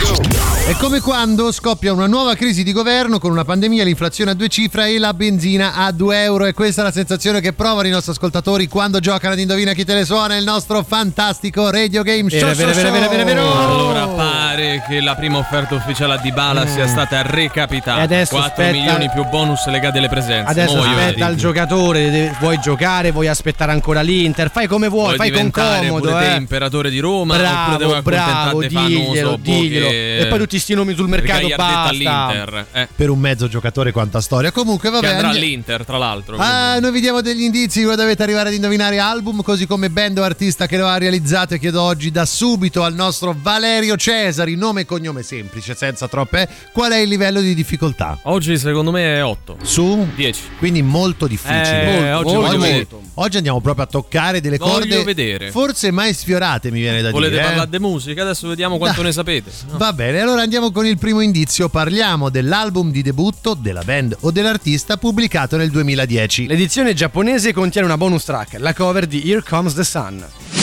È 0.65 0.75
come 0.77 1.01
quando 1.01 1.51
scoppia 1.51 1.91
una 1.91 2.07
nuova 2.07 2.35
crisi 2.35 2.63
di 2.63 2.71
governo 2.71 3.19
con 3.19 3.31
una 3.31 3.43
pandemia, 3.43 3.83
l'inflazione 3.83 4.31
a 4.31 4.33
due 4.33 4.47
cifre 4.47 4.87
e 4.89 4.97
la 4.97 5.13
benzina 5.13 5.73
a 5.75 5.91
2 5.91 6.23
euro. 6.23 6.45
E 6.45 6.53
questa 6.53 6.81
è 6.81 6.83
la 6.85 6.91
sensazione 6.91 7.41
che 7.41 7.51
provano 7.51 7.87
i 7.87 7.91
nostri 7.91 8.11
ascoltatori 8.13 8.67
quando 8.69 8.99
giocano 8.99 9.33
ad 9.33 9.39
Indovina 9.39 9.73
chi 9.73 9.83
te 9.83 9.93
le 9.93 10.05
suona, 10.05 10.37
il 10.37 10.45
nostro 10.45 10.83
fantastico 10.83 11.69
radio 11.69 12.01
game 12.01 12.29
show. 12.29 12.53
Vero, 12.53 12.71
vero, 12.71 13.09
vero, 13.09 13.25
vero. 13.25 13.59
Allora 13.59 14.07
pare 14.07 14.83
che 14.87 15.01
la 15.01 15.15
prima 15.15 15.37
offerta 15.39 15.75
ufficiale 15.75 16.13
a 16.13 16.17
Dybala 16.17 16.65
sia 16.65 16.87
stata 16.87 17.21
recapitata. 17.23 17.99
E 17.99 18.03
adesso 18.03 18.35
4 18.35 18.51
aspetta- 18.63 18.71
milioni 18.71 19.09
più 19.09 19.25
bonus 19.25 19.65
legati 19.67 19.97
alle 19.97 20.09
presenze. 20.09 20.49
Adesso 20.49 20.75
Mo 20.75 20.81
voglio 20.83 20.97
aspetta 20.97 21.25
al 21.25 21.35
giocatore, 21.35 22.35
vuoi 22.39 22.57
giocare, 22.59 23.11
vuoi 23.11 23.27
aspettare 23.27 23.73
ancora 23.73 24.01
l'Inter, 24.01 24.49
fai 24.49 24.67
come 24.67 24.87
vuoi, 24.87 25.15
Vuoi 25.15 25.17
fai 25.17 25.31
con 25.31 25.51
comodo. 25.51 26.07
pure 26.07 26.19
te 26.23 26.33
eh. 26.33 26.37
imperatore 26.37 26.89
di 26.89 26.99
Roma 26.99 27.33
oppure 27.33 27.49
Bravo, 27.49 27.77
devo 27.77 27.93
bravo, 28.15 28.59
diglielo, 28.61 29.37
diglielo. 29.41 29.87
che- 29.89 30.17
E 30.19 30.25
poi 30.27 30.39
tutti 30.39 30.59
sti 30.59 30.73
nomi 30.73 30.95
sul 30.95 31.07
mercato, 31.07 31.47
basta. 31.55 31.83
all'Inter. 31.89 32.65
Eh. 32.71 32.87
Per 32.95 33.09
un 33.09 33.19
mezzo 33.19 33.47
giocatore 33.47 33.91
quanta 33.91 34.21
storia. 34.21 34.51
Comunque 34.51 34.89
vabbè. 34.89 35.05
che 35.07 35.11
andrà 35.13 35.29
all'Inter, 35.29 35.85
tra 35.85 35.97
l'altro. 35.97 36.35
Ah, 36.37 36.79
noi 36.79 36.91
vi 36.91 36.99
diamo 37.01 37.21
degli 37.21 37.41
indizi, 37.43 37.83
voi 37.83 37.95
dovete 37.95 38.23
arrivare 38.23 38.49
ad 38.49 38.55
indovinare 38.55 38.99
album, 38.99 39.41
così 39.41 39.65
come 39.65 39.89
band 39.89 40.17
o 40.17 40.23
artista 40.23 40.67
che 40.67 40.77
lo 40.77 40.87
ha 40.87 40.97
realizzato 40.97 41.53
e 41.55 41.59
chiedo 41.59 41.81
oggi 41.81 42.11
da 42.11 42.25
subito 42.25 42.83
al 42.83 42.93
nostro 42.93 43.35
Valerio 43.39 43.95
Cesari, 43.95 44.55
nome 44.55 44.81
e 44.81 44.85
cognome 44.85 45.23
semplice, 45.23 45.75
senza 45.75 46.07
troppe, 46.07 46.47
qual 46.71 46.91
è 46.91 46.97
il 46.97 47.09
livello 47.09 47.41
di 47.41 47.53
difficoltà? 47.53 48.19
Oggi 48.23 48.57
secondo 48.57 48.91
me 48.91 49.15
è 49.15 49.23
8. 49.23 49.57
Su? 49.63 50.07
10. 50.15 50.41
Quindi 50.57 50.81
molto 50.81 51.27
difficile. 51.27 51.99
Eh, 52.07 52.13
oggi 52.13 52.33
voglio 52.35 52.57
vedere. 52.59 52.87
oggi 53.15 53.37
andiamo 53.37 53.59
proprio 53.61 53.85
a 53.85 53.87
toccare 53.87 54.41
delle 54.41 54.57
Voglio 54.57 54.71
corde 54.71 55.03
vedere. 55.03 55.51
forse 55.51 55.91
mai 55.91 56.13
sfiorate, 56.13 56.71
mi 56.71 56.79
viene 56.79 57.01
da 57.01 57.11
Volete 57.11 57.31
dire. 57.31 57.41
eh. 57.43 57.45
parlare 57.47 57.69
di 57.69 57.79
musica? 57.79 58.02
Adesso 58.11 58.47
vediamo 58.47 58.77
quanto 58.77 58.97
Dai. 58.97 59.07
ne 59.07 59.11
sapete. 59.11 59.51
No. 59.69 59.77
Va 59.77 59.93
bene, 59.93 60.19
allora 60.19 60.41
andiamo 60.41 60.71
con 60.71 60.85
il 60.85 60.97
primo 60.97 61.21
indizio. 61.21 61.69
Parliamo 61.69 62.29
dell'album 62.29 62.91
di 62.91 63.01
debutto 63.01 63.53
della 63.53 63.83
band 63.83 64.17
o 64.21 64.31
dell'artista 64.31 64.97
pubblicato 64.97 65.57
nel 65.57 65.69
2010. 65.69 66.47
L'edizione 66.47 66.93
giapponese 66.93 67.53
contiene 67.53 67.87
una 67.87 67.97
bonus 67.97 68.25
track, 68.25 68.55
la 68.59 68.73
cover 68.73 69.07
di 69.07 69.29
Here 69.29 69.43
Comes 69.43 69.73
the 69.73 69.83
Sun. 69.83 70.62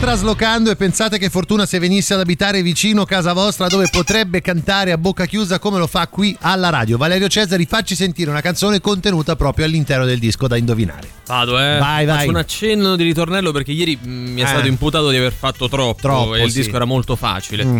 Traslocando 0.00 0.70
e 0.70 0.76
pensate 0.76 1.18
che 1.18 1.28
fortuna 1.28 1.66
se 1.66 1.78
venisse 1.78 2.14
ad 2.14 2.20
abitare 2.20 2.62
vicino 2.62 3.04
casa 3.04 3.34
vostra 3.34 3.66
dove 3.68 3.86
potrebbe 3.90 4.40
cantare 4.40 4.92
a 4.92 4.98
bocca 4.98 5.26
chiusa 5.26 5.58
come 5.58 5.78
lo 5.78 5.86
fa 5.86 6.06
qui 6.06 6.34
alla 6.40 6.70
radio. 6.70 6.96
Valerio 6.96 7.28
Cesari, 7.28 7.66
facci 7.66 7.94
sentire 7.94 8.30
una 8.30 8.40
canzone 8.40 8.80
contenuta 8.80 9.36
proprio 9.36 9.66
all'interno 9.66 10.06
del 10.06 10.18
disco 10.18 10.48
da 10.48 10.56
indovinare. 10.56 11.06
Vado, 11.26 11.58
eh. 11.60 11.76
Vai, 11.78 12.06
vai. 12.06 12.16
Faccio 12.16 12.30
un 12.30 12.36
accenno 12.36 12.96
di 12.96 13.04
ritornello 13.04 13.52
perché 13.52 13.72
ieri 13.72 13.98
mm, 14.02 14.32
mi 14.32 14.40
è 14.40 14.44
Eh. 14.44 14.48
stato 14.48 14.66
imputato 14.68 15.10
di 15.10 15.16
aver 15.18 15.34
fatto 15.34 15.68
troppo, 15.68 16.00
Troppo, 16.00 16.34
e 16.34 16.44
il 16.44 16.50
sì. 16.50 16.60
disco 16.62 16.76
era 16.76 16.86
molto 16.86 17.14
facile. 17.14 17.64
Mm. 17.64 17.78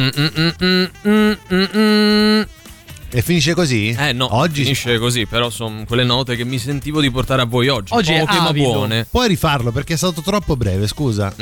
Mm, 0.00 0.08
mm, 0.62 2.42
E 3.10 3.22
finisce 3.22 3.54
così? 3.54 3.96
Eh 3.98 4.12
no, 4.12 4.28
Oggi 4.36 4.64
finisce 4.64 4.98
così, 4.98 5.24
però 5.24 5.48
sono 5.48 5.84
quelle 5.86 6.04
note 6.04 6.36
che 6.36 6.44
mi 6.44 6.58
sentivo 6.58 7.00
di 7.00 7.10
portare 7.10 7.40
a 7.40 7.46
voi 7.46 7.68
oggi. 7.68 7.94
Oggi 7.94 8.12
è 8.12 8.20
Poche 8.20 8.36
ma 8.38 8.48
avido. 8.48 8.70
buone. 8.72 9.06
Puoi 9.10 9.28
rifarlo 9.28 9.72
perché 9.72 9.94
è 9.94 9.96
stato 9.96 10.20
troppo 10.20 10.56
breve, 10.56 10.86
scusa. 10.86 11.32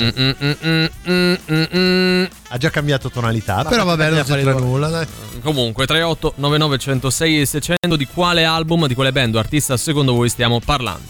Ha 2.49 2.57
già 2.57 2.71
cambiato 2.71 3.11
tonalità, 3.11 3.57
Ma 3.57 3.65
però 3.65 3.85
vabbè, 3.85 4.11
non 4.11 4.23
c'entra 4.23 4.53
nulla. 4.55 4.89
Dai. 4.89 5.07
Comunque 5.43 5.87
38 5.87 6.35
99 6.37 6.79
106 6.79 7.41
e 7.41 7.47
600 7.47 7.97
di 7.97 8.07
quale 8.07 8.45
album, 8.45 8.87
di 8.87 8.95
quale 8.95 9.11
band 9.11 9.35
o 9.35 9.39
artista 9.41 9.77
secondo 9.77 10.13
voi 10.13 10.29
stiamo 10.29 10.61
parlando? 10.61 11.03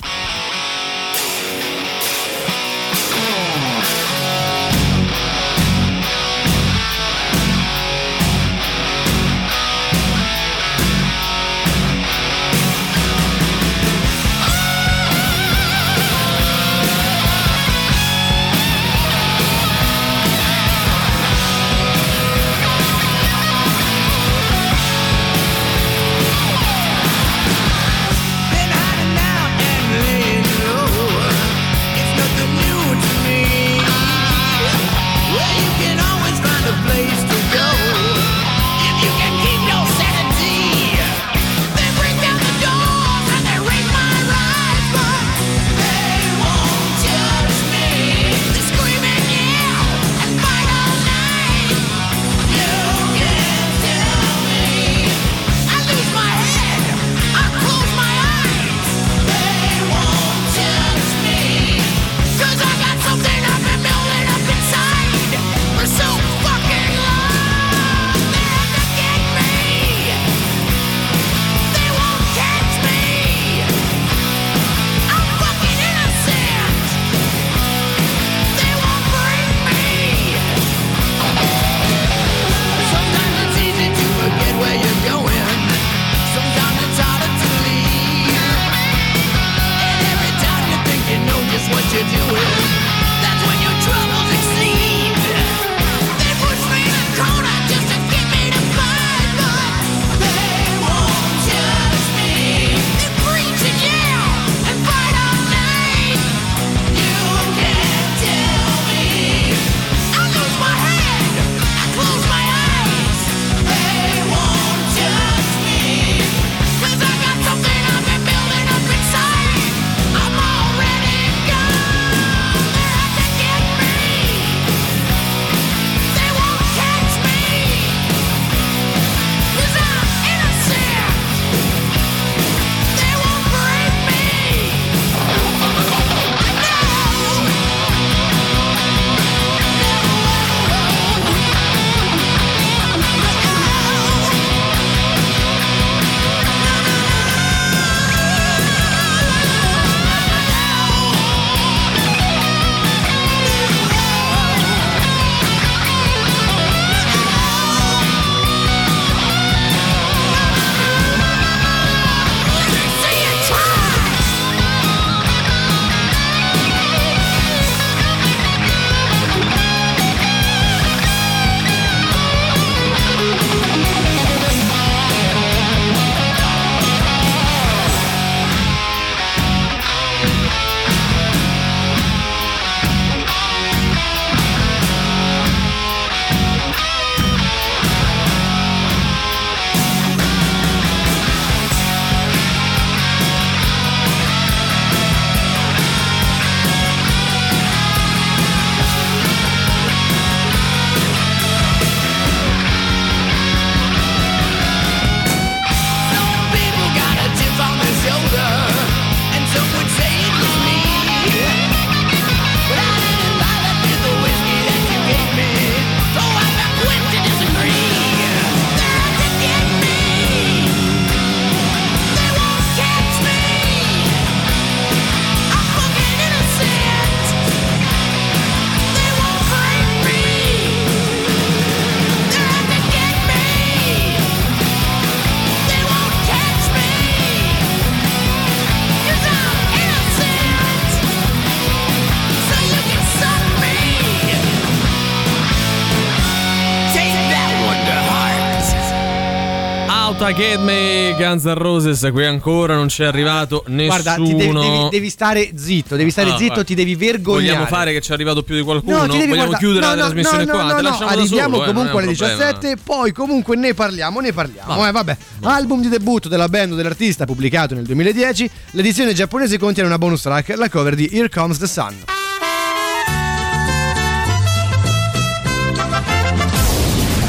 Out 250.27 250.35
Get 250.35 250.59
Me, 250.59 251.15
Guns 251.17 251.45
N' 251.45 251.55
Roses, 251.55 252.09
qui 252.11 252.25
ancora 252.25 252.75
non 252.75 252.89
c'è 252.89 253.05
arrivato 253.05 253.63
nessuno. 253.69 254.03
Guarda, 254.03 254.15
ti 254.25 254.35
devi, 254.35 254.53
devi- 254.53 254.89
devi 254.91 255.09
stare 255.09 255.51
zitto, 255.55 255.95
devi 255.95 256.11
stare 256.11 256.31
Ah, 256.31 256.37
zitto, 256.37 256.47
guarda. 256.47 256.65
ti 256.65 256.75
devi 256.75 256.97
vergognare. 256.97 257.47
Vogliamo 257.47 257.67
fare 257.67 257.93
che 257.93 258.01
ci 258.01 258.11
è 258.11 258.15
arrivato 258.15 258.43
più 258.43 258.57
di 258.57 258.63
qualcuno? 258.63 258.97
No, 258.97 259.03
devi 259.07 259.19
Vogliamo 259.29 259.35
guarda- 259.37 259.57
chiudere 259.59 259.81
no, 259.81 259.87
la 259.87 259.95
no, 259.95 260.01
trasmissione 260.01 260.45
no, 260.45 260.51
qua? 260.53 260.63
no, 260.63 260.75
Te 260.75 260.83
no, 260.83 260.89
arriviamo 261.07 261.55
solo, 261.57 261.63
eh, 261.63 261.67
comunque 261.73 262.01
è 262.01 262.03
alle 262.03 262.11
un 262.11 262.17
problema. 262.17 262.53
17, 262.53 262.77
poi 262.83 263.13
comunque 263.13 263.57
ne 263.57 263.75
parliamo, 263.75 264.19
ne 264.21 264.33
parliamo. 264.33 264.75
Vabbè. 264.75 264.89
Eh, 264.89 264.93
vabbè. 264.93 265.17
Album 265.43 265.81
di 265.83 265.89
debutto 265.89 266.29
della 266.29 266.49
band 266.49 266.75
dell'artista 266.75 267.25
pubblicato 267.25 267.75
nel 267.77 267.85
2010, 267.85 268.51
l'edizione 268.73 269.15
giapponese 269.15 269.59
contiene 269.59 269.89
una 269.89 269.99
bonus 269.99 270.23
track, 270.23 270.55
la 270.57 270.69
cover 270.69 270.97
di 270.97 271.09
Here 271.13 271.29
Comes 271.29 271.59
the 271.59 271.69
Sun. 271.69 271.95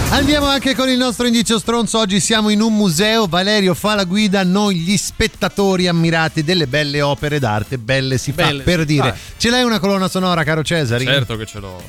Andiamo 0.09 0.47
anche 0.47 0.73
con 0.73 0.87
il 0.89 0.97
nostro 0.97 1.27
indizio 1.27 1.59
stronzo. 1.59 1.99
Oggi 1.99 2.19
siamo 2.19 2.49
in 2.49 2.61
un 2.61 2.73
museo. 2.73 3.27
Valerio 3.27 3.73
fa 3.73 3.93
la 3.93 4.05
guida, 4.05 4.43
noi 4.43 4.77
gli 4.77 4.95
spettatori 4.97 5.87
ammirati 5.87 6.43
delle 6.43 6.65
belle 6.65 7.01
opere 7.01 7.39
d'arte. 7.39 7.77
Belle 7.77 8.17
si 8.17 8.31
fa 8.31 8.45
Belle 8.45 8.63
per 8.63 8.79
si 8.79 8.85
dire. 8.85 9.09
fa. 9.09 9.15
Ce 9.37 9.49
l'hai 9.49 9.63
una 9.63 9.79
colonna 9.79 10.07
sonora, 10.07 10.43
caro 10.43 10.63
Cesari? 10.63 11.05
Certo 11.05 11.35
che 11.35 11.45
ce 11.45 11.59
l'ho. 11.59 11.83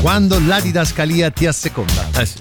Quando 0.00 0.38
la 0.44 0.60
didascalia 0.60 1.30
ti 1.30 1.46
asseconda. 1.46 2.08
Eh 2.16 2.26
sì. 2.26 2.36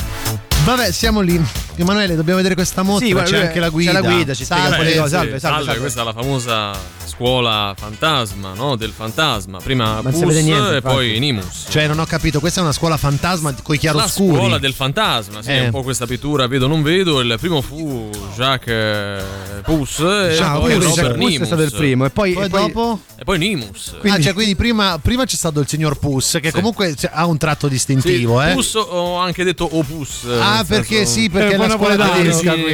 Vabbè, 0.65 0.91
siamo 0.91 1.21
lì. 1.21 1.39
Emanuele, 1.75 2.15
dobbiamo 2.15 2.37
vedere 2.37 2.55
questa 2.55 2.81
mostra. 2.81 3.05
Sì, 3.05 3.11
guarda, 3.11 3.29
c'è 3.29 3.45
anche 3.45 3.59
la 3.59 3.65
c'è 3.67 3.71
guida. 3.71 3.91
la 3.91 4.01
guida, 4.01 4.33
ci 4.33 4.45
spiega 4.45 4.69
un 4.69 4.75
po' 4.77 4.81
di 4.83 4.89
Salve. 4.93 4.99
cose. 5.01 5.09
Salve, 5.15 5.39
salve, 5.39 5.63
salve. 5.63 5.79
questa 5.79 6.01
è 6.01 6.03
la 6.05 6.13
famosa 6.13 6.71
scuola 7.05 7.73
fantasma, 7.77 8.53
no? 8.55 8.75
Del 8.75 8.91
fantasma. 8.95 9.59
Prima 9.59 10.01
non 10.01 10.11
Pus 10.11 10.21
niente, 10.21 10.51
e 10.51 10.75
infatti. 10.75 10.79
poi 10.81 11.19
Nimus. 11.19 11.65
Cioè, 11.69 11.85
non 11.87 11.99
ho 11.99 12.05
capito, 12.05 12.39
questa 12.39 12.61
è 12.61 12.63
una 12.63 12.71
scuola 12.71 12.97
fantasma 12.97 13.53
con 13.61 13.75
i 13.75 13.77
La 13.77 13.81
chiaroscuri. 13.91 14.35
scuola 14.37 14.57
del 14.57 14.73
fantasma, 14.73 15.41
sì, 15.43 15.51
Eh. 15.51 15.65
un 15.65 15.71
po' 15.71 15.83
questa 15.83 16.07
pittura 16.07 16.47
vedo 16.47 16.65
non 16.67 16.81
vedo. 16.81 17.19
Il 17.19 17.35
primo 17.39 17.61
fu 17.61 18.09
Jacques 18.35 18.67
eh, 18.73 19.61
Pus 19.63 19.99
e 19.99 20.37
Ah, 20.41 20.57
poi 20.57 20.75
Pus, 20.77 20.83
Robert 20.85 21.07
Pus 21.15 21.25
è 21.25 21.29
Nimus. 21.29 21.47
stato 21.47 21.61
il 21.61 21.71
primo, 21.73 22.05
e 22.05 22.09
poi- 22.09 22.33
Poi 22.33 22.45
e 22.45 22.49
poi- 22.49 22.61
dopo? 22.71 23.01
E 23.17 23.23
poi 23.23 23.37
Nimus. 23.37 23.95
ah, 24.03 24.19
cioè, 24.19 24.33
quindi 24.33 24.55
prima, 24.55 24.97
prima 25.01 25.25
c'è 25.25 25.35
stato 25.35 25.59
il 25.59 25.67
signor 25.67 25.97
Puss, 25.99 26.39
che 26.39 26.47
Sì. 26.49 26.53
comunque 26.55 26.95
ha 27.11 27.25
un 27.27 27.37
tratto 27.37 27.67
distintivo, 27.67 28.41
Sì, 28.41 28.47
eh. 28.49 28.53
Pus 28.53 28.73
ho 28.75 29.17
anche 29.17 29.43
detto 29.43 29.67
Opus. 29.77 30.25
Ah, 30.39 30.54
nel 30.57 30.65
perché 30.67 30.95
senso- 30.97 31.11
sì, 31.13 31.29
perché 31.29 31.53
è 31.55 31.57
la 31.57 31.69
scuola 31.69 32.09
tedesca 32.09 32.53
sì. 32.53 32.65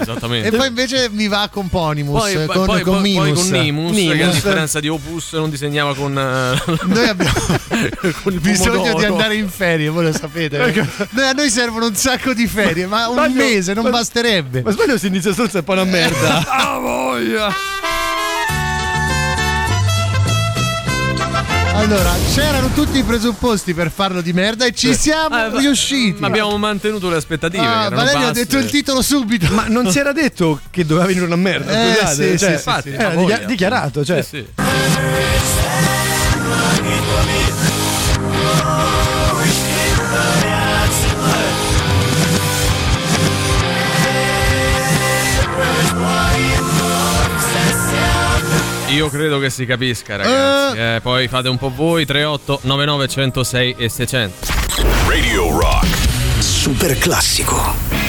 esattamente. 0.00 0.48
E 0.48 0.50
poi 0.56 0.66
invece 0.68 1.08
mi 1.10 1.28
va 1.28 1.48
con 1.52 1.68
Ponimus, 1.68 2.20
Poi, 2.20 2.46
con, 2.46 2.64
poi- 2.66 2.80
con 2.82 2.92
poi- 2.94 3.02
Minus. 3.02 3.24
poi 3.26 3.34
con 3.50 3.60
Nimus, 3.60 3.92
che 3.96 4.10
a 4.10 4.14
Nimus. 4.14 4.34
differenza 4.34 4.80
di 4.80 4.88
Opus 4.88 5.32
non 5.34 5.50
disegnava 5.50 5.94
con, 5.94 6.16
eh, 6.18 6.76
Noi 6.86 7.08
abbiamo 7.08 7.32
con 8.22 8.32
il 8.32 8.40
bisogno 8.40 8.70
di 8.72 8.76
pomodoro. 8.78 9.06
andare 9.12 9.34
in 9.36 9.48
ferie, 9.48 9.88
voi 9.88 10.04
lo 10.04 10.12
sapete. 10.12 10.58
eh? 10.62 10.86
Noi- 11.10 11.26
a 11.28 11.32
noi 11.32 11.50
servono 11.50 11.86
un 11.86 11.94
sacco 11.94 12.32
di 12.34 12.46
ferie, 12.46 12.86
ma 12.86 13.08
un 13.08 13.14
Sbaglio- 13.14 13.34
mese 13.42 13.74
non 13.74 13.84
ma- 13.84 13.90
basterebbe. 13.90 14.62
Ma 14.62 14.70
sbaglio 14.70 14.98
si 14.98 15.06
inizia 15.06 15.32
stronzo 15.32 15.56
è 15.56 15.60
un 15.60 15.64
po' 15.64 15.72
una 15.72 15.84
merda. 15.84 16.46
Ah, 16.68 16.78
voglia! 16.78 17.52
Allora, 21.78 22.12
c'erano 22.34 22.70
tutti 22.74 22.98
i 22.98 23.02
presupposti 23.04 23.72
per 23.72 23.90
farlo 23.90 24.20
di 24.20 24.32
merda 24.32 24.66
e 24.66 24.72
ci 24.74 24.94
siamo 24.94 25.36
Eh, 25.54 25.58
riusciti. 25.60 26.20
Ma 26.20 26.26
abbiamo 26.26 26.56
mantenuto 26.58 27.08
le 27.08 27.16
aspettative. 27.16 27.64
Ah, 27.64 27.88
Valerio 27.88 28.18
ha 28.18 28.28
basse. 28.30 28.32
detto 28.44 28.58
il 28.58 28.68
titolo 28.68 29.00
subito. 29.00 29.46
Ma 29.52 29.66
non 29.68 29.90
si 29.90 29.98
era 29.98 30.12
detto 30.12 30.60
che 30.70 30.84
doveva 30.84 31.06
venire 31.06 31.24
una 31.24 31.36
merda, 31.36 31.70
Eh, 31.70 31.94
scusate. 31.94 32.14
sì, 32.32 32.38
cioè, 32.38 32.48
sì, 32.48 32.54
infatti, 32.54 32.90
era 32.90 33.08
ha 33.10 33.14
voglia. 33.14 33.36
dichi- 33.36 33.46
dichiarato, 33.46 34.04
cioè. 34.04 34.22
Sì, 34.22 34.28
sì. 34.28 34.46
Io 48.90 49.10
credo 49.10 49.38
che 49.38 49.50
si 49.50 49.66
capisca, 49.66 50.16
ragazzi. 50.16 50.78
Eh, 50.78 51.00
poi 51.02 51.28
fate 51.28 51.48
un 51.48 51.58
po' 51.58 51.70
voi. 51.74 52.06
38 52.06 52.60
99 52.62 53.08
106 53.08 53.74
e 53.78 53.88
600. 53.88 54.46
Radio 55.06 55.58
Rock. 55.58 55.86
Super 56.38 56.96
classico. 56.98 58.07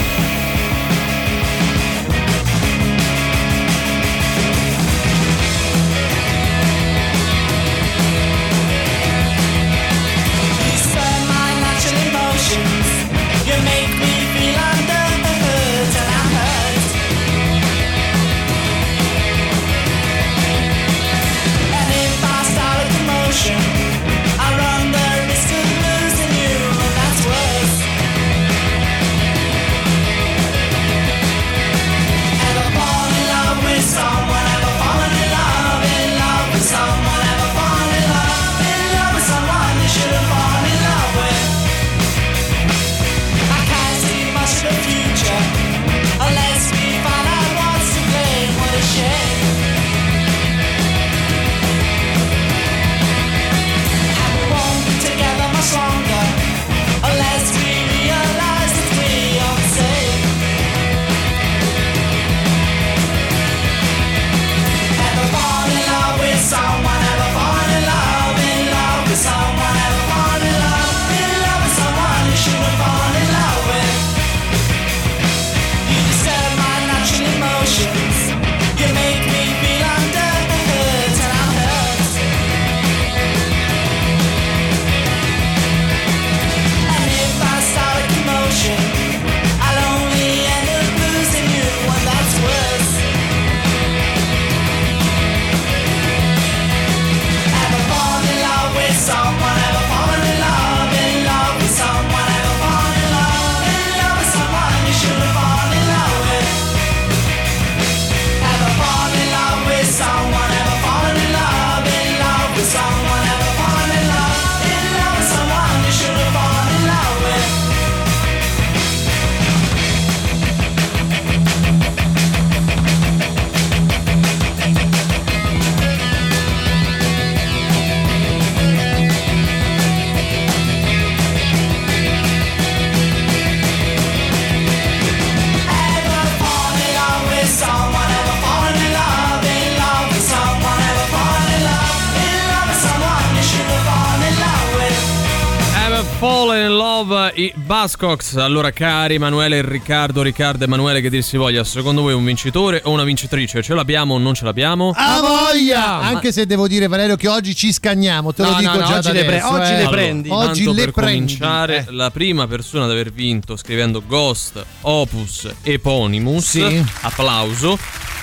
Buzzcocks. 147.84 148.36
Allora, 148.36 148.72
cari 148.72 149.16
Emanuele 149.16 149.60
e 149.60 149.62
Riccardo, 149.62 150.22
Riccardo 150.22 150.64
e 150.64 150.68
Emanuele, 150.68 151.00
che 151.00 151.10
dir 151.10 151.24
si 151.24 151.38
voglia, 151.38 151.64
secondo 151.64 152.02
voi 152.02 152.12
un 152.14 152.26
vincitore 152.26 152.82
o 152.84 152.92
una 152.92 153.06
vincitrice? 153.06 153.62
Ce 153.64 153.74
l'abbiamo 153.74 154.16
o 154.16 154.18
non 154.18 154.34
ce 154.34 154.44
l'abbiamo? 154.44 154.92
A 154.94 155.22
voglia! 155.22 156.00
Anche 156.00 156.34
se 156.34 156.46
devo 156.46 156.68
dire, 156.68 156.88
Valerio, 156.88 157.16
che 157.16 157.30
oggi 157.30 157.56
ci 157.56 157.72
scagniamo, 157.72 158.34
te 158.34 158.42
lo 158.44 158.50
No, 158.52 158.58
dico 158.58 158.72
no, 158.74 158.80
no, 158.80 158.86
già 158.86 158.98
oggi 158.98 159.08
da 159.08 159.14
le 159.14 159.24
pre- 159.24 159.40
adesso, 159.40 159.54
oggi 159.54 159.62
eh. 159.72 159.76
le 159.76 159.76
Allora, 159.78 159.90
prendi. 159.92 160.30
Oggi 160.30 160.64
Tanto 160.66 160.74
le 160.74 160.84
per 160.84 160.92
prendi. 160.94 161.14
cominciare, 161.38 161.78
Eh. 161.88 161.92
la 161.94 162.12
prima 162.12 162.48
persona 162.48 162.84
ad 162.84 162.92
aver 162.92 163.12
vinto 163.14 163.56
scrivendo 163.56 164.04
Ghost, 164.06 164.62
Opus, 164.82 165.48
Eponymus, 165.64 166.46
Sì. 166.50 166.86
applauso. 167.02 167.80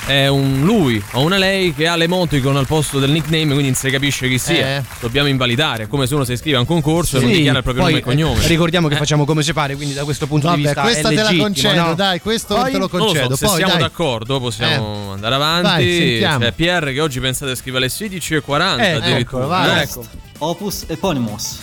È 0.06 0.28
un 0.28 0.60
lui 0.62 1.02
o 1.14 1.22
una 1.22 1.36
lei 1.36 1.74
che 1.74 1.88
ha 1.88 1.96
l'emoticon 1.96 2.56
al 2.56 2.66
posto 2.66 3.00
del 3.00 3.10
nickname, 3.10 3.46
quindi 3.46 3.64
non 3.64 3.74
si 3.74 3.90
capisce 3.90 4.28
chi 4.28 4.38
sia. 4.38 4.76
Eh. 4.76 4.82
Dobbiamo 5.00 5.26
invalidare, 5.28 5.82
è 5.84 5.88
come 5.88 6.06
se 6.06 6.14
uno 6.14 6.22
si 6.22 6.32
iscrive 6.32 6.58
a 6.58 6.60
un 6.60 6.66
concorso 6.66 7.16
e 7.16 7.20
non 7.22 7.30
Sì, 7.30 7.36
dichiara 7.38 7.58
il 7.58 7.64
proprio 7.64 7.82
poi, 7.82 7.92
nome 7.94 8.02
e 8.04 8.06
cognome. 8.06 8.44
eh, 8.44 8.46
ricordiamo 8.46 8.86
che 8.86 8.94
facciamo 8.94 9.24
come 9.24 9.42
ci 9.42 9.52
pare, 9.52 9.74
quindi 9.74 9.94
da 9.94 10.04
questo 10.04 10.28
punto 10.28 10.46
Vabbè, 10.46 10.58
di 10.58 10.64
vista 10.64 10.80
questa 10.82 11.08
è 11.08 11.14
te 11.16 11.22
la 11.22 11.34
concedo, 11.36 11.82
no? 11.82 11.94
dai, 11.94 12.20
questo 12.20 12.54
Poi- 12.54 12.64
te 12.70 12.78
lo 12.78 12.88
Non 12.92 12.98
lo 13.00 13.04
concedo. 13.06 13.28
so, 13.30 13.36
se 13.36 13.46
Poi, 13.46 13.56
siamo 13.56 13.72
dai. 13.72 13.80
d'accordo 13.82 14.38
possiamo 14.40 15.12
andare 15.12 15.34
avanti. 15.34 15.62
Vai, 15.68 15.96
sentiamo. 15.98 16.38
C'è 16.38 16.52
Pierre 16.52 16.92
che 16.92 17.00
oggi 17.00 17.18
pensate 17.18 17.54
scrive 17.56 17.78
alle 17.78 17.88
16.40 17.88 18.78
Eh, 18.78 18.90
addirittura. 18.92 19.18
eccolo, 19.18 19.46
vai. 19.48 19.78
Eh. 19.78 19.82
Ecco. 19.82 20.04
Opus 20.38 20.84
Eponymous. 20.86 21.58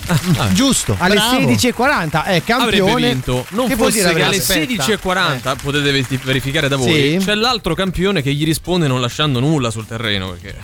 Giusto. 0.54 0.96
Alle 1.00 1.16
bravo. 1.16 1.40
16.40 1.50 2.24
è 2.26 2.44
campione. 2.44 2.92
Avrebbe 2.92 3.08
vinto. 3.14 3.46
Non 3.50 3.68
che 3.68 3.76
vuol 3.76 3.92
fosse 3.92 4.02
dire 4.04 4.14
che 4.16 4.24
alle 4.24 4.38
avrebbe- 4.38 4.76
16.40 4.76 5.56
potete 5.62 5.92
ve- 5.92 6.20
verificare 6.24 6.68
da 6.68 6.76
voi. 6.76 7.20
Sì. 7.20 7.26
C'è 7.26 7.36
l'altro 7.36 7.74
campione 7.76 8.22
che 8.22 8.34
gli 8.34 8.46
risponde 8.46 8.88
non 8.88 9.02
lasciando 9.02 9.40
nulla 9.40 9.70
sul 9.72 9.86
terreno. 9.86 10.32
Perché, 10.32 10.56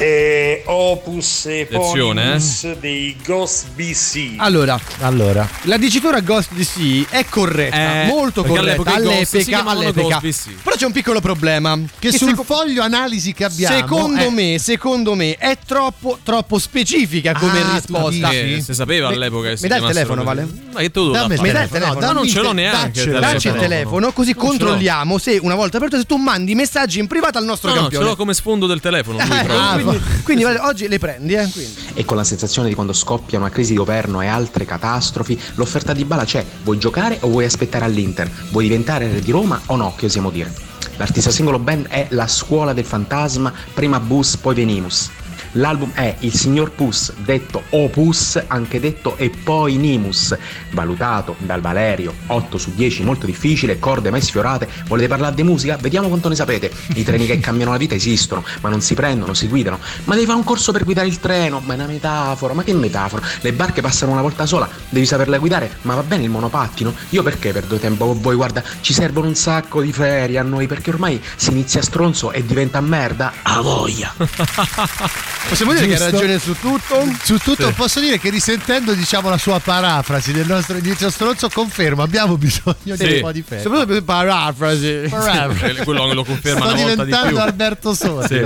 eh, 0.00 0.62
E 0.62 0.62
Opus 0.66 1.46
Attenzione, 1.46 2.22
Eponymous 2.22 2.72
dei 2.80 3.16
Ghost 3.24 3.66
BC. 3.74 4.34
Allora, 4.38 4.78
allora, 5.00 5.46
la 5.62 5.76
dicitura 5.76 6.20
Ghost 6.20 6.52
DC 6.52 7.08
è 7.10 7.24
corretta, 7.28 8.02
Eh, 8.02 8.06
molto 8.06 8.42
corretta 8.42 8.60
all'epoca 8.92 8.94
all'epoca, 8.94 9.64
all'epoca. 9.70 10.18
Ghost 10.20 10.48
BC. 10.48 10.62
Però 10.62 10.76
c'è 10.76 10.86
un 10.86 10.92
piccolo 10.92 11.20
problema 11.20 11.76
che 11.98 12.10
che 12.10 12.16
sul 12.16 12.28
seco- 12.30 12.42
foglio 12.44 12.82
analisi 12.82 13.32
che 13.32 13.44
abbiamo 13.44 13.76
Secondo 13.76 14.24
eh, 14.24 14.30
me, 14.30 14.58
secondo 14.58 15.14
me 15.14 15.36
è 15.36 15.56
troppo, 15.66 16.18
troppo 16.22 16.58
specifica 16.58 17.34
come 17.34 17.60
Ah, 17.60 17.74
risposta. 17.74 18.30
Eh, 18.30 18.60
si 18.64 18.74
sapeva 18.74 19.08
all'epoca 19.08 19.50
che 19.50 19.56
si 19.58 19.62
Mi 19.64 19.68
dai 19.68 19.80
il 19.80 19.86
telefono. 19.86 20.22
Vale? 20.24 20.48
Ma 20.72 20.80
che 20.80 20.90
tu 20.90 21.10
Dammi 21.10 21.34
il 21.34 21.40
Mi 21.40 21.50
dai 21.52 21.64
il 21.64 21.68
telefono, 21.70 22.06
no, 22.06 22.12
non 22.12 22.26
ce 22.28 22.40
l'ho 22.40 22.52
neanche. 22.52 23.04
Dacci 23.06 23.48
il 23.48 23.54
telefono. 23.54 24.12
così 24.12 24.34
controlliamo 24.34 25.18
se 25.18 25.38
una 25.42 25.54
volta 25.54 25.76
aperto 25.76 25.96
se 25.98 26.04
tu 26.04 26.16
mandi 26.16 26.54
messaggi 26.54 26.98
in 26.98 27.06
privato 27.06 27.36
al 27.38 27.44
nostro 27.44 27.68
No, 27.68 27.74
no, 27.74 27.80
ce 27.82 27.88
campione. 27.90 28.06
l'ho 28.06 28.16
come 28.16 28.34
sfondo 28.34 28.66
del 28.66 28.80
telefono. 28.80 29.18
Lui 29.18 29.28
Eh, 29.40 29.44
proprio. 29.44 29.89
Quindi, 29.90 30.04
quindi, 30.22 30.44
oggi 30.44 30.88
le 30.88 30.98
prendi, 30.98 31.34
eh? 31.34 31.48
E 31.94 32.04
con 32.04 32.16
la 32.16 32.24
sensazione 32.24 32.68
di 32.68 32.74
quando 32.74 32.92
scoppia 32.92 33.38
una 33.38 33.50
crisi 33.50 33.72
di 33.72 33.76
governo 33.76 34.20
e 34.20 34.26
altre 34.26 34.64
catastrofi, 34.64 35.38
l'offerta 35.54 35.92
di 35.92 36.04
Bala 36.04 36.24
c'è. 36.24 36.44
Vuoi 36.62 36.78
giocare 36.78 37.18
o 37.20 37.28
vuoi 37.28 37.44
aspettare 37.44 37.84
all'Inter? 37.84 38.30
Vuoi 38.50 38.64
diventare 38.64 39.10
re 39.10 39.20
di 39.20 39.30
Roma 39.30 39.60
o 39.66 39.76
no, 39.76 39.94
che 39.96 40.06
osiamo 40.06 40.30
dire? 40.30 40.52
L'artista 40.96 41.30
singolo 41.30 41.58
band 41.58 41.88
è 41.88 42.06
La 42.10 42.26
Scuola 42.26 42.72
del 42.72 42.84
Fantasma, 42.84 43.52
prima 43.72 44.00
Bus, 44.00 44.36
poi 44.36 44.54
Venimus. 44.54 45.10
L'album 45.54 45.92
è 45.94 46.14
Il 46.20 46.32
Signor 46.32 46.70
Pus, 46.70 47.12
detto 47.16 47.64
Opus, 47.70 48.40
anche 48.46 48.78
detto 48.78 49.16
Epoinimus, 49.16 50.36
valutato 50.70 51.34
dal 51.38 51.60
Valerio 51.60 52.14
8 52.26 52.56
su 52.56 52.72
10, 52.72 53.02
molto 53.02 53.26
difficile, 53.26 53.80
corde 53.80 54.10
mai 54.10 54.20
sfiorate. 54.20 54.68
Volete 54.86 55.08
parlare 55.08 55.34
di 55.34 55.42
musica? 55.42 55.76
Vediamo 55.76 56.06
quanto 56.06 56.28
ne 56.28 56.36
sapete. 56.36 56.70
I 56.94 57.02
treni 57.02 57.26
che 57.26 57.40
cambiano 57.40 57.72
la 57.72 57.78
vita 57.78 57.96
esistono, 57.96 58.44
ma 58.60 58.68
non 58.68 58.80
si 58.80 58.94
prendono, 58.94 59.34
si 59.34 59.48
guidano. 59.48 59.80
Ma 60.04 60.14
devi 60.14 60.26
fare 60.26 60.38
un 60.38 60.44
corso 60.44 60.70
per 60.70 60.84
guidare 60.84 61.08
il 61.08 61.18
treno? 61.18 61.60
Ma 61.64 61.72
è 61.72 61.76
una 61.76 61.86
metafora, 61.86 62.54
ma 62.54 62.62
che 62.62 62.72
metafora? 62.72 63.26
Le 63.40 63.52
barche 63.52 63.80
passano 63.80 64.12
una 64.12 64.22
volta 64.22 64.46
sola, 64.46 64.68
devi 64.88 65.06
saperle 65.06 65.38
guidare, 65.38 65.78
ma 65.82 65.96
va 65.96 66.02
bene 66.04 66.22
il 66.22 66.30
monopattino? 66.30 66.94
Io 67.08 67.24
perché 67.24 67.50
perdo 67.50 67.76
tempo 67.78 68.06
con 68.06 68.20
voi? 68.20 68.36
Guarda, 68.36 68.62
ci 68.82 68.92
servono 68.92 69.26
un 69.26 69.34
sacco 69.34 69.80
di 69.80 69.92
ferie 69.92 70.38
a 70.38 70.42
noi, 70.42 70.68
perché 70.68 70.90
ormai 70.90 71.20
si 71.34 71.50
inizia 71.50 71.82
stronzo 71.82 72.30
e 72.30 72.44
diventa 72.46 72.80
merda. 72.80 73.32
A 73.42 73.60
voglia! 73.60 74.14
Possiamo 75.48 75.72
dire 75.72 75.86
che 75.86 75.94
ha 75.94 75.96
Giusto. 75.98 76.12
ragione 76.12 76.38
su 76.38 76.54
tutto? 76.60 77.08
Su 77.24 77.38
tutto 77.38 77.72
posso 77.72 77.98
dire 77.98 78.18
che 78.20 78.30
risentendo 78.30 78.92
diciamo 78.92 79.28
la 79.30 79.38
sua 79.38 79.58
parafrasi 79.58 80.32
del 80.32 80.46
nostro 80.46 80.76
inizio 80.76 81.10
stronzo 81.10 81.48
confermo 81.48 82.02
abbiamo 82.02 82.36
bisogno 82.36 82.74
di 82.84 82.96
Sì. 82.96 83.14
un 83.14 83.20
po' 83.22 83.32
di 83.32 83.42
ferie. 83.42 83.62
Soprattutto 83.64 83.92
per 83.94 84.02
parafrasi. 84.04 85.06
Parafrasi. 85.10 85.80
Eh, 85.80 85.84
Quello 85.84 86.12
lo 86.12 86.24
conferma 86.24 86.60
Sto 86.66 86.68
una 86.74 86.82
volta 86.82 87.04
di 87.04 87.10
diventando 87.10 87.28
più. 87.28 87.38
Alberto 87.40 87.94
Sordi. 87.94 88.34
Sì. 88.34 88.42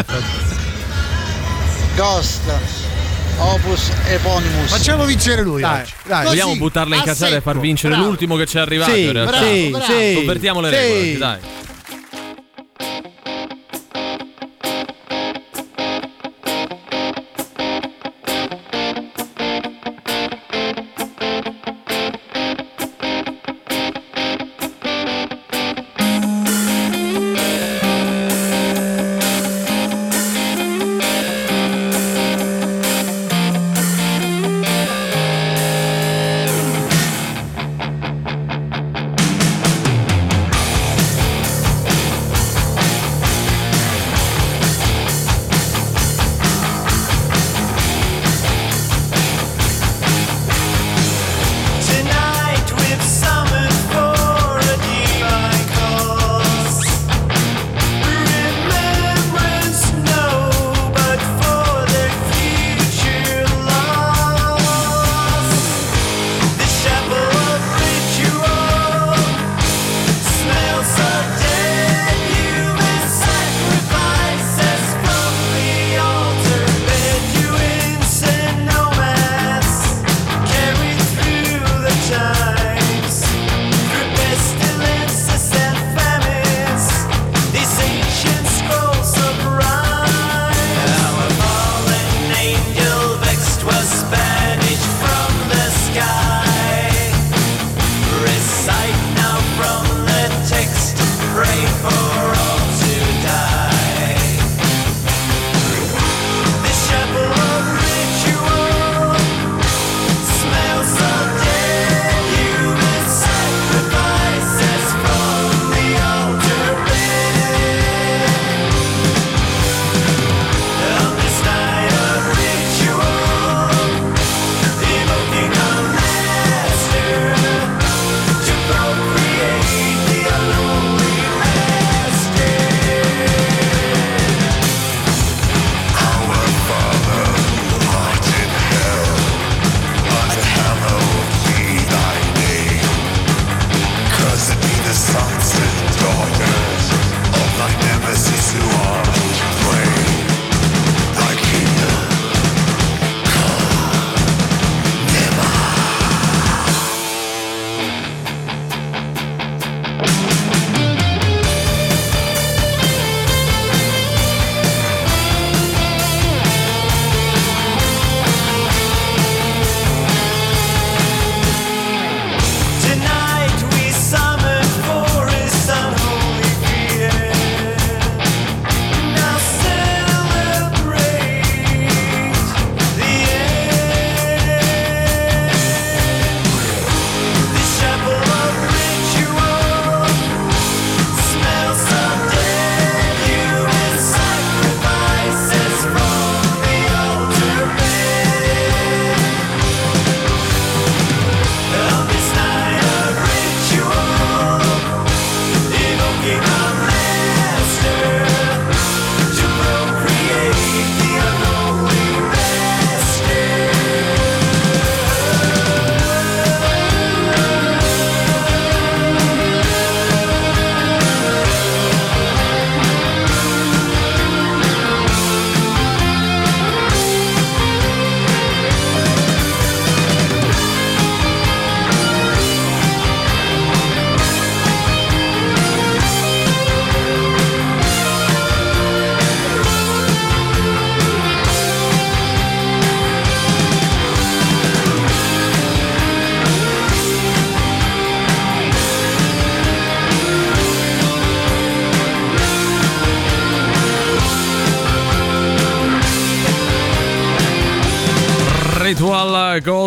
Ghost, 1.97 2.41
Opus 3.39 3.91
Eponymous. 4.09 4.71
Facciamo 4.71 5.05
vincere 5.05 5.43
lui 5.43 5.61
Dai, 5.61 5.83
oggi. 5.83 5.93
dai. 6.07 6.25
Così, 6.25 6.37
Vogliamo 6.37 6.57
buttarla 6.57 6.95
in 6.97 7.01
a 7.03 7.05
casale 7.05 7.37
e 7.37 7.41
far 7.41 7.59
vincere 7.59 7.95
Bravo. 7.95 8.09
l'ultimo 8.09 8.37
che 8.37 8.47
ci 8.47 8.57
è 8.57 8.61
arrivato 8.61 8.93
Sì, 8.93 9.01
in 9.03 9.13
realtà. 9.13 9.43
sì, 9.43 9.69
bravo. 9.71 9.85
sì. 9.85 10.13
Convertiamo 10.15 10.61
le 10.61 10.69
Sì. 10.71 10.75
regole, 10.75 11.19
dai. 11.19 11.39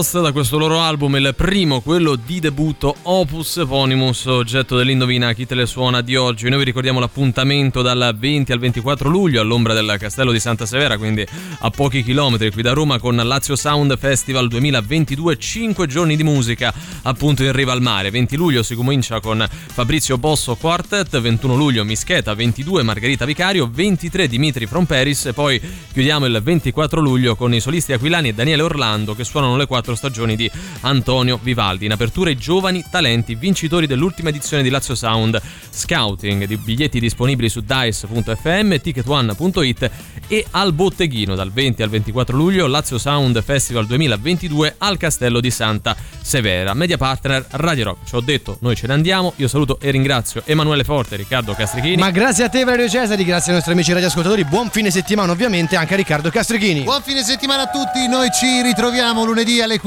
Ghost 0.07 0.21
da 0.21 0.31
questo 0.31 0.57
loro 0.57 0.79
album, 0.79 1.15
il 1.15 1.33
primo, 1.35 1.81
quello 1.81 2.15
di 2.15 2.39
debutto 2.39 2.95
Opus 3.01 3.57
Eponymous, 3.57 4.25
oggetto 4.25 4.77
dell'indovina 4.77 5.33
chi 5.33 5.45
te 5.45 5.55
le 5.55 5.65
suona 5.65 6.01
di 6.01 6.15
oggi. 6.15 6.47
Noi 6.49 6.59
vi 6.59 6.65
ricordiamo 6.65 6.99
l'appuntamento 6.99 7.81
dal 7.81 8.15
20 8.17 8.51
al 8.51 8.59
24 8.59 9.09
luglio 9.09 9.41
all'ombra 9.41 9.73
del 9.73 9.95
Castello 9.99 10.31
di 10.31 10.39
Santa 10.39 10.65
Severa, 10.65 10.97
quindi 10.97 11.25
a 11.59 11.69
pochi 11.69 12.03
chilometri 12.03 12.51
qui 12.51 12.61
da 12.61 12.73
Roma 12.73 12.99
con 12.99 13.15
Lazio 13.15 13.55
Sound 13.55 13.97
Festival 13.97 14.47
2022, 14.47 15.37
5 15.37 15.87
giorni 15.87 16.15
di 16.15 16.23
musica 16.23 16.73
appunto 17.03 17.43
in 17.43 17.51
riva 17.51 17.73
al 17.73 17.81
mare. 17.81 18.09
20 18.09 18.35
luglio 18.37 18.63
si 18.63 18.75
comincia 18.75 19.19
con 19.19 19.45
Fabrizio 19.49 20.17
Bosso 20.17 20.55
Quartet, 20.55 21.19
21 21.19 21.55
luglio 21.55 21.83
Mischeta, 21.83 22.33
22 22.33 22.83
Margherita 22.83 23.25
Vicario, 23.25 23.69
23 23.69 24.27
Dimitri 24.27 24.67
From 24.67 24.85
Paris 24.85 25.25
e 25.25 25.33
poi 25.33 25.59
chiudiamo 25.91 26.25
il 26.25 26.41
24 26.41 27.01
luglio 27.01 27.35
con 27.35 27.53
i 27.53 27.59
solisti 27.59 27.91
aquilani 27.91 28.29
e 28.29 28.33
Daniele 28.33 28.61
Orlando 28.61 29.13
che 29.13 29.23
suonano 29.23 29.57
le 29.57 29.65
quattro 29.65 29.93
stagioni 29.93 30.05
di 30.09 30.49
Antonio 30.81 31.39
Vivaldi. 31.41 31.85
In 31.85 31.91
apertura 31.91 32.29
i 32.29 32.37
giovani 32.37 32.83
talenti 32.89 33.35
vincitori 33.35 33.87
dell'ultima 33.87 34.29
edizione 34.29 34.63
di 34.63 34.69
Lazio 34.69 34.95
Sound 34.95 35.39
Scouting, 35.69 36.45
di 36.45 36.57
biglietti 36.57 36.99
disponibili 36.99 37.49
su 37.49 37.61
dice.fm, 37.61 38.77
ticketone.it 38.77 39.91
e 40.27 40.45
al 40.51 40.73
botteghino 40.73 41.35
dal 41.35 41.51
20 41.51 41.83
al 41.83 41.89
24 41.89 42.35
luglio 42.35 42.67
Lazio 42.67 42.97
Sound 42.97 43.41
Festival 43.43 43.85
2022 43.85 44.75
al 44.79 44.97
Castello 44.97 45.39
di 45.39 45.51
Santa 45.51 45.95
Severa. 46.21 46.73
Media 46.73 46.97
partner 46.97 47.45
Radio 47.51 47.85
Rock. 47.85 48.07
Ci 48.07 48.15
ho 48.15 48.21
detto, 48.21 48.57
noi 48.61 48.75
ce 48.75 48.87
ne 48.87 48.93
andiamo. 48.93 49.33
Io 49.37 49.47
saluto 49.47 49.79
e 49.79 49.91
ringrazio 49.91 50.41
Emanuele 50.45 50.83
Forte 50.83 51.15
e 51.15 51.17
Riccardo 51.17 51.53
Castrichini. 51.53 51.97
Ma 51.97 52.11
grazie 52.11 52.45
a 52.45 52.49
te 52.49 52.63
Valerio 52.63 52.89
Cesari, 52.89 53.23
grazie 53.23 53.51
ai 53.51 53.55
nostri 53.55 53.73
amici 53.73 53.93
radioascoltatori, 53.93 54.43
buon 54.45 54.69
fine 54.69 54.91
settimana 54.91 55.31
ovviamente 55.31 55.75
anche 55.75 55.93
a 55.93 55.97
Riccardo 55.97 56.29
Castrichini. 56.29 56.83
Buon 56.83 57.01
fine 57.01 57.23
settimana 57.23 57.63
a 57.63 57.67
tutti, 57.67 58.07
noi 58.07 58.29
ci 58.31 58.61
ritroviamo 58.61 59.23
lunedì 59.23 59.61
alle 59.61 59.79
15 59.79 59.86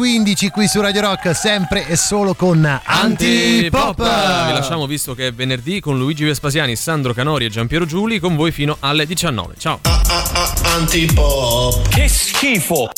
qui 0.51 0.67
su 0.67 0.81
Radio 0.81 1.03
Rock, 1.03 1.35
sempre 1.37 1.87
e 1.87 1.95
solo 1.95 2.33
con 2.33 2.65
Antipop. 2.85 3.97
Vi 3.99 4.53
lasciamo 4.53 4.87
visto 4.87 5.15
che 5.15 5.27
è 5.27 5.33
venerdì 5.33 5.81
con 5.81 5.99
Luigi 5.99 6.25
Vespasiani, 6.25 6.75
Sandro 6.75 7.13
Canori 7.13 7.45
e 7.45 7.51
Giampiero 7.51 7.85
Giuli 7.85 8.19
con 8.19 8.35
voi 8.35 8.51
fino 8.51 8.79
alle 8.81 9.05
19. 9.05 9.55
Ciao. 9.59 9.81
Antipop. 10.63 11.89
Che 11.89 12.09
schifo. 12.09 12.89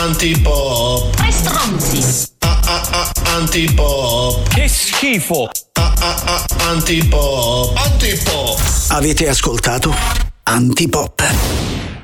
Antipop. 0.00 1.14
Tre 1.14 1.30
stronzi. 1.30 2.28
Antipop. 3.24 4.48
Che 4.48 4.68
schifo. 4.68 5.50
Antipop. 6.68 7.76
Antipop. 7.76 8.60
Avete 8.88 9.28
ascoltato 9.28 9.94
Antipop. 10.44 12.01